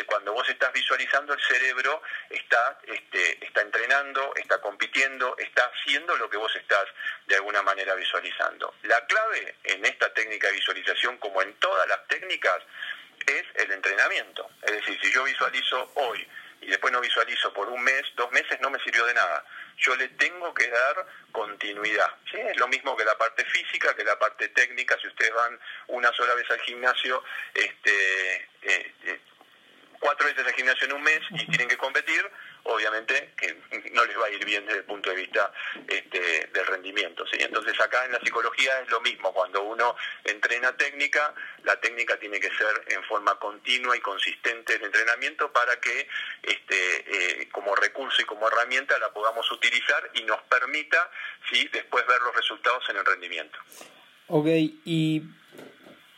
cuando 0.05 0.31
vos 0.31 0.47
estás 0.47 0.71
visualizando, 0.71 1.33
el 1.33 1.41
cerebro 1.41 2.01
está, 2.29 2.79
este, 2.83 3.43
está 3.45 3.61
entrenando, 3.61 4.33
está 4.35 4.61
compitiendo, 4.61 5.35
está 5.37 5.69
haciendo 5.73 6.15
lo 6.15 6.29
que 6.29 6.37
vos 6.37 6.55
estás 6.55 6.85
de 7.27 7.35
alguna 7.35 7.61
manera 7.63 7.95
visualizando. 7.95 8.75
La 8.83 9.05
clave 9.05 9.55
en 9.63 9.85
esta 9.85 10.13
técnica 10.13 10.47
de 10.47 10.53
visualización, 10.53 11.17
como 11.17 11.41
en 11.41 11.53
todas 11.55 11.87
las 11.89 12.07
técnicas, 12.07 12.59
es 13.25 13.43
el 13.55 13.71
entrenamiento. 13.71 14.49
Es 14.61 14.71
decir, 14.71 14.97
si 15.01 15.11
yo 15.11 15.23
visualizo 15.23 15.91
hoy 15.95 16.25
y 16.65 16.69
después 16.69 16.91
no 16.91 17.01
visualizo 17.01 17.53
por 17.53 17.69
un 17.69 17.83
mes, 17.83 18.03
dos 18.15 18.31
meses, 18.31 18.59
no 18.61 18.69
me 18.69 18.79
sirvió 18.79 19.05
de 19.05 19.13
nada 19.13 19.43
yo 19.77 19.95
le 19.95 20.07
tengo 20.09 20.53
que 20.53 20.67
dar 20.69 21.05
continuidad. 21.31 22.09
Es 22.31 22.57
lo 22.57 22.67
mismo 22.67 22.95
que 22.95 23.05
la 23.05 23.17
parte 23.17 23.43
física, 23.45 23.95
que 23.95 24.03
la 24.03 24.17
parte 24.17 24.49
técnica. 24.49 24.97
Si 25.01 25.07
ustedes 25.07 25.33
van 25.33 25.59
una 25.87 26.11
sola 26.13 26.33
vez 26.35 26.49
al 26.51 26.59
gimnasio, 26.61 27.23
este, 27.53 28.35
eh, 28.61 28.93
eh, 29.03 29.19
cuatro 29.99 30.27
veces 30.27 30.45
al 30.45 30.53
gimnasio 30.53 30.87
en 30.87 30.93
un 30.93 31.03
mes 31.03 31.19
y 31.31 31.45
tienen 31.47 31.67
que 31.67 31.77
competir, 31.77 32.29
obviamente 32.63 33.33
que 33.37 33.55
no 33.91 34.05
les 34.05 34.17
va 34.17 34.25
a 34.25 34.29
ir 34.29 34.43
bien 34.45 34.65
desde 34.65 34.79
el 34.79 34.85
punto 34.85 35.09
de 35.09 35.15
vista 35.17 35.51
este, 35.87 36.49
del 36.53 36.65
rendimiento. 36.65 37.25
¿sí? 37.27 37.37
Entonces 37.39 37.79
acá 37.79 38.05
en 38.05 38.13
la 38.13 38.19
psicología 38.19 38.79
es 38.79 38.89
lo 38.89 39.01
mismo, 39.01 39.33
cuando 39.33 39.63
uno 39.63 39.95
entrena 40.23 40.75
técnica, 40.75 41.33
la 41.63 41.79
técnica 41.79 42.17
tiene 42.17 42.39
que 42.39 42.49
ser 42.49 42.85
en 42.87 43.03
forma 43.03 43.35
continua 43.35 43.95
y 43.97 43.99
consistente 43.99 44.75
el 44.75 44.83
entrenamiento 44.83 45.51
para 45.51 45.79
que 45.79 46.07
este, 46.41 47.41
eh, 47.41 47.49
como 47.51 47.75
recurso 47.75 48.21
y 48.21 48.25
como 48.25 48.47
herramienta 48.47 48.97
la 48.99 49.11
podamos 49.13 49.49
utilizar 49.51 50.11
y 50.13 50.23
nos 50.23 50.41
permita 50.43 51.09
¿sí? 51.51 51.69
después 51.71 52.05
ver 52.07 52.21
los 52.21 52.35
resultados 52.35 52.83
en 52.89 52.97
el 52.97 53.05
rendimiento. 53.05 53.59
Ok, 54.27 54.47
y 54.85 55.21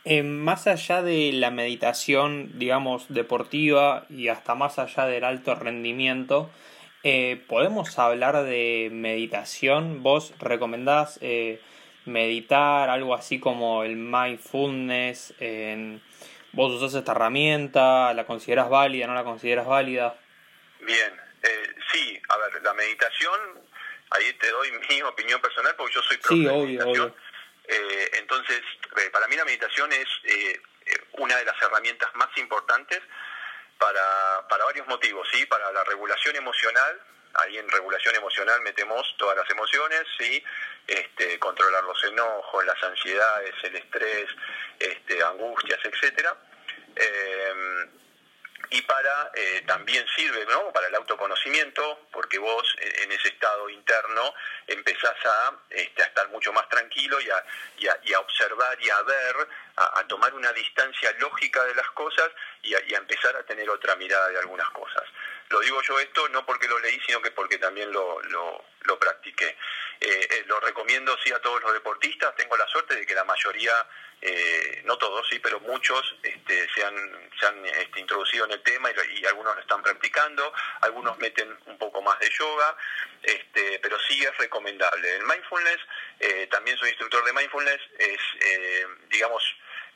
eh, 0.08 0.22
más 0.22 0.68
allá 0.68 1.02
de 1.02 1.32
la 1.32 1.50
meditación, 1.50 2.60
digamos, 2.60 3.06
deportiva 3.08 4.06
y 4.08 4.28
hasta 4.28 4.54
más 4.54 4.78
allá 4.78 5.04
del 5.04 5.24
alto 5.24 5.56
rendimiento, 5.56 6.48
eh, 7.02 7.42
¿podemos 7.48 7.98
hablar 7.98 8.44
de 8.44 8.88
meditación? 8.92 10.04
¿Vos 10.04 10.32
recomendás 10.38 11.18
eh, 11.22 11.60
meditar 12.04 12.88
algo 12.88 13.16
así 13.16 13.40
como 13.40 13.82
el 13.82 13.96
mindfulness? 13.96 15.34
¿Vos 16.52 16.72
usás 16.72 16.94
esta 16.94 17.10
herramienta? 17.10 18.14
¿La 18.14 18.26
consideras 18.26 18.70
válida? 18.70 19.08
¿No 19.08 19.14
la 19.14 19.24
consideras 19.24 19.66
válida? 19.66 20.16
Bien, 20.82 21.12
sí, 21.92 22.22
a 22.28 22.36
ver, 22.36 22.62
la 22.62 22.74
meditación, 22.74 23.40
ahí 24.10 24.32
te 24.38 24.50
doy 24.52 24.68
mi 24.88 25.02
opinión 25.02 25.40
personal 25.40 25.74
porque 25.76 25.94
yo 25.96 26.02
soy 26.02 26.18
sí, 26.28 26.46
obvio, 26.46 26.88
obvio 26.88 27.14
eh, 27.68 28.10
entonces, 28.20 28.62
para 29.12 29.28
mí 29.28 29.36
la 29.36 29.44
meditación 29.44 29.92
es 29.92 30.08
eh, 30.24 30.60
una 31.18 31.36
de 31.36 31.44
las 31.44 31.60
herramientas 31.62 32.10
más 32.14 32.28
importantes 32.36 33.00
para, 33.78 34.46
para 34.48 34.64
varios 34.64 34.86
motivos, 34.86 35.28
¿sí? 35.32 35.44
Para 35.46 35.70
la 35.72 35.84
regulación 35.84 36.36
emocional, 36.36 37.00
ahí 37.34 37.58
en 37.58 37.68
regulación 37.68 38.14
emocional 38.16 38.60
metemos 38.62 39.14
todas 39.18 39.36
las 39.36 39.48
emociones, 39.50 40.02
¿sí? 40.18 40.42
Este, 40.86 41.38
controlar 41.38 41.84
los 41.84 42.02
enojos, 42.04 42.64
las 42.64 42.82
ansiedades, 42.82 43.54
el 43.64 43.76
estrés, 43.76 44.28
este, 44.78 45.22
angustias, 45.22 45.80
etcétera 45.84 46.36
y 48.70 48.82
para 48.82 49.30
eh, 49.34 49.62
también 49.66 50.06
sirve 50.16 50.44
¿no? 50.46 50.72
para 50.72 50.88
el 50.88 50.94
autoconocimiento 50.94 52.06
porque 52.12 52.38
vos 52.38 52.64
eh, 52.80 53.02
en 53.02 53.12
ese 53.12 53.28
estado 53.28 53.68
interno 53.70 54.34
empezás 54.66 55.16
a, 55.24 55.52
este, 55.70 56.02
a 56.02 56.06
estar 56.06 56.28
mucho 56.28 56.52
más 56.52 56.68
tranquilo 56.68 57.20
y 57.20 57.30
a, 57.30 57.44
y 57.78 57.86
a, 57.86 57.98
y 58.02 58.12
a 58.12 58.20
observar 58.20 58.78
y 58.80 58.90
a 58.90 59.02
ver, 59.02 59.48
a, 59.76 60.06
tomar 60.06 60.34
una 60.34 60.52
distancia 60.52 61.12
lógica 61.18 61.64
de 61.64 61.74
las 61.74 61.88
cosas 61.90 62.30
y 62.62 62.74
a, 62.74 62.98
empezar 62.98 63.36
a 63.36 63.42
tener 63.42 63.68
otra 63.70 63.94
mirada 63.96 64.28
de 64.28 64.38
algunas 64.38 64.68
cosas. 64.70 65.04
Lo 65.48 65.60
digo 65.60 65.80
yo 65.82 65.98
esto 66.00 66.28
no 66.30 66.44
porque 66.44 66.68
lo 66.68 66.78
leí, 66.78 67.00
sino 67.06 67.22
que 67.22 67.30
porque 67.30 67.58
también 67.58 67.92
lo, 67.92 68.20
lo, 68.22 68.98
practiqué. 68.98 69.56
Eh, 70.00 70.44
lo 70.46 70.58
recomiendo 70.60 71.16
sí 71.22 71.32
a 71.32 71.40
todos 71.40 71.62
los 71.62 71.72
deportistas, 71.72 72.34
tengo 72.36 72.56
la 72.56 72.66
suerte 72.66 72.94
de 72.94 73.06
que 73.06 73.14
la 73.14 73.24
mayoría 73.24 73.72
eh, 74.22 74.82
no 74.86 74.96
todos, 74.96 75.28
sí, 75.28 75.38
pero 75.40 75.60
muchos 75.60 76.16
este, 76.22 76.68
se 76.72 76.84
han, 76.84 77.30
se 77.38 77.46
han 77.46 77.66
este, 77.66 78.00
introducido 78.00 78.46
en 78.46 78.52
el 78.52 78.62
tema 78.62 78.90
y, 78.90 79.26
algunos 79.26 79.54
lo 79.54 79.60
están 79.60 79.82
practicando, 79.82 80.52
algunos 80.80 81.18
meten 81.18 81.56
un 81.66 81.76
poco 81.76 82.00
más 82.00 82.18
de 82.18 82.30
yoga, 82.30 82.76
este, 83.22 83.78
pero 83.80 83.98
sí 84.08 84.24
es 84.24 84.36
recomendable. 84.38 85.16
El 85.16 85.24
mindfulness, 85.24 85.78
eh, 86.20 86.46
también 86.50 86.78
soy 86.78 86.88
instructor 86.88 87.24
de 87.24 87.32
mindfulness, 87.34 87.80
es, 87.98 88.20
eh, 88.40 88.86
digamos, 89.10 89.42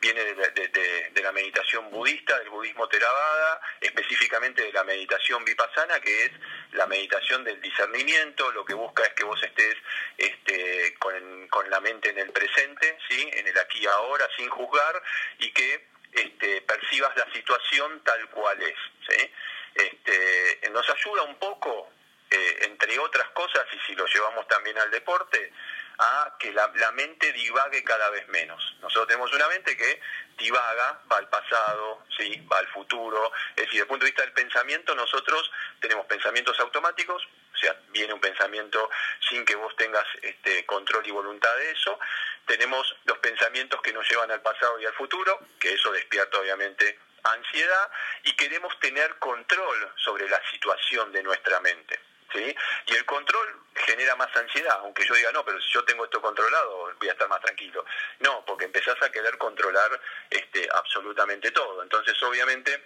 viene 0.01 0.25
de, 0.25 1.23
la 1.23 1.33
meditación 1.33 1.91
budista, 1.91 2.39
del 2.39 2.49
budismo 2.49 2.89
Theravada, 2.89 3.61
específicamente 3.81 4.63
de 4.63 4.73
la 4.73 4.83
meditación 4.85 5.45
vipassana, 5.45 6.01
que 6.01 6.25
es 6.25 6.31
la 6.73 6.87
meditación 6.87 7.45
del 7.45 7.61
discernimiento, 7.61 8.51
lo 8.53 8.65
que 8.65 8.75
busca 8.75 9.03
es 9.05 9.13
que 9.13 9.25
vos 9.25 9.41
estés 9.43 9.77
este, 10.17 10.95
con, 10.99 11.49
con 11.49 11.69
la 11.69 11.81
mente 11.81 12.09
en 12.09 12.19
el 12.19 12.31
presente, 12.33 12.99
¿sí? 13.09 13.31
en 13.35 13.47
el 13.47 13.59
aquí 13.59 13.81
y 13.81 13.87
ahora, 13.87 14.27
sin 14.37 14.49
juzgar, 14.49 15.03
y 15.39 15.53
que 15.53 15.87
este, 16.13 16.63
percibas 16.63 17.15
la 17.17 17.31
situación 17.33 18.03
tal 18.03 18.29
cual 18.31 18.61
es. 18.63 18.79
¿sí? 19.09 19.31
Este, 19.75 20.71
nos 20.71 20.89
ayuda 20.89 21.23
un 21.25 21.37
poco, 21.37 21.91
eh, 22.31 22.59
entre 22.63 22.99
otras 22.99 23.29
cosas, 23.31 23.67
y 23.73 23.79
si 23.87 23.95
lo 23.95 24.07
llevamos 24.07 24.49
también 24.49 24.79
al 24.79 24.91
deporte, 24.91 25.53
a 26.01 26.35
que 26.39 26.51
la, 26.53 26.69
mente 26.93 27.31
divague 27.33 27.85
cada 27.85 28.09
vez 28.11 28.27
menos. 28.29 28.77
Nosotros 28.81 29.07
tenemos 29.07 29.33
una 29.35 29.49
mente 29.49 29.77
que 29.77 30.01
divaga, 30.39 31.01
va 31.11 31.19
al 31.19 31.29
pasado, 31.29 32.05
¿sí? 32.17 32.43
va 32.51 32.59
al 32.59 32.69
futuro. 32.69 33.31
Es 33.51 33.57
decir, 33.57 33.73
desde 33.73 33.83
el 33.83 33.87
punto 33.87 34.05
de 34.05 34.11
vista 34.11 34.23
del 34.23 34.33
pensamiento, 34.33 34.95
nosotros 34.95 35.51
tenemos 35.79 36.07
pensamientos 36.07 36.59
automáticos, 36.59 37.23
o 37.55 37.59
sea, 37.59 37.77
viene 37.89 38.15
un 38.15 38.21
pensamiento 38.21 38.89
sin 39.29 39.45
que 39.45 39.55
vos 39.55 39.77
tengas 39.77 40.07
este, 40.23 40.65
control 40.65 41.07
y 41.07 41.11
voluntad 41.11 41.55
de 41.57 41.71
eso. 41.73 41.99
Tenemos 42.47 42.97
los 43.05 43.19
pensamientos 43.19 43.83
que 43.83 43.93
nos 43.93 44.09
llevan 44.09 44.31
al 44.31 44.41
pasado 44.41 44.81
y 44.81 44.87
al 44.87 44.95
futuro, 44.95 45.39
que 45.59 45.75
eso 45.75 45.93
despierta 45.93 46.39
obviamente 46.39 46.99
ansiedad, 47.23 47.91
y 48.25 48.33
queremos 48.37 48.79
tener 48.81 49.19
control 49.19 49.93
sobre 49.97 50.27
la 50.31 50.41
situación 50.51 51.13
de 51.13 51.23
nuestra 51.23 51.61
mente. 51.61 52.10
¿Sí? 52.33 52.55
Y 52.87 52.95
el 52.95 53.05
control 53.05 53.61
genera 53.75 54.17
más 54.17 54.35
ansiedad, 54.37 54.79
aunque 54.81 55.07
yo 55.07 55.15
diga, 55.15 55.33
no, 55.33 55.45
pero 55.45 55.61
si 55.61 55.71
yo 55.73 55.85
tengo 55.85 56.05
esto 56.05 56.21
controlado, 56.21 56.93
voy 56.99 57.09
a 57.09 57.13
estar 57.13 57.29
más 57.29 57.41
tranquilo. 57.41 57.85
No, 58.21 58.45
porque 58.45 58.65
empezás 58.65 59.01
a 59.03 59.11
querer 59.11 59.37
controlar 59.39 60.01
este, 60.29 60.69
absolutamente 60.73 61.51
todo. 61.51 61.83
Entonces, 61.83 62.21
obviamente, 62.23 62.83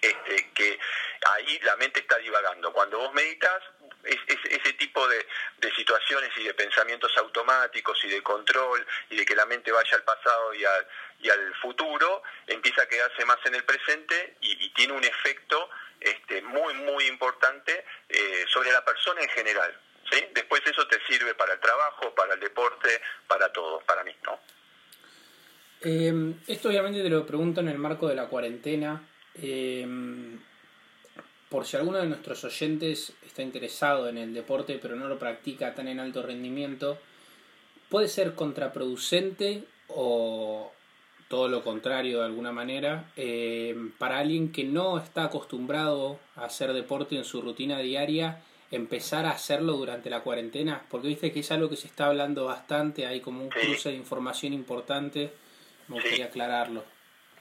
este, 0.00 0.50
que 0.52 0.78
ahí 1.28 1.58
la 1.60 1.76
mente 1.76 2.00
está 2.00 2.16
divagando. 2.18 2.72
Cuando 2.72 2.98
vos 2.98 3.12
meditas, 3.12 3.62
es, 4.04 4.18
ese 4.26 4.72
tipo 4.74 5.06
de, 5.08 5.26
situaciones 5.76 6.30
y 6.36 6.44
de 6.44 6.54
pensamientos 6.54 7.10
automáticos 7.16 7.98
y 8.04 8.08
de 8.08 8.22
control 8.22 8.86
y 9.08 9.16
de 9.16 9.24
que 9.24 9.34
la 9.34 9.46
mente 9.46 9.72
vaya 9.72 9.96
al 9.96 10.02
pasado 10.02 10.52
y 10.54 10.64
al, 10.64 10.86
y 11.20 11.30
al 11.30 11.54
futuro, 11.56 12.22
empieza 12.46 12.82
a 12.82 12.88
quedarse 12.88 13.24
más 13.24 13.38
en 13.44 13.54
el 13.54 13.64
presente 13.64 14.36
y, 14.40 14.64
y 14.64 14.70
tiene 14.70 14.92
un 14.92 15.04
efecto 15.04 15.70
este, 16.00 16.40
muy, 16.42 16.72
muy 16.74 17.04
importante 17.06 17.84
eh, 18.08 18.44
sobre 18.48 18.72
la 18.72 18.84
persona 18.84 19.20
en 19.20 19.28
general. 19.28 19.70
¿sí? 20.10 20.18
Después 20.34 20.62
eso 20.66 20.86
te 20.86 20.98
sirve 21.06 21.34
para 21.34 21.54
el 21.54 21.60
trabajo, 21.60 22.14
para 22.14 22.34
el 22.34 22.40
deporte, 22.40 22.88
para 23.26 23.52
todo, 23.52 23.80
para 23.80 24.02
mí. 24.02 24.12
¿no? 24.24 24.40
Eh, 25.82 26.34
esto 26.46 26.68
obviamente 26.68 27.02
te 27.02 27.10
lo 27.10 27.26
pregunto 27.26 27.60
en 27.60 27.68
el 27.68 27.78
marco 27.78 28.08
de 28.08 28.14
la 28.14 28.28
cuarentena. 28.28 29.06
Eh, 29.34 29.86
por 31.50 31.66
si 31.66 31.76
alguno 31.76 31.98
de 31.98 32.06
nuestros 32.06 32.42
oyentes 32.44 33.12
está 33.26 33.42
interesado 33.42 34.08
en 34.08 34.16
el 34.16 34.32
deporte 34.32 34.78
pero 34.80 34.96
no 34.96 35.08
lo 35.08 35.18
practica 35.18 35.74
tan 35.74 35.88
en 35.88 36.00
alto 36.00 36.22
rendimiento, 36.22 36.98
puede 37.90 38.08
ser 38.08 38.34
contraproducente 38.34 39.64
o 39.88 40.72
todo 41.28 41.48
lo 41.48 41.62
contrario 41.62 42.18
de 42.18 42.24
alguna 42.24 42.50
manera, 42.50 43.12
eh, 43.16 43.76
para 43.98 44.18
alguien 44.18 44.50
que 44.50 44.64
no 44.64 44.98
está 44.98 45.24
acostumbrado 45.24 46.18
a 46.34 46.46
hacer 46.46 46.72
deporte 46.72 47.16
en 47.16 47.24
su 47.24 47.40
rutina 47.40 47.78
diaria, 47.78 48.42
empezar 48.72 49.26
a 49.26 49.30
hacerlo 49.30 49.74
durante 49.74 50.10
la 50.10 50.22
cuarentena? 50.22 50.84
Porque 50.90 51.08
viste 51.08 51.32
que 51.32 51.40
es 51.40 51.50
algo 51.52 51.68
que 51.68 51.76
se 51.76 51.86
está 51.86 52.06
hablando 52.06 52.46
bastante, 52.46 53.06
hay 53.06 53.20
como 53.20 53.42
un 53.42 53.48
cruce 53.48 53.90
de 53.90 53.96
información 53.96 54.52
importante, 54.52 55.32
me 55.86 55.96
gustaría 55.96 56.26
aclararlo. 56.26 56.82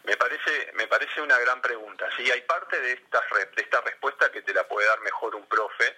Me 0.03 0.17
parece, 0.17 0.71
me 0.73 0.87
parece 0.87 1.21
una 1.21 1.37
gran 1.39 1.61
pregunta. 1.61 2.07
Sí, 2.17 2.29
hay 2.31 2.41
parte 2.41 2.79
de 2.79 2.93
esta, 2.93 3.21
de 3.55 3.61
esta 3.61 3.81
respuesta 3.81 4.31
que 4.31 4.41
te 4.41 4.53
la 4.53 4.67
puede 4.67 4.87
dar 4.87 5.01
mejor 5.01 5.35
un 5.35 5.45
profe, 5.45 5.95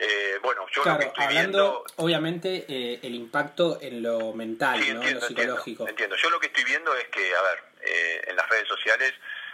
Eh, 0.00 0.38
bueno, 0.42 0.64
yo 0.70 0.84
lo 0.84 0.96
que 0.96 1.06
estoy 1.06 1.24
hablando, 1.24 1.84
obviamente, 1.96 2.64
eh, 2.68 3.00
el 3.02 3.16
impacto 3.16 3.78
en 3.82 4.00
lo 4.00 4.32
mental, 4.32 4.78
¿no? 4.94 5.02
en 5.02 5.14
lo 5.16 5.20
psicológico. 5.20 5.88
Entiendo, 5.88 6.14
Yo 6.14 6.30
lo 6.30 6.38
que 6.38 6.46
estoy 6.46 6.62
viendo 6.62 6.94
es 6.94 7.08
que, 7.08 7.34
a 7.34 7.42
ver, 7.42 7.64
eh, 7.80 8.24
en 8.28 8.36
las 8.36 8.48
redes 8.48 8.68
sociales, 8.68 9.12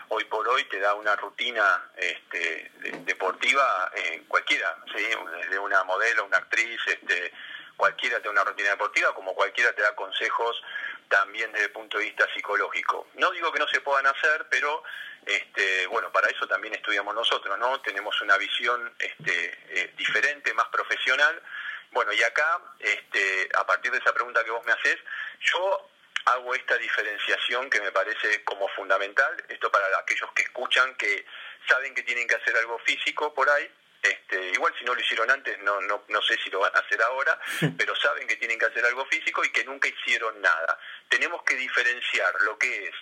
hoy 0.08 0.24
por 0.24 0.46
hoy 0.46 0.64
te 0.64 0.78
da 0.80 0.92
una 0.94 1.16
rutina 1.16 1.90
este, 1.96 2.70
deportiva 3.06 3.90
cualquiera, 4.28 4.76
¿sí? 4.94 5.02
de 5.48 5.58
una 5.58 5.82
modelo, 5.84 6.26
una 6.26 6.36
actriz, 6.36 6.78
este, 6.88 7.32
cualquiera 7.76 8.18
te 8.18 8.24
da 8.24 8.30
una 8.30 8.44
rutina 8.44 8.68
deportiva, 8.68 9.14
como 9.14 9.34
cualquiera 9.34 9.72
te 9.72 9.80
da 9.80 9.94
consejos 9.94 10.62
también 11.09 11.52
desde 11.52 11.66
el 11.66 11.72
punto 11.72 11.98
de 11.98 12.05
vista 12.05 12.26
psicológico. 12.34 13.09
No 13.14 13.30
digo 13.30 13.52
que 13.52 13.59
no 13.59 13.68
se 13.68 13.80
puedan 13.80 14.07
hacer, 14.07 14.46
pero 14.50 14.82
este, 15.26 15.86
bueno, 15.86 16.12
para 16.12 16.28
eso 16.28 16.46
también 16.46 16.74
estudiamos 16.74 17.14
nosotros, 17.14 17.59
¿no? 17.59 17.80
Tenemos 17.80 18.20
una 18.20 18.36
visión 18.36 18.94
este, 18.98 19.59
eh, 19.68 19.92
diferente, 19.96 20.52
más 20.55 20.68
profesional. 20.68 21.42
Bueno, 21.90 22.12
y 22.12 22.22
acá, 22.22 22.61
este, 22.80 23.48
a 23.57 23.64
partir 23.64 23.92
de 23.92 23.98
esa 23.98 24.12
pregunta 24.12 24.44
que 24.44 24.50
vos 24.50 24.64
me 24.66 24.72
haces, 24.72 24.98
yo 25.40 25.90
hago 26.26 26.55
esta 26.55 26.76
diferenciación 26.76 27.70
que 27.70 27.80
me 27.80 27.92
parece 27.92 28.42
como 28.44 28.68
fundamental, 28.68 29.44
esto 29.48 29.70
para 29.70 29.86
aquellos 29.98 30.32
que 30.32 30.42
escuchan, 30.42 30.94
que 30.96 31.24
saben 31.68 31.94
que 31.94 32.02
tienen 32.02 32.26
que 32.26 32.34
hacer 32.34 32.57
algo 32.57 32.78
físico 32.80 33.32
por 33.34 33.48
ahí, 33.48 33.70
este, 34.05 34.50
igual 34.50 34.74
si 34.78 34.84
no 34.84 34.94
lo 34.94 35.00
hicieron 35.00 35.30
antes, 35.30 35.59
no, 35.61 35.80
no, 35.80 36.05
no 36.09 36.22
sé 36.22 36.36
si 36.44 36.50
lo 36.50 36.61
van 36.61 36.76
a 36.76 36.80
hacer 36.80 37.00
ahora, 37.02 37.40
pero 37.78 37.96
saben 37.96 38.26
que 38.26 38.36
tienen 38.36 38.59
que 38.59 38.66
hacer 38.66 38.84
algo 38.84 39.07
físico 39.07 39.42
y 39.42 39.50
que 39.50 39.64
nunca 39.64 39.88
hicieron 39.88 40.40
nada. 40.42 40.78
Tenemos 41.14 41.44
que 41.44 41.54
diferenciar 41.54 42.34
lo 42.40 42.58
que 42.58 42.88
es 42.88 42.94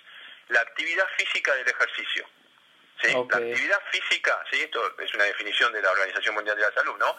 la 0.49 0.61
actividad 0.61 1.07
física 1.17 1.55
del 1.55 1.67
ejercicio. 1.67 2.29
¿sí? 3.01 3.07
La 3.11 3.37
actividad 3.37 3.81
física, 3.91 4.45
¿sí? 4.51 4.61
esto 4.61 4.99
es 4.99 5.11
una 5.15 5.23
definición 5.23 5.73
de 5.73 5.81
la 5.81 5.89
Organización 5.89 6.35
Mundial 6.35 6.55
de 6.55 6.61
la 6.61 6.71
Salud, 6.73 6.95
¿no? 6.99 7.17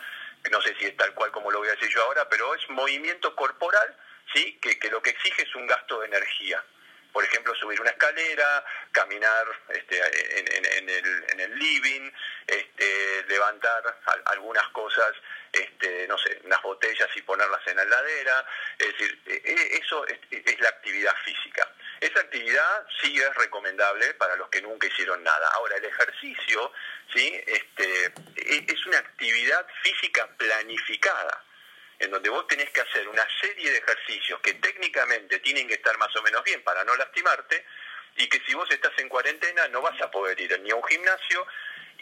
No 0.53 0.63
sé 0.63 0.73
si 0.79 0.85
es 0.85 0.97
tal 0.97 1.13
cual 1.15 1.33
como 1.33 1.51
lo 1.51 1.59
voy 1.59 1.67
a 1.67 1.73
decir 1.73 1.89
yo 1.89 2.01
ahora, 2.05 2.29
pero 2.29 2.55
es 2.55 2.71
movimiento 2.71 3.35
corporal, 3.35 3.97
¿sí? 4.33 4.57
Que, 4.63 4.79
que 4.79 4.89
lo 4.89 5.03
que 5.03 5.11
exige 5.11 5.43
es 5.43 5.53
un 5.57 5.67
gasto 5.67 5.99
de 5.99 6.07
energía 6.07 6.65
por 7.15 7.25
ejemplo, 7.25 7.55
subir 7.55 7.81
una 7.81 7.91
escalera, 7.91 8.65
caminar 8.91 9.47
este, 9.69 9.97
en, 9.97 10.89
el, 10.89 11.25
en, 11.31 11.41
el, 11.41 11.59
living, 11.61 12.11
este, 12.45 13.25
levantar 13.29 14.01
algunas 14.25 14.69
cosas, 14.71 15.13
este, 15.55 16.07
no 16.09 16.19
sé, 16.19 16.41
unas 16.45 16.63
botellas 16.63 17.09
y 17.15 17.23
ponerlas 17.23 17.67
en 17.67 17.77
la 17.77 17.83
heladera. 17.83 18.47
Es 18.79 18.89
decir, 18.89 19.23
e, 19.27 19.43
e, 19.45 19.77
eso 19.79 20.07
es, 20.07 20.19
es, 20.31 20.61
la 20.61 20.69
actividad 20.69 21.15
física. 21.25 21.71
Esa 22.01 22.21
actividad 22.21 22.87
sí 23.01 23.19
es 23.19 23.35
recomendable 23.37 24.15
para 24.15 24.37
los 24.37 24.49
que 24.49 24.63
nunca 24.63 24.87
hicieron 24.87 25.23
nada. 25.23 25.49
Ahora, 25.55 25.77
el 25.77 25.85
ejercicio 25.85 26.73
¿sí? 27.13 27.41
este, 27.47 28.07
e, 28.37 28.67
es 28.69 28.87
una 28.87 28.99
actividad 28.99 29.67
física 29.83 30.29
planificada 30.37 31.45
en 31.99 32.11
donde 32.11 32.29
vos 32.29 32.47
tenés 32.47 32.71
que 32.71 32.81
hacer 32.81 33.09
una 33.09 33.27
serie 33.41 33.71
de 33.71 33.79
ejercicios 33.79 34.41
que 34.41 34.55
técnicamente 34.55 35.39
tienen 35.39 35.69
que 35.69 35.75
estar 35.75 35.97
más 35.99 36.15
o 36.17 36.23
menos 36.23 36.43
bien 36.43 36.63
para 36.63 36.85
no 36.85 36.97
lastimarte 36.97 37.65
y 38.17 38.29
que 38.29 38.41
si 38.47 38.55
vos 38.55 38.71
estás 38.71 38.93
en 38.99 39.09
cuarentena 39.09 39.69
no 39.69 39.81
vas 39.81 40.01
a 40.01 40.11
poder 40.11 40.39
ir 40.41 40.59
ni 40.61 40.71
a 40.71 40.77
un 40.77 40.85
gimnasio 40.85 41.47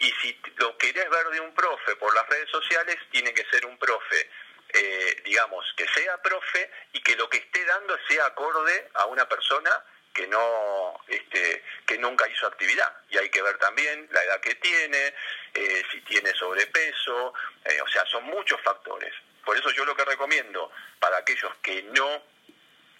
y 0.03 0.11
si 0.21 0.37
lo 0.57 0.77
querés 0.77 1.09
ver 1.09 1.27
de 1.29 1.39
un 1.39 1.53
profe 1.53 1.95
por 1.95 2.13
las 2.13 2.27
redes 2.27 2.49
sociales, 2.49 2.97
tiene 3.09 3.33
que 3.33 3.45
ser 3.45 3.65
un 3.65 3.77
profe, 3.77 4.29
eh, 4.73 5.21
digamos, 5.23 5.65
que 5.77 5.87
sea 5.87 6.21
profe 6.21 6.69
y 6.91 7.01
que 7.01 7.15
lo 7.15 7.29
que 7.29 7.37
esté 7.37 7.63
dando 7.63 7.97
sea 8.09 8.25
acorde 8.25 8.89
a 8.95 9.05
una 9.05 9.27
persona 9.29 9.71
que 10.13 10.27
no 10.27 10.99
este, 11.07 11.63
que 11.87 11.97
nunca 11.97 12.27
hizo 12.27 12.47
actividad. 12.47 12.93
Y 13.09 13.17
hay 13.17 13.29
que 13.29 13.41
ver 13.41 13.57
también 13.57 14.09
la 14.11 14.23
edad 14.23 14.41
que 14.41 14.55
tiene 14.55 15.13
eh, 15.53 15.83
si 15.89 16.01
tiene 16.01 16.33
sobrepeso 16.33 17.33
eh, 17.63 17.81
o 17.81 17.87
sea 17.87 18.05
son 18.07 18.25
muchos 18.25 18.59
factores. 18.61 19.13
Por 19.45 19.57
eso 19.57 19.71
yo 19.71 19.85
lo 19.85 19.95
que 19.95 20.05
recomiendo 20.05 20.69
para 20.99 21.17
aquellos 21.17 21.55
que 21.63 21.81
no 21.83 22.23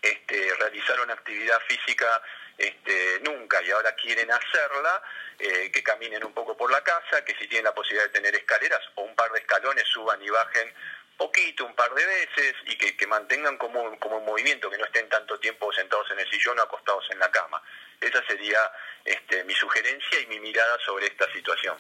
este, 0.03 0.53
realizaron 0.59 1.09
actividad 1.09 1.59
física 1.61 2.21
este, 2.57 3.21
nunca 3.21 3.63
y 3.63 3.71
ahora 3.71 3.95
quieren 3.95 4.29
hacerla, 4.29 5.01
eh, 5.39 5.71
que 5.71 5.81
caminen 5.81 6.23
un 6.23 6.33
poco 6.33 6.55
por 6.55 6.69
la 6.69 6.81
casa, 6.81 7.23
que 7.25 7.33
si 7.35 7.47
tienen 7.47 7.65
la 7.65 7.73
posibilidad 7.73 8.05
de 8.05 8.19
tener 8.19 8.35
escaleras 8.35 8.81
o 8.95 9.03
un 9.03 9.15
par 9.15 9.31
de 9.31 9.39
escalones 9.39 9.85
suban 9.87 10.21
y 10.21 10.29
bajen 10.29 10.73
poquito, 11.17 11.65
un 11.65 11.73
par 11.73 11.93
de 11.93 12.05
veces 12.05 12.55
y 12.65 12.75
que, 12.75 13.07
mantengan 13.07 13.57
como, 13.57 13.97
como 13.99 14.17
un 14.17 14.25
movimiento, 14.25 14.69
que 14.69 14.77
no 14.77 14.85
estén 14.85 15.07
tanto 15.07 15.39
tiempo 15.39 15.71
sentados 15.71 16.09
en 16.11 16.19
el 16.19 16.29
sillón 16.29 16.59
o 16.59 16.63
acostados 16.63 17.05
en 17.11 17.19
la 17.19 17.31
cama. 17.31 17.61
Esa 18.01 18.21
sería 18.27 18.59
este, 19.05 19.43
mi 19.45 19.53
sugerencia 19.53 20.19
y 20.21 20.27
mi 20.27 20.39
mirada 20.39 20.77
sobre 20.85 21.07
esta 21.07 21.31
situación. 21.31 21.77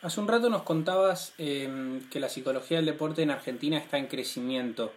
Hace 0.00 0.20
un 0.20 0.28
rato 0.28 0.48
nos 0.48 0.62
contabas 0.62 1.34
em, 1.38 2.08
que 2.08 2.20
la 2.20 2.28
psicología 2.28 2.78
del 2.78 2.86
deporte 2.86 3.22
en 3.22 3.32
Argentina 3.32 3.78
está 3.78 3.98
en 3.98 4.06
crecimiento. 4.06 4.94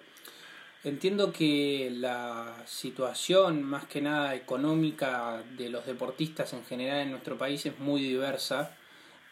Entiendo 0.83 1.31
que 1.31 1.91
la 1.93 2.55
situación, 2.65 3.61
más 3.61 3.85
que 3.85 4.01
nada 4.01 4.35
económica, 4.35 5.43
de 5.57 5.69
los 5.69 5.85
deportistas 5.85 6.53
en 6.53 6.65
general 6.65 7.01
en 7.01 7.11
nuestro 7.11 7.37
país 7.37 7.65
es 7.65 7.77
muy 7.79 8.01
diversa. 8.01 8.75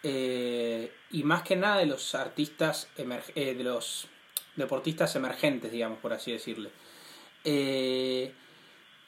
Eh, 0.03 0.91
y 1.11 1.23
más 1.23 1.41
que 1.43 1.55
nada 1.55 1.77
de 1.77 1.87
los 1.87 2.13
artistas, 2.13 2.87
eh, 3.35 3.55
de 3.55 3.63
los 3.63 4.07
deportistas 4.55 5.15
emergentes, 5.15 5.71
digamos, 5.71 5.97
por 5.99 6.13
así 6.13 6.31
decirle. 6.31 6.69
Eh, 7.43 8.31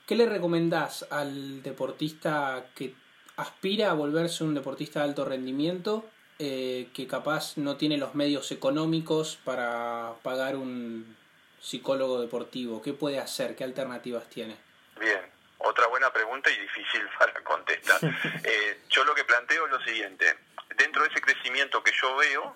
¿Qué 0.07 0.15
le 0.15 0.25
recomendás 0.25 1.05
al 1.11 1.61
deportista 1.61 2.65
que 2.75 2.95
aspira 3.37 3.91
a 3.91 3.93
volverse 3.93 4.43
un 4.43 4.53
deportista 4.53 4.99
de 4.99 5.05
alto 5.05 5.25
rendimiento 5.25 6.09
eh, 6.39 6.89
que 6.93 7.07
capaz 7.07 7.57
no 7.57 7.77
tiene 7.77 7.97
los 7.97 8.15
medios 8.15 8.51
económicos 8.51 9.37
para 9.43 10.15
pagar 10.23 10.55
un 10.55 11.15
psicólogo 11.61 12.19
deportivo? 12.19 12.81
¿Qué 12.81 12.93
puede 12.93 13.19
hacer? 13.19 13.55
¿Qué 13.55 13.63
alternativas 13.63 14.27
tiene? 14.29 14.57
Bien, 14.99 15.21
otra 15.59 15.87
buena 15.87 16.11
pregunta 16.11 16.49
y 16.49 16.57
difícil 16.57 17.07
para 17.19 17.33
contestar. 17.43 17.99
Eh, 18.43 18.81
yo 18.89 19.03
lo 19.03 19.13
que 19.13 19.23
planteo 19.23 19.65
es 19.65 19.71
lo 19.71 19.81
siguiente. 19.83 20.35
Dentro 20.75 21.03
de 21.03 21.09
ese 21.09 21.21
crecimiento 21.21 21.83
que 21.83 21.91
yo 21.91 22.15
veo, 22.15 22.55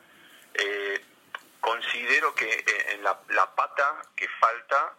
eh, 0.55 1.01
considero 1.61 2.33
que 2.33 2.63
en 2.89 3.03
la, 3.03 3.15
pata 3.55 4.01
que 4.15 4.27
falta 4.39 4.93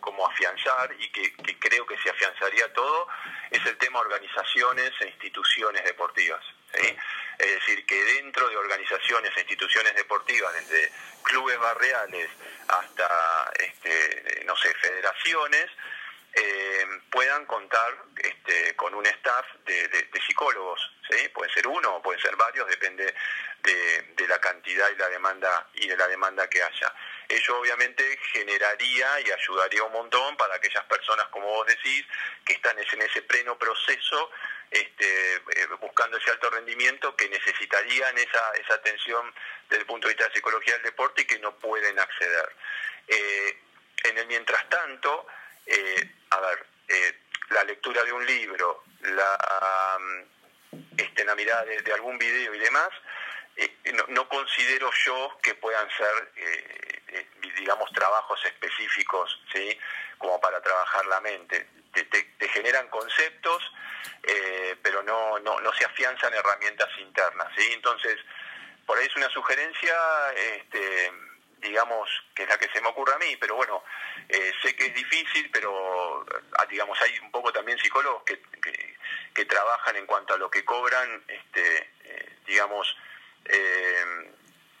como 0.00 0.26
afianzar 0.26 0.94
y 0.98 1.10
que, 1.10 1.34
que, 1.36 1.58
creo 1.58 1.86
que 1.86 1.98
se 1.98 2.10
afianzaría 2.10 2.72
todo 2.72 3.06
es 3.50 3.64
el 3.66 3.76
tema 3.78 4.00
organizaciones 4.00 4.90
e 5.00 5.08
instituciones 5.08 5.84
deportivas. 5.84 6.42
¿sí? 6.74 6.96
Es 7.38 7.54
decir, 7.54 7.84
que 7.86 8.02
dentro 8.04 8.48
de 8.48 8.56
organizaciones 8.56 9.32
e 9.36 9.40
instituciones 9.40 9.94
deportivas, 9.94 10.52
desde 10.54 10.92
clubes 11.22 11.58
barriales 11.58 12.30
hasta, 12.68 13.52
este, 13.58 14.42
no 14.44 14.56
sé, 14.56 14.72
federaciones, 14.74 15.70
eh, 16.34 16.86
puedan 17.10 17.44
contar 17.44 17.94
este, 18.16 18.74
con 18.74 18.94
un 18.94 19.04
staff 19.04 19.46
de, 19.66 20.08
psicólogos, 20.26 20.80
¿sí? 21.10 21.28
puede 21.28 21.52
ser 21.52 21.66
uno 21.66 21.96
o 21.96 22.02
puede 22.02 22.20
ser 22.20 22.34
varios, 22.36 22.66
depende 22.68 23.14
de, 23.62 24.28
la 24.28 24.38
cantidad 24.38 24.88
y 24.90 24.96
la 24.96 25.08
demanda 25.08 25.68
y 25.74 25.86
de 25.88 25.96
la 25.96 26.08
demanda 26.08 26.48
que 26.48 26.62
haya. 26.62 26.94
Ello 27.28 27.58
obviamente 27.58 28.18
generaría 28.32 29.20
y 29.20 29.30
ayudaría 29.30 29.82
un 29.82 29.92
montón 29.92 30.36
para 30.38 30.54
aquellas 30.54 30.84
personas, 30.84 31.26
como 31.26 31.48
vos 31.48 31.66
decís, 31.66 32.06
que 32.46 32.54
están 32.54 32.78
en 32.78 33.02
ese 33.02 33.22
pleno 33.22 33.58
proceso 33.58 34.30
este, 34.72 35.34
eh, 35.34 35.66
buscando 35.80 36.16
ese 36.16 36.30
alto 36.30 36.48
rendimiento 36.48 37.14
que 37.14 37.28
necesitarían 37.28 38.16
esa, 38.16 38.52
esa 38.58 38.74
atención 38.74 39.32
desde 39.68 39.82
el 39.82 39.86
punto 39.86 40.08
de 40.08 40.14
vista 40.14 40.28
de 40.28 40.34
psicología 40.34 40.72
del 40.74 40.84
deporte 40.84 41.22
y 41.22 41.24
que 41.26 41.38
no 41.38 41.54
pueden 41.58 41.98
acceder. 41.98 42.56
Eh, 43.06 43.58
en 44.04 44.16
el 44.18 44.26
mientras 44.26 44.66
tanto, 44.70 45.26
eh, 45.66 46.10
a 46.30 46.40
ver, 46.40 46.66
la 47.50 47.64
lectura 47.64 48.02
de 48.02 48.12
un 48.12 48.24
libro, 48.24 48.84
la, 49.00 49.98
este, 50.96 51.24
la 51.24 51.34
mirada 51.34 51.64
de, 51.64 51.92
algún 51.92 52.16
video 52.18 52.54
y 52.54 52.58
demás, 52.58 52.88
no, 54.08 54.28
considero 54.28 54.90
yo 55.04 55.38
que 55.42 55.54
puedan 55.54 55.86
ser, 55.90 56.32
digamos, 57.58 57.92
trabajos 57.92 58.42
específicos, 58.46 59.38
¿sí? 59.52 59.78
Como 60.16 60.40
para 60.40 60.62
trabajar 60.62 61.06
la 61.06 61.20
mente. 61.20 61.66
Te 61.92 62.48
generan 62.48 62.88
conceptos 62.88 63.62
eh, 64.22 64.76
pero 64.82 65.02
no, 65.02 65.38
no, 65.40 65.60
no 65.60 65.72
se 65.72 65.84
afianzan 65.84 66.32
herramientas 66.32 66.88
internas. 66.98 67.48
¿sí? 67.56 67.72
Entonces, 67.72 68.18
por 68.86 68.98
ahí 68.98 69.06
es 69.06 69.16
una 69.16 69.28
sugerencia, 69.30 69.94
este, 70.36 71.12
digamos, 71.58 72.08
que 72.34 72.44
es 72.44 72.48
la 72.48 72.58
que 72.58 72.68
se 72.68 72.80
me 72.80 72.88
ocurre 72.88 73.14
a 73.14 73.18
mí, 73.18 73.36
pero 73.40 73.56
bueno, 73.56 73.82
eh, 74.28 74.52
sé 74.62 74.76
que 74.76 74.86
es 74.86 74.94
difícil, 74.94 75.50
pero 75.52 76.24
ah, 76.58 76.66
digamos, 76.66 77.00
hay 77.02 77.18
un 77.18 77.30
poco 77.30 77.52
también 77.52 77.78
psicólogos 77.78 78.22
que, 78.24 78.40
que, 79.34 79.44
trabajan 79.44 79.96
en 79.96 80.06
cuanto 80.06 80.34
a 80.34 80.38
lo 80.38 80.48
que 80.48 80.64
cobran, 80.64 81.24
este, 81.26 81.90
eh, 82.04 82.38
digamos, 82.46 82.96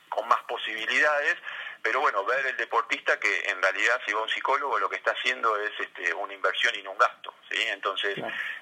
con 0.08 0.28
más 0.28 0.40
posibilidades 0.44 1.36
pero 1.82 2.00
bueno, 2.00 2.24
ver 2.24 2.46
el 2.46 2.56
deportista 2.56 3.18
que 3.18 3.50
en 3.50 3.60
realidad 3.60 4.00
si 4.06 4.12
va 4.12 4.20
a 4.20 4.22
un 4.22 4.28
psicólogo 4.28 4.78
lo 4.78 4.88
que 4.88 4.96
está 4.96 5.10
haciendo 5.10 5.56
es 5.56 5.72
este, 5.80 6.14
una 6.14 6.32
inversión 6.32 6.74
y 6.76 6.82
no 6.82 6.92
un 6.92 6.98
gasto, 6.98 7.34
¿sí? 7.50 7.60
Entonces 7.68 8.16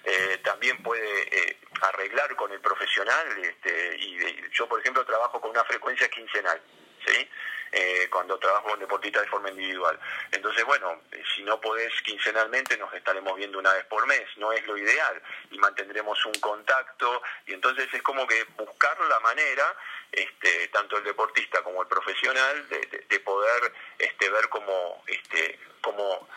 eh, 0.04 0.38
también 0.42 0.82
puede 0.82 1.22
eh, 1.36 1.58
arreglar 1.82 2.34
con 2.36 2.50
el 2.50 2.60
profesional 2.60 3.26
este, 3.42 3.96
y 3.96 4.18
yo 4.52 4.66
por 4.68 4.80
ejemplo 4.80 5.04
trabajo 5.04 5.40
con 5.40 5.50
una 5.50 5.64
frecuencia 5.64 6.08
quincenal, 6.08 6.60
¿sí? 7.06 7.28
Eh, 7.72 8.08
cuando 8.10 8.36
trabajo 8.36 8.70
con 8.70 8.80
deportistas 8.80 9.22
de 9.22 9.28
forma 9.28 9.48
individual. 9.48 9.96
Entonces, 10.32 10.64
bueno, 10.64 11.02
eh, 11.12 11.22
si 11.36 11.44
no 11.44 11.60
podés 11.60 11.92
quincenalmente, 12.02 12.76
nos 12.76 12.92
estaremos 12.92 13.36
viendo 13.36 13.60
una 13.60 13.72
vez 13.72 13.84
por 13.84 14.08
mes, 14.08 14.26
no 14.38 14.50
es 14.50 14.66
lo 14.66 14.76
ideal, 14.76 15.22
y 15.52 15.58
mantendremos 15.58 16.24
un 16.26 16.34
contacto, 16.40 17.22
y 17.46 17.52
entonces 17.52 17.86
es 17.92 18.02
como 18.02 18.26
que 18.26 18.42
buscar 18.56 18.98
la 19.08 19.20
manera, 19.20 19.72
este, 20.10 20.66
tanto 20.68 20.98
el 20.98 21.04
deportista 21.04 21.62
como 21.62 21.82
el 21.82 21.86
profesional, 21.86 22.68
de, 22.68 23.20
poder 23.20 23.72
este, 23.98 24.28
ver 24.30 24.48
cómo, 24.48 25.04
este, 25.06 25.60
cómo 25.80 26.28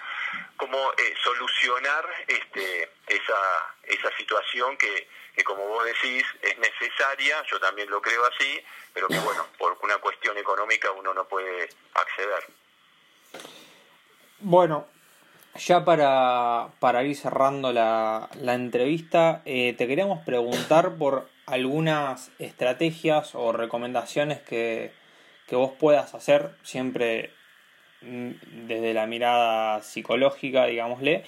cómo 0.57 0.93
eh, 0.97 1.13
solucionar 1.23 2.07
este, 2.27 2.91
esa, 3.07 3.75
esa 3.83 4.15
situación 4.17 4.77
que, 4.77 5.07
que, 5.35 5.43
como 5.43 5.67
vos 5.67 5.85
decís, 5.85 6.23
es 6.41 6.57
necesaria, 6.57 7.43
yo 7.49 7.59
también 7.59 7.89
lo 7.89 8.01
creo 8.01 8.21
así, 8.25 8.59
pero 8.93 9.07
que 9.07 9.19
bueno, 9.19 9.45
por 9.57 9.77
una 9.83 9.97
cuestión 9.97 10.37
económica 10.37 10.91
uno 10.91 11.13
no 11.13 11.25
puede 11.25 11.69
acceder. 11.93 12.43
Bueno, 14.39 14.87
ya 15.55 15.85
para, 15.85 16.69
para 16.79 17.03
ir 17.03 17.15
cerrando 17.15 17.71
la, 17.71 18.29
la 18.41 18.53
entrevista, 18.53 19.41
eh, 19.45 19.73
te 19.77 19.87
queríamos 19.87 20.23
preguntar 20.25 20.97
por 20.97 21.29
algunas 21.45 22.31
estrategias 22.39 23.35
o 23.35 23.51
recomendaciones 23.51 24.41
que, 24.41 24.93
que 25.47 25.55
vos 25.55 25.71
puedas 25.79 26.13
hacer, 26.13 26.55
siempre 26.63 27.33
Mm, 28.05 28.31
desde 28.67 28.93
la 28.93 29.07
mirada 29.07 29.81
psicológica, 29.81 30.65
digámosle, 30.65 31.23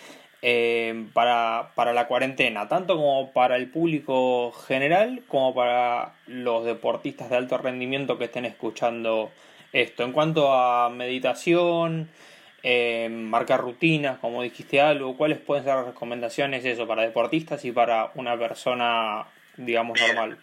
eh, 0.48 1.08
para, 1.12 1.72
para, 1.74 1.92
la 1.92 2.06
cuarentena, 2.06 2.68
tanto 2.68 2.98
como 2.98 3.34
para 3.34 3.56
el 3.56 3.68
público 3.68 4.52
general 4.52 5.24
como 5.28 5.56
para 5.56 6.14
los 6.28 6.66
deportistas 6.66 7.32
de 7.32 7.38
alto 7.38 7.58
rendimiento 7.58 8.20
que 8.20 8.26
estén 8.26 8.46
escuchando 8.46 9.32
esto. 9.74 10.04
En 10.04 10.12
cuanto 10.12 10.54
a 10.54 10.92
meditación, 10.92 12.12
eh, 12.62 13.10
marcar 13.10 13.60
rutinas, 13.62 14.20
como 14.20 14.44
dijiste 14.44 14.80
algo, 14.80 15.18
¿cuáles 15.18 15.40
pueden 15.40 15.64
ser 15.64 15.78
las 15.78 15.88
recomendaciones 15.88 16.64
eso 16.64 16.86
para 16.86 17.02
deportistas 17.02 17.66
y 17.66 17.72
para 17.72 18.12
una 18.14 18.38
persona, 18.38 19.26
digamos, 19.58 20.00
normal? 20.00 20.38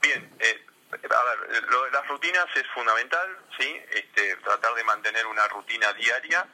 Bien, 0.00 0.30
eh, 0.38 0.60
a 0.92 0.96
ver, 0.96 1.62
lo 1.64 1.84
de 1.86 1.90
las 1.90 2.06
rutinas 2.06 2.46
es 2.54 2.66
fundamental, 2.72 3.36
¿sí? 3.58 3.66
Este, 3.92 4.36
tratar 4.44 4.76
de 4.76 4.84
mantener 4.84 5.26
una 5.26 5.48
rutina 5.48 5.92
diaria 5.94 6.46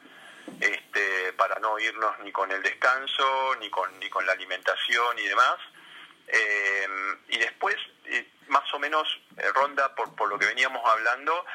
este, 0.59 1.33
para 1.33 1.59
no 1.59 1.77
irnos 1.79 2.17
ni 2.19 2.31
con 2.31 2.51
el 2.51 2.61
descanso, 2.61 3.55
ni 3.59 3.69
con, 3.69 3.99
ni 3.99 4.09
con 4.09 4.25
la 4.25 4.33
alimentación 4.33 5.19
y 5.19 5.27
demás. 5.27 5.57
Eh, 6.27 6.87
y 7.29 7.37
después, 7.37 7.75
eh, 8.05 8.27
más 8.47 8.71
o 8.73 8.79
menos, 8.79 9.07
eh, 9.37 9.49
ronda 9.53 9.93
por, 9.95 10.15
por 10.15 10.29
lo 10.29 10.39
que 10.39 10.45
veníamos 10.45 10.83
hablando, 10.89 11.45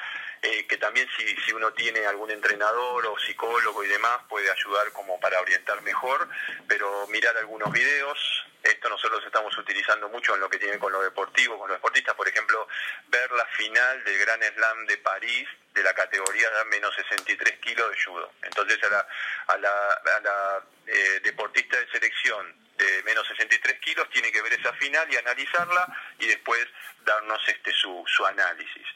que 0.41 0.77
también 0.77 1.09
si, 1.17 1.27
si 1.39 1.53
uno 1.53 1.73
tiene 1.73 2.07
algún 2.07 2.31
entrenador 2.31 3.07
o 3.07 3.19
psicólogo 3.19 3.83
y 3.83 3.89
demás 3.89 4.19
puede 4.29 4.49
ayudar 4.49 4.93
como 4.93 5.19
para 5.19 5.41
orientar 5.41 5.83
mejor, 5.83 6.29
pero 6.69 7.09
mirar 7.09 7.37
algunos 7.39 7.73
videos, 7.73 8.47
esto 8.63 8.89
nosotros 8.89 9.25
estamos 9.27 9.57
utilizando 9.59 10.09
mucho 10.09 10.35
en 10.35 10.41
lo 10.41 10.49
que 10.49 10.59
tiene 10.59 10.79
con 10.79 10.93
lo 10.93 11.03
deportivo, 11.03 11.59
con 11.59 11.69
los 11.69 11.79
deportistas, 11.79 12.15
por 12.15 12.29
ejemplo, 12.29 12.69
ver 13.09 13.33
la 13.33 13.47
final 13.47 14.05
del 14.05 14.19
Gran 14.19 14.41
Slam 14.55 14.87
de 14.87 14.97
París 14.99 15.49
de 15.79 15.85
la 15.85 15.95
categoría 15.95 16.51
de 16.51 16.65
menos 16.67 16.95
63 16.95 17.59
kilos 17.61 17.91
de 17.91 18.03
judo. 18.03 18.33
Entonces 18.43 18.79
a 18.83 18.89
la, 18.89 19.07
a 19.47 19.57
la, 19.59 19.91
a 20.17 20.21
la 20.21 20.63
eh, 20.87 21.21
deportista 21.23 21.79
de 21.79 21.91
selección 21.91 22.55
de 22.79 23.03
menos 23.03 23.27
63 23.27 23.81
kilos 23.81 24.09
tiene 24.11 24.31
que 24.31 24.41
ver 24.41 24.53
esa 24.53 24.73
final 24.75 25.13
y 25.13 25.17
analizarla 25.17 25.87
y 26.19 26.27
después 26.27 26.67
darnos 27.05 27.41
este 27.49 27.73
su, 27.73 28.05
su 28.07 28.25
análisis. 28.25 28.87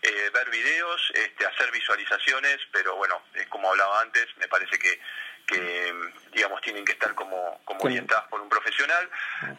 Eh, 0.00 0.30
ver 0.32 0.48
videos, 0.50 1.12
este, 1.14 1.46
hacer 1.46 1.70
visualizaciones, 1.72 2.58
pero 2.72 2.96
bueno, 2.96 3.22
como 3.48 3.70
hablaba 3.70 4.00
antes, 4.00 4.26
me 4.36 4.48
parece 4.48 4.78
que 4.78 5.00
que 5.46 5.94
digamos 6.32 6.60
tienen 6.60 6.84
que 6.84 6.92
estar 6.92 7.14
como, 7.14 7.60
como 7.64 7.80
orientadas 7.82 8.24
por 8.28 8.40
un 8.40 8.48
profesional. 8.48 9.08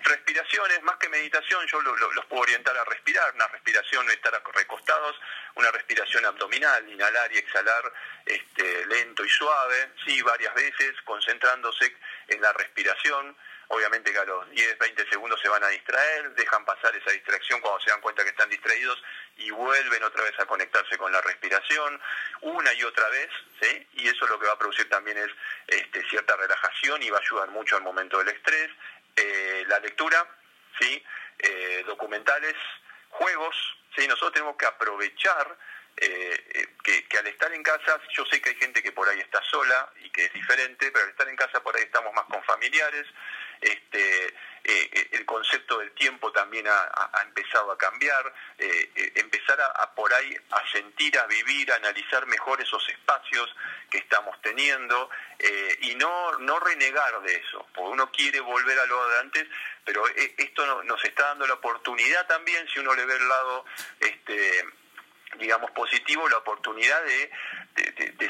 Respiraciones, 0.04 0.82
más 0.84 0.98
que 0.98 1.10
meditación, 1.10 1.66
yo 1.68 1.82
los 1.82 2.26
puedo 2.26 2.42
orientar 2.42 2.76
a 2.78 2.84
respirar, 2.86 3.34
una 3.36 3.48
respiración 3.48 4.06
no 4.06 4.12
estar 4.12 4.42
recostados, 4.54 5.16
una 5.56 5.72
respiración 5.72 6.26
abdominal, 6.26 6.90
inhalar 6.90 7.32
y 7.34 7.38
exhalar 7.38 7.94
este, 8.26 8.86
lento 8.88 9.24
y 9.24 9.30
suave, 9.30 9.92
sí, 10.06 10.22
varias 10.22 10.54
veces, 10.56 10.94
concentrándose 11.04 11.96
en 12.28 12.42
la 12.42 12.54
respiración. 12.54 13.36
Obviamente 13.70 14.12
que 14.12 14.20
a 14.20 14.26
los 14.26 14.50
10, 14.52 14.78
20 14.78 15.10
segundos 15.10 15.40
se 15.42 15.48
van 15.50 15.64
a 15.64 15.70
distraer, 15.70 16.32
dejan 16.36 16.66
pasar 16.66 16.96
esa 16.96 17.12
distracción 17.12 17.60
cuando 17.62 17.80
se 17.80 17.90
dan 17.90 18.02
cuenta 18.02 18.24
que 18.24 18.30
están 18.30 18.50
distraídos 18.50 19.02
y 19.38 19.50
vuelven 19.52 20.04
otra 20.04 20.24
vez 20.24 20.38
a 20.40 20.46
conectarse 20.46 20.98
con 20.98 21.12
la 21.12 21.22
respiración 21.22 22.00
una 22.42 22.74
y 22.74 22.84
otra 22.84 23.08
vez, 23.10 23.30
¿sí? 23.62 23.88
Y 23.94 24.10
eso 24.10 24.28
lo 24.28 24.40
que 24.40 24.48
va 24.48 24.54
a 24.54 24.60
producir 24.60 24.88
también 24.90 25.18
es 25.18 25.30
este, 25.68 26.08
cierta 26.10 26.36
relajación 26.36 27.02
y 27.02 27.10
va 27.10 27.18
a 27.18 27.22
ayudar 27.22 27.50
mucho 27.50 27.78
al 27.78 27.84
momento 27.84 28.20
del 28.20 28.30
estrés. 28.30 28.70
Eh, 29.16 29.64
la 29.68 29.80
lectura, 29.80 30.28
¿sí? 30.80 31.04
Eh, 31.40 31.84
documentales, 31.88 32.56
juegos, 33.14 33.56
¿sí? 33.96 34.08
Nosotros 34.08 34.34
tenemos 34.34 34.58
que 34.58 34.66
aprovechar 34.66 35.58
eh, 35.98 36.68
que, 36.84 37.08
que, 37.08 37.18
al 37.18 37.28
estar 37.28 37.54
en 37.54 37.64
casa, 37.64 38.00
yo 38.12 38.26
sé 38.26 38.42
que 38.42 38.50
hay 38.50 38.56
gente 38.56 38.82
que 38.82 38.92
por 38.92 39.08
ahí 39.08 39.20
está 39.20 39.42
sola 39.44 39.92
y 40.04 40.10
que 40.10 40.26
es 40.26 40.34
diferente, 40.34 40.92
pero 40.92 41.06
al 41.06 41.12
estar 41.12 41.28
en 41.28 41.36
casa 41.36 41.62
por 41.62 41.76
ahí 41.76 41.84
estamos 41.84 42.14
más 42.14 42.26
con 42.26 42.44
familiares, 42.44 43.06
este, 43.62 44.28
eh, 44.28 44.90
eh, 44.94 45.08
el 45.12 45.26
concepto 45.26 45.80
del 45.80 45.92
tiempo 45.92 46.32
también 46.32 46.66
ha, 46.68 47.22
empezado 47.22 47.72
a 47.72 47.78
cambiar, 47.78 48.34
eh, 48.58 49.12
empezar 49.16 49.60
a, 49.60 49.94
por 49.94 50.14
ahí 50.14 50.38
a 50.52 50.72
sentir, 50.72 51.20
a 51.20 51.26
vivir, 51.26 51.70
a 51.72 51.76
analizar 51.76 52.26
mejor 52.28 52.62
esos 52.62 52.88
espacios 52.88 53.54
que 53.90 53.98
estamos 53.98 54.40
teniendo 54.42 55.10
y 55.82 55.96
no, 55.96 56.38
no 56.40 56.60
renegar 56.60 57.22
de 57.22 57.36
eso, 57.36 57.68
porque 57.74 57.92
uno 57.92 58.10
quiere 58.12 58.40
volver 58.40 58.80
a 58.80 58.86
lo 58.86 59.10
de 59.10 59.20
antes, 59.20 59.48
pero 59.84 60.06
esto 60.38 60.84
nos 60.84 61.04
está 61.04 61.28
dando 61.28 61.46
la 61.46 61.56
oportunidad 61.56 62.26
también, 62.28 62.66
si 62.70 62.80
uno 62.80 62.94
le 62.94 63.06
ve 63.06 63.16
el 63.16 63.28
lado 63.28 63.66
este, 64.00 64.66
digamos, 65.38 65.72
positivo, 65.72 66.28
la 66.30 66.38
oportunidad 66.38 67.02
de, 67.04 67.30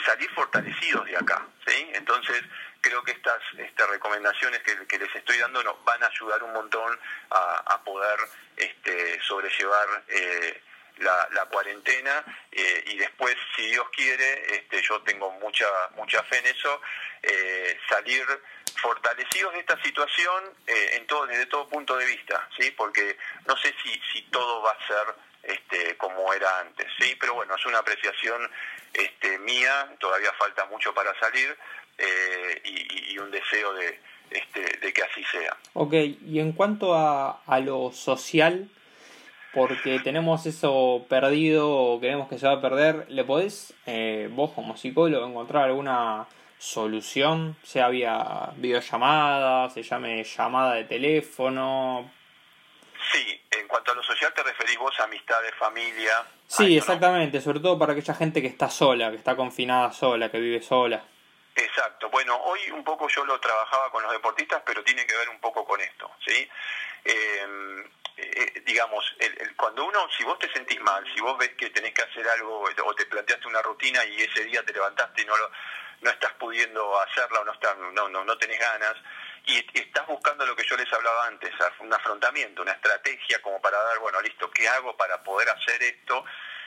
salir 0.05 0.29
fortalecidos 0.31 1.05
de 1.05 1.15
acá. 1.15 1.45
Entonces, 1.93 2.41
creo 2.83 3.01
que 3.01 3.13
estas, 3.13 3.41
estas 3.57 3.89
recomendaciones 3.89 4.61
que, 4.61 4.99
les 4.99 5.15
estoy 5.15 5.37
dando 5.37 5.63
nos 5.63 5.83
van 5.85 6.03
a 6.03 6.07
ayudar 6.07 6.43
un 6.43 6.53
montón 6.53 6.99
a, 7.31 7.81
poder 7.83 8.19
este, 8.57 9.19
sobrellevar 9.23 10.03
eh, 10.09 10.61
la, 10.97 11.45
cuarentena 11.49 12.23
eh, 12.51 12.83
y 12.87 12.97
después, 12.97 13.35
si 13.55 13.71
Dios 13.71 13.87
quiere, 13.95 14.55
este, 14.55 14.81
yo 14.81 15.01
tengo 15.01 15.31
mucha, 15.31 15.65
mucha 15.95 16.21
fe 16.23 16.37
en 16.39 16.47
eso, 16.47 16.81
eh, 17.21 17.79
salir 17.89 18.25
fortalecidos 18.81 19.53
de 19.53 19.59
esta 19.59 19.81
situación 19.81 20.43
en 20.65 21.07
todo, 21.07 21.25
desde 21.25 21.45
todo 21.45 21.69
punto 21.69 21.95
de 21.95 22.05
vista, 22.05 22.49
¿sí? 22.59 22.71
porque 22.71 23.17
no 23.45 23.55
sé 23.57 23.73
si, 23.81 24.01
si 24.11 24.23
todo 24.23 24.61
va 24.61 24.71
a 24.71 24.87
ser 24.87 25.15
este, 25.43 25.95
como 25.97 26.33
era 26.33 26.59
antes, 26.59 26.87
¿sí? 26.99 27.15
pero 27.19 27.35
bueno, 27.35 27.55
es 27.55 27.65
una 27.65 27.79
apreciación 27.79 28.49
este, 28.93 29.37
mía, 29.39 29.89
todavía 29.99 30.33
falta 30.33 30.65
mucho 30.65 30.93
para 30.93 31.17
salir, 31.19 31.57
eh, 31.97 32.61
y, 32.63 33.17
un 33.17 33.31
deseo 33.31 33.73
de, 33.73 33.99
este, 34.31 34.77
de 34.79 34.93
que 34.93 35.03
así 35.03 35.23
sea. 35.31 35.55
Ok, 35.73 35.93
y 35.93 36.39
en 36.39 36.51
cuanto 36.51 36.93
a, 36.95 37.43
a 37.45 37.59
lo 37.59 37.91
social, 37.91 38.69
porque 39.53 39.99
tenemos 39.99 40.45
eso 40.47 41.05
perdido 41.07 41.69
o 41.71 42.01
queremos 42.01 42.27
que 42.27 42.39
se 42.39 42.47
va 42.47 42.53
a 42.53 42.61
perder, 42.61 43.05
¿le 43.09 43.23
podés, 43.23 43.73
eh, 43.85 44.27
vos 44.31 44.51
como 44.51 44.75
psicólogo, 44.75 45.25
encontrar 45.27 45.65
alguna 45.65 46.27
solución? 46.57 47.55
Sea 47.63 47.89
vía 47.89 48.49
videollamada, 48.57 49.69
se 49.69 49.83
llame 49.83 50.23
llamada 50.23 50.73
de 50.73 50.85
teléfono. 50.85 52.11
Sí, 53.11 53.41
en 53.51 53.67
cuanto 53.67 53.91
a 53.91 53.95
lo 53.95 54.03
social 54.03 54.33
te 54.33 54.41
referís 54.41 54.77
vos 54.79 54.99
a 54.99 55.03
amistades, 55.03 55.53
familia. 55.55 56.13
Sí, 56.47 56.75
exactamente, 56.75 57.39
sobre 57.39 57.59
todo 57.59 57.77
para 57.77 57.93
aquella 57.93 58.15
gente 58.15 58.41
que 58.41 58.47
está 58.47 58.69
sola, 58.69 59.11
que 59.11 59.17
está 59.17 59.35
confinada 59.35 59.91
sola, 59.91 60.31
que 60.31 60.39
vive 60.39 60.61
sola. 60.63 61.03
Exacto. 61.55 62.09
Bueno, 62.09 62.35
hoy 62.43 62.71
un 62.71 62.83
poco 62.83 63.07
yo 63.07 63.23
lo 63.25 63.39
trabajaba 63.39 63.91
con 63.91 64.03
los 64.03 64.11
deportistas, 64.11 64.61
pero 64.65 64.83
tiene 64.83 65.05
que 65.05 65.15
ver 65.15 65.29
un 65.29 65.39
poco 65.39 65.65
con 65.65 65.79
esto, 65.81 66.11
¿sí? 66.25 66.49
Eh, 67.05 67.83
eh, 68.17 68.61
digamos, 68.65 69.03
el, 69.19 69.55
cuando 69.55 69.85
uno, 69.85 70.07
si 70.15 70.23
vos 70.23 70.37
te 70.39 70.51
sentís 70.51 70.79
mal, 70.81 71.03
si 71.13 71.21
vos 71.21 71.37
ves 71.37 71.51
que 71.55 71.69
tenés 71.69 71.93
que 71.93 72.03
hacer 72.03 72.27
algo 72.27 72.61
o 72.61 72.95
te 72.95 73.05
planteaste 73.05 73.47
una 73.47 73.61
rutina 73.61 74.03
y 74.05 74.21
ese 74.21 74.45
día 74.45 74.63
te 74.63 74.73
levantaste 74.73 75.21
y 75.21 75.25
no 75.25 75.35
lo, 75.35 75.51
no 76.01 76.09
estás 76.09 76.33
pudiendo 76.33 76.99
hacerla 76.99 77.39
o 77.39 77.45
no, 77.45 77.53
estás, 77.53 77.77
no, 77.77 78.09
no, 78.09 78.23
no 78.23 78.37
tenés 78.37 78.59
ganas, 78.59 78.95
y 79.45 79.65
estás 79.77 80.07
buscando 80.07 80.45
lo 80.45 80.55
que 80.55 80.63
yo 80.63 80.77
les 80.77 80.91
hablaba 80.93 81.27
antes, 81.27 81.51
un 81.79 81.93
afrontamiento, 81.93 82.61
una 82.61 82.71
estrategia 82.73 83.41
como 83.41 83.59
para 83.61 83.77
dar, 83.77 83.99
bueno, 83.99 84.21
listo, 84.21 84.49
¿qué 84.51 84.67
hago 84.67 84.95
para 84.95 85.21
poder 85.23 85.49
hacer 85.49 85.81
esto? 85.83 86.23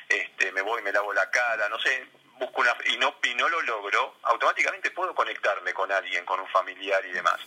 Este, 0.08 0.52
me 0.52 0.62
voy, 0.62 0.82
me 0.82 0.92
lavo 0.92 1.12
la 1.12 1.30
cara, 1.30 1.68
no 1.68 1.78
sé, 1.80 2.06
busco 2.38 2.60
una 2.60 2.76
y 2.86 2.96
no 2.96 3.16
y 3.22 3.34
no 3.34 3.48
lo 3.48 3.60
logro, 3.62 4.16
automáticamente 4.22 4.90
puedo 4.90 5.14
conectarme 5.14 5.72
con 5.74 5.90
alguien, 5.90 6.24
con 6.24 6.40
un 6.40 6.48
familiar 6.48 7.04
y 7.04 7.12
demás. 7.12 7.38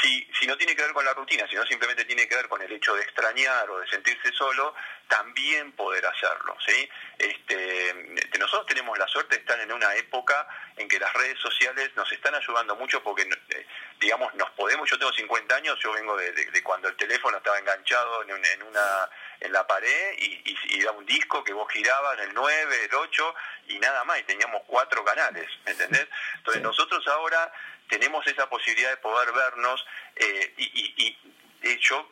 Si, 0.00 0.26
si 0.38 0.46
no 0.46 0.56
tiene 0.56 0.74
que 0.74 0.82
ver 0.82 0.92
con 0.92 1.04
la 1.04 1.12
rutina, 1.12 1.46
sino 1.48 1.66
simplemente 1.66 2.04
tiene 2.04 2.26
que 2.26 2.36
ver 2.36 2.48
con 2.48 2.62
el 2.62 2.72
hecho 2.72 2.94
de 2.94 3.02
extrañar 3.02 3.68
o 3.68 3.80
de 3.80 3.88
sentirse 3.88 4.32
solo, 4.32 4.74
también 5.08 5.72
poder 5.72 6.06
hacerlo. 6.06 6.56
¿sí? 6.64 6.88
Este, 7.18 7.94
nosotros 8.38 8.66
tenemos 8.66 8.96
la 8.98 9.08
suerte 9.08 9.34
de 9.34 9.40
estar 9.42 9.60
en 9.60 9.72
una 9.72 9.94
época 9.96 10.48
en 10.76 10.88
que 10.88 10.98
las 10.98 11.12
redes 11.12 11.38
sociales 11.38 11.90
nos 11.96 12.10
están 12.12 12.34
ayudando 12.34 12.76
mucho 12.76 13.02
porque, 13.02 13.22
eh, 13.22 13.66
digamos, 14.00 14.34
nos 14.34 14.50
podemos, 14.52 14.88
yo 14.88 14.98
tengo 14.98 15.12
50 15.12 15.54
años, 15.54 15.78
yo 15.82 15.92
vengo 15.92 16.16
de, 16.16 16.62
cuando 16.62 16.88
el 16.88 16.96
teléfono 16.96 17.36
estaba 17.36 17.58
enganchado 17.58 18.22
en, 18.22 18.30
en 18.30 18.62
una 18.62 19.08
en 19.40 19.52
la 19.52 19.66
pared 19.66 20.14
y, 20.18 20.42
y, 20.44 20.80
era 20.80 20.92
un 20.92 21.04
disco 21.04 21.44
que 21.44 21.52
vos 21.52 21.70
girabas 21.70 22.18
en 22.18 22.28
el 22.28 22.34
9, 22.34 22.84
el 22.84 22.94
8 22.94 23.34
y 23.68 23.78
nada 23.78 24.04
más, 24.04 24.18
y 24.18 24.22
teníamos 24.24 24.62
cuatro 24.66 25.04
canales, 25.04 25.48
¿me 25.64 25.72
entendés? 25.72 26.06
Entonces 26.36 26.62
nosotros 26.62 27.06
ahora 27.08 27.52
tenemos 27.88 28.26
esa 28.26 28.48
posibilidad 28.48 28.90
de 28.90 28.96
poder 28.98 29.32
vernos 29.32 29.84
eh, 30.16 30.54
y, 30.56 31.16
y, 31.62 31.78
yo 31.78 32.10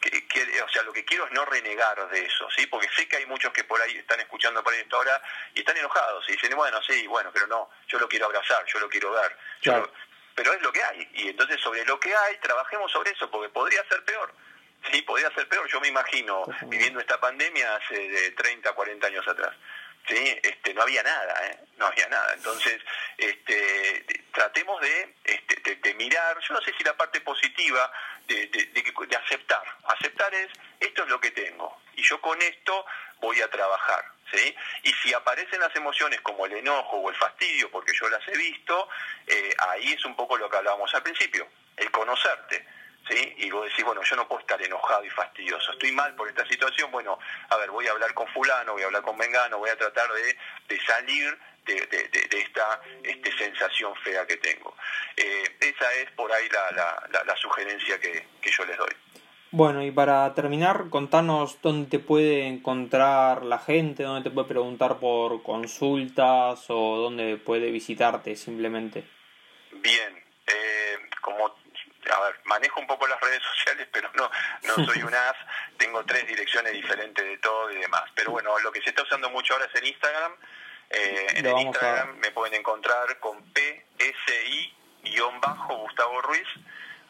que, 0.00 0.62
o 0.62 0.68
sea, 0.68 0.82
lo 0.82 0.92
que 0.92 1.04
quiero 1.04 1.26
es 1.26 1.32
no 1.32 1.44
renegar 1.44 2.08
de 2.10 2.24
eso, 2.24 2.48
¿sí? 2.50 2.66
Porque 2.66 2.88
sé 2.94 3.08
que 3.08 3.16
hay 3.16 3.26
muchos 3.26 3.52
que 3.52 3.64
por 3.64 3.80
ahí 3.80 3.96
están 3.96 4.20
escuchando 4.20 4.62
por 4.62 4.72
ahí 4.72 4.80
esta 4.80 4.96
hora 4.96 5.20
y 5.54 5.60
están 5.60 5.76
enojados 5.76 6.28
y 6.28 6.32
dicen, 6.32 6.54
bueno, 6.54 6.80
sí, 6.82 7.06
bueno, 7.06 7.30
pero 7.32 7.46
no, 7.46 7.70
yo 7.88 7.98
lo 7.98 8.08
quiero 8.08 8.26
abrazar, 8.26 8.64
yo 8.66 8.78
lo 8.78 8.88
quiero 8.88 9.10
ver, 9.12 9.36
pero 10.36 10.52
es 10.52 10.62
lo 10.62 10.70
que 10.70 10.84
hay. 10.84 11.08
Y 11.14 11.28
entonces 11.30 11.60
sobre 11.60 11.84
lo 11.84 11.98
que 11.98 12.14
hay, 12.14 12.36
trabajemos 12.38 12.92
sobre 12.92 13.10
eso, 13.10 13.28
porque 13.28 13.48
podría 13.48 13.82
ser 13.88 14.04
peor. 14.04 14.32
Sí, 14.92 15.02
podría 15.02 15.34
ser 15.34 15.48
peor. 15.48 15.66
Yo 15.68 15.80
me 15.80 15.88
imagino 15.88 16.44
viviendo 16.66 17.00
esta 17.00 17.18
pandemia 17.18 17.74
hace 17.74 18.08
de 18.08 18.30
30, 18.32 18.72
40 18.72 19.06
años 19.06 19.26
atrás. 19.26 19.56
¿sí? 20.06 20.38
Este, 20.42 20.74
no 20.74 20.82
había 20.82 21.02
nada, 21.02 21.48
¿eh? 21.48 21.58
no 21.78 21.86
había 21.86 22.06
nada. 22.08 22.34
Entonces, 22.34 22.80
este, 23.16 24.04
tratemos 24.32 24.80
este, 25.24 25.76
de, 25.76 25.94
mirar, 25.94 26.38
yo 26.46 26.54
no 26.54 26.60
sé 26.60 26.72
si 26.76 26.84
la 26.84 26.96
parte 26.96 27.20
positiva 27.22 27.90
de, 28.26 28.46
de, 28.46 29.16
aceptar. 29.16 29.64
Aceptar 29.84 30.32
es, 30.34 30.48
esto 30.80 31.02
es 31.02 31.08
lo 31.08 31.20
que 31.20 31.30
tengo, 31.30 31.80
y 31.94 32.02
yo 32.02 32.20
con 32.20 32.40
esto 32.42 32.84
voy 33.20 33.40
a 33.40 33.50
trabajar. 33.50 34.04
¿Sí? 34.32 34.54
Y 34.82 34.92
si 34.94 35.12
aparecen 35.14 35.60
las 35.60 35.74
emociones 35.76 36.20
como 36.20 36.46
el 36.46 36.52
enojo 36.54 36.96
o 36.96 37.10
el 37.10 37.16
fastidio, 37.16 37.70
porque 37.70 37.92
yo 37.92 38.08
las 38.08 38.26
he 38.28 38.36
visto, 38.36 38.88
eh, 39.26 39.54
ahí 39.68 39.92
es 39.92 40.04
un 40.04 40.16
poco 40.16 40.36
lo 40.36 40.48
que 40.48 40.56
hablábamos 40.56 40.92
al 40.94 41.02
principio, 41.02 41.46
el 41.76 41.90
conocerte 41.90 42.66
¿sí? 43.08 43.34
Y 43.38 43.50
vos 43.50 43.68
decís, 43.68 43.84
bueno, 43.84 44.02
yo 44.02 44.16
no 44.16 44.26
puedo 44.26 44.40
estar 44.40 44.60
enojado 44.62 45.04
y 45.04 45.10
fastidioso, 45.10 45.72
estoy 45.72 45.92
mal 45.92 46.14
por 46.14 46.28
esta 46.28 46.46
situación, 46.46 46.90
bueno, 46.90 47.18
a 47.50 47.56
ver, 47.56 47.70
voy 47.70 47.86
a 47.86 47.92
hablar 47.92 48.12
con 48.14 48.26
fulano, 48.28 48.72
voy 48.72 48.82
a 48.82 48.86
hablar 48.86 49.02
con 49.02 49.16
Mengano, 49.16 49.58
voy 49.58 49.70
a 49.70 49.76
tratar 49.76 50.08
de, 50.12 50.80
salir 50.80 51.38
de, 51.64 52.30
esta 52.30 52.80
este, 53.02 53.36
sensación 53.36 53.94
fea 53.96 54.26
que 54.26 54.36
tengo. 54.36 54.76
Eh, 55.16 55.56
esa 55.60 55.92
es 55.94 56.10
por 56.12 56.32
ahí 56.32 56.48
la, 56.48 57.36
sugerencia 57.36 58.00
que, 58.00 58.26
yo 58.42 58.64
les 58.64 58.76
doy. 58.76 58.96
Bueno, 59.52 59.82
y 59.82 59.90
para 59.90 60.34
terminar, 60.34 60.90
contanos 60.90 61.60
dónde 61.62 61.88
te 61.88 61.98
puede 61.98 62.46
encontrar 62.46 63.44
la 63.44 63.58
gente, 63.58 64.02
dónde 64.02 64.28
te 64.28 64.34
puede 64.34 64.48
preguntar 64.48 64.98
por 64.98 65.42
consultas 65.42 66.66
o 66.68 66.96
dónde 66.96 67.36
puede 67.36 67.70
visitarte 67.70 68.36
simplemente. 68.36 69.04
Bien, 69.72 70.24
eh, 70.46 70.98
como 71.20 71.46
a 71.46 72.20
ver, 72.20 72.40
manejo 72.44 72.80
un 72.80 72.86
poco 72.86 73.06
las 73.06 73.20
redes 73.20 73.42
sociales, 73.42 73.88
pero 73.92 74.10
no, 74.14 74.30
no 74.62 74.74
soy 74.84 75.02
un 75.02 75.14
as, 75.14 75.36
tengo 75.76 76.04
tres 76.04 76.26
direcciones 76.26 76.72
diferentes 76.72 77.24
de 77.24 77.38
todo 77.38 77.70
y 77.72 77.76
demás. 77.76 78.04
Pero 78.14 78.32
bueno, 78.32 78.58
lo 78.60 78.72
que 78.72 78.82
se 78.82 78.90
está 78.90 79.02
usando 79.02 79.30
mucho 79.30 79.54
ahora 79.54 79.66
es 79.66 79.74
en 79.80 79.86
Instagram. 79.86 80.32
Eh, 80.90 81.26
en 81.34 81.46
el 81.46 81.58
Instagram 81.58 82.18
me 82.18 82.30
pueden 82.30 82.54
encontrar 82.54 83.18
con 83.18 83.42
PSI-Gustavo 83.52 84.62
Ruiz. 86.22 86.46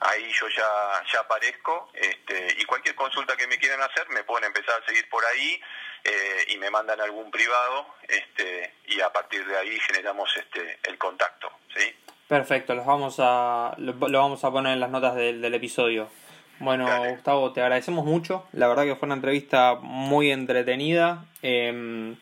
Ahí 0.00 0.30
yo 0.32 0.48
ya, 0.48 1.02
ya 1.12 1.20
aparezco 1.20 1.90
este, 1.94 2.56
y 2.58 2.64
cualquier 2.64 2.94
consulta 2.94 3.36
que 3.36 3.46
me 3.46 3.58
quieran 3.58 3.80
hacer 3.80 4.08
me 4.10 4.24
pueden 4.24 4.46
empezar 4.46 4.80
a 4.80 4.86
seguir 4.86 5.08
por 5.08 5.24
ahí 5.24 5.60
eh, 6.04 6.44
y 6.48 6.58
me 6.58 6.70
mandan 6.70 7.00
algún 7.00 7.30
privado 7.30 7.86
este, 8.06 8.74
y 8.86 9.00
a 9.00 9.12
partir 9.12 9.46
de 9.46 9.56
ahí 9.56 9.78
generamos 9.80 10.30
este, 10.36 10.78
el 10.84 10.98
contacto. 10.98 11.50
¿sí? 11.74 11.94
Perfecto, 12.28 12.74
los 12.74 12.84
vamos 12.84 13.16
a, 13.18 13.74
lo, 13.78 13.94
vamos 13.94 14.44
a 14.44 14.50
poner 14.50 14.74
en 14.74 14.80
las 14.80 14.90
notas 14.90 15.14
del, 15.14 15.40
del 15.40 15.54
episodio. 15.54 16.10
Bueno, 16.58 16.86
Gustavo, 17.10 17.52
te 17.52 17.60
agradecemos 17.60 18.04
mucho. 18.04 18.46
La 18.52 18.66
verdad 18.66 18.84
que 18.84 18.96
fue 18.96 19.06
una 19.06 19.16
entrevista 19.16 19.74
muy 19.80 20.30
entretenida. 20.30 21.26
Em, 21.42 22.16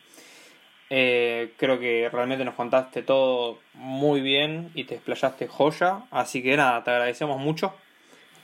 eh, 0.97 1.53
creo 1.57 1.77
que 1.77 2.09
realmente 2.09 2.45
nos 2.45 2.55
contaste 2.55 3.01
todo 3.01 3.59
muy 3.73 4.21
bien 4.21 4.71
y 4.75 4.85
te 4.85 4.95
explayaste 4.95 5.45
joya. 5.45 6.03
Así 6.09 6.41
que 6.41 6.55
nada, 6.55 6.85
te 6.85 6.91
agradecemos 6.91 7.37
mucho. 7.37 7.75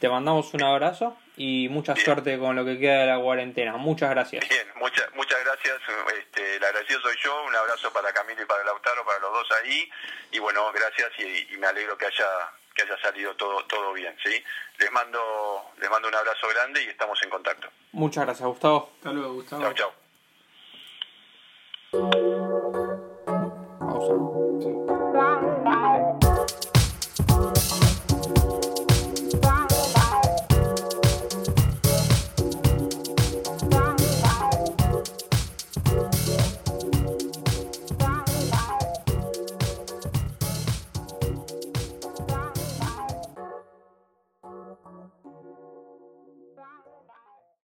Te 0.01 0.09
mandamos 0.09 0.53
un 0.53 0.61
abrazo 0.61 1.15
y 1.37 1.69
mucha 1.69 1.95
suerte 1.95 2.37
con 2.37 2.57
lo 2.57 2.65
que 2.65 2.77
queda 2.77 3.01
de 3.01 3.05
la 3.05 3.19
cuarentena. 3.21 3.77
Muchas 3.77 4.09
gracias. 4.09 4.49
Bien, 4.49 4.67
muchas 4.75 5.07
muchas 5.15 5.39
gracias. 5.45 5.77
Este, 6.19 6.57
el 6.57 6.63
agradecido 6.65 6.99
soy 6.99 7.15
yo. 7.23 7.41
Un 7.45 7.55
abrazo 7.55 7.93
para 7.93 8.11
Camilo 8.11 8.41
y 8.41 8.45
para 8.45 8.65
Lautaro, 8.65 9.05
para 9.05 9.19
los 9.19 9.31
dos 9.31 9.47
ahí. 9.63 9.89
Y 10.33 10.39
bueno, 10.39 10.69
gracias 10.73 11.09
y, 11.19 11.55
me 11.55 11.67
alegro 11.67 11.97
que 11.97 12.07
haya 12.07 12.27
que 12.75 12.81
haya 12.81 12.97
salido 13.01 13.33
todo 13.35 13.63
todo 13.63 13.93
bien, 13.93 14.13
¿sí? 14.21 14.43
Les 14.77 14.91
mando 14.91 15.71
les 15.79 15.89
mando 15.89 16.09
un 16.09 16.15
abrazo 16.15 16.49
grande 16.49 16.83
y 16.83 16.87
estamos 16.89 17.17
en 17.23 17.29
contacto. 17.29 17.69
Muchas 17.93 18.25
gracias, 18.25 18.45
Gustavo. 18.45 18.91
Hasta 18.97 19.13
luego, 19.13 19.35
Gustavo. 19.35 19.61
Chao, 19.61 19.73
chao. 19.73 20.00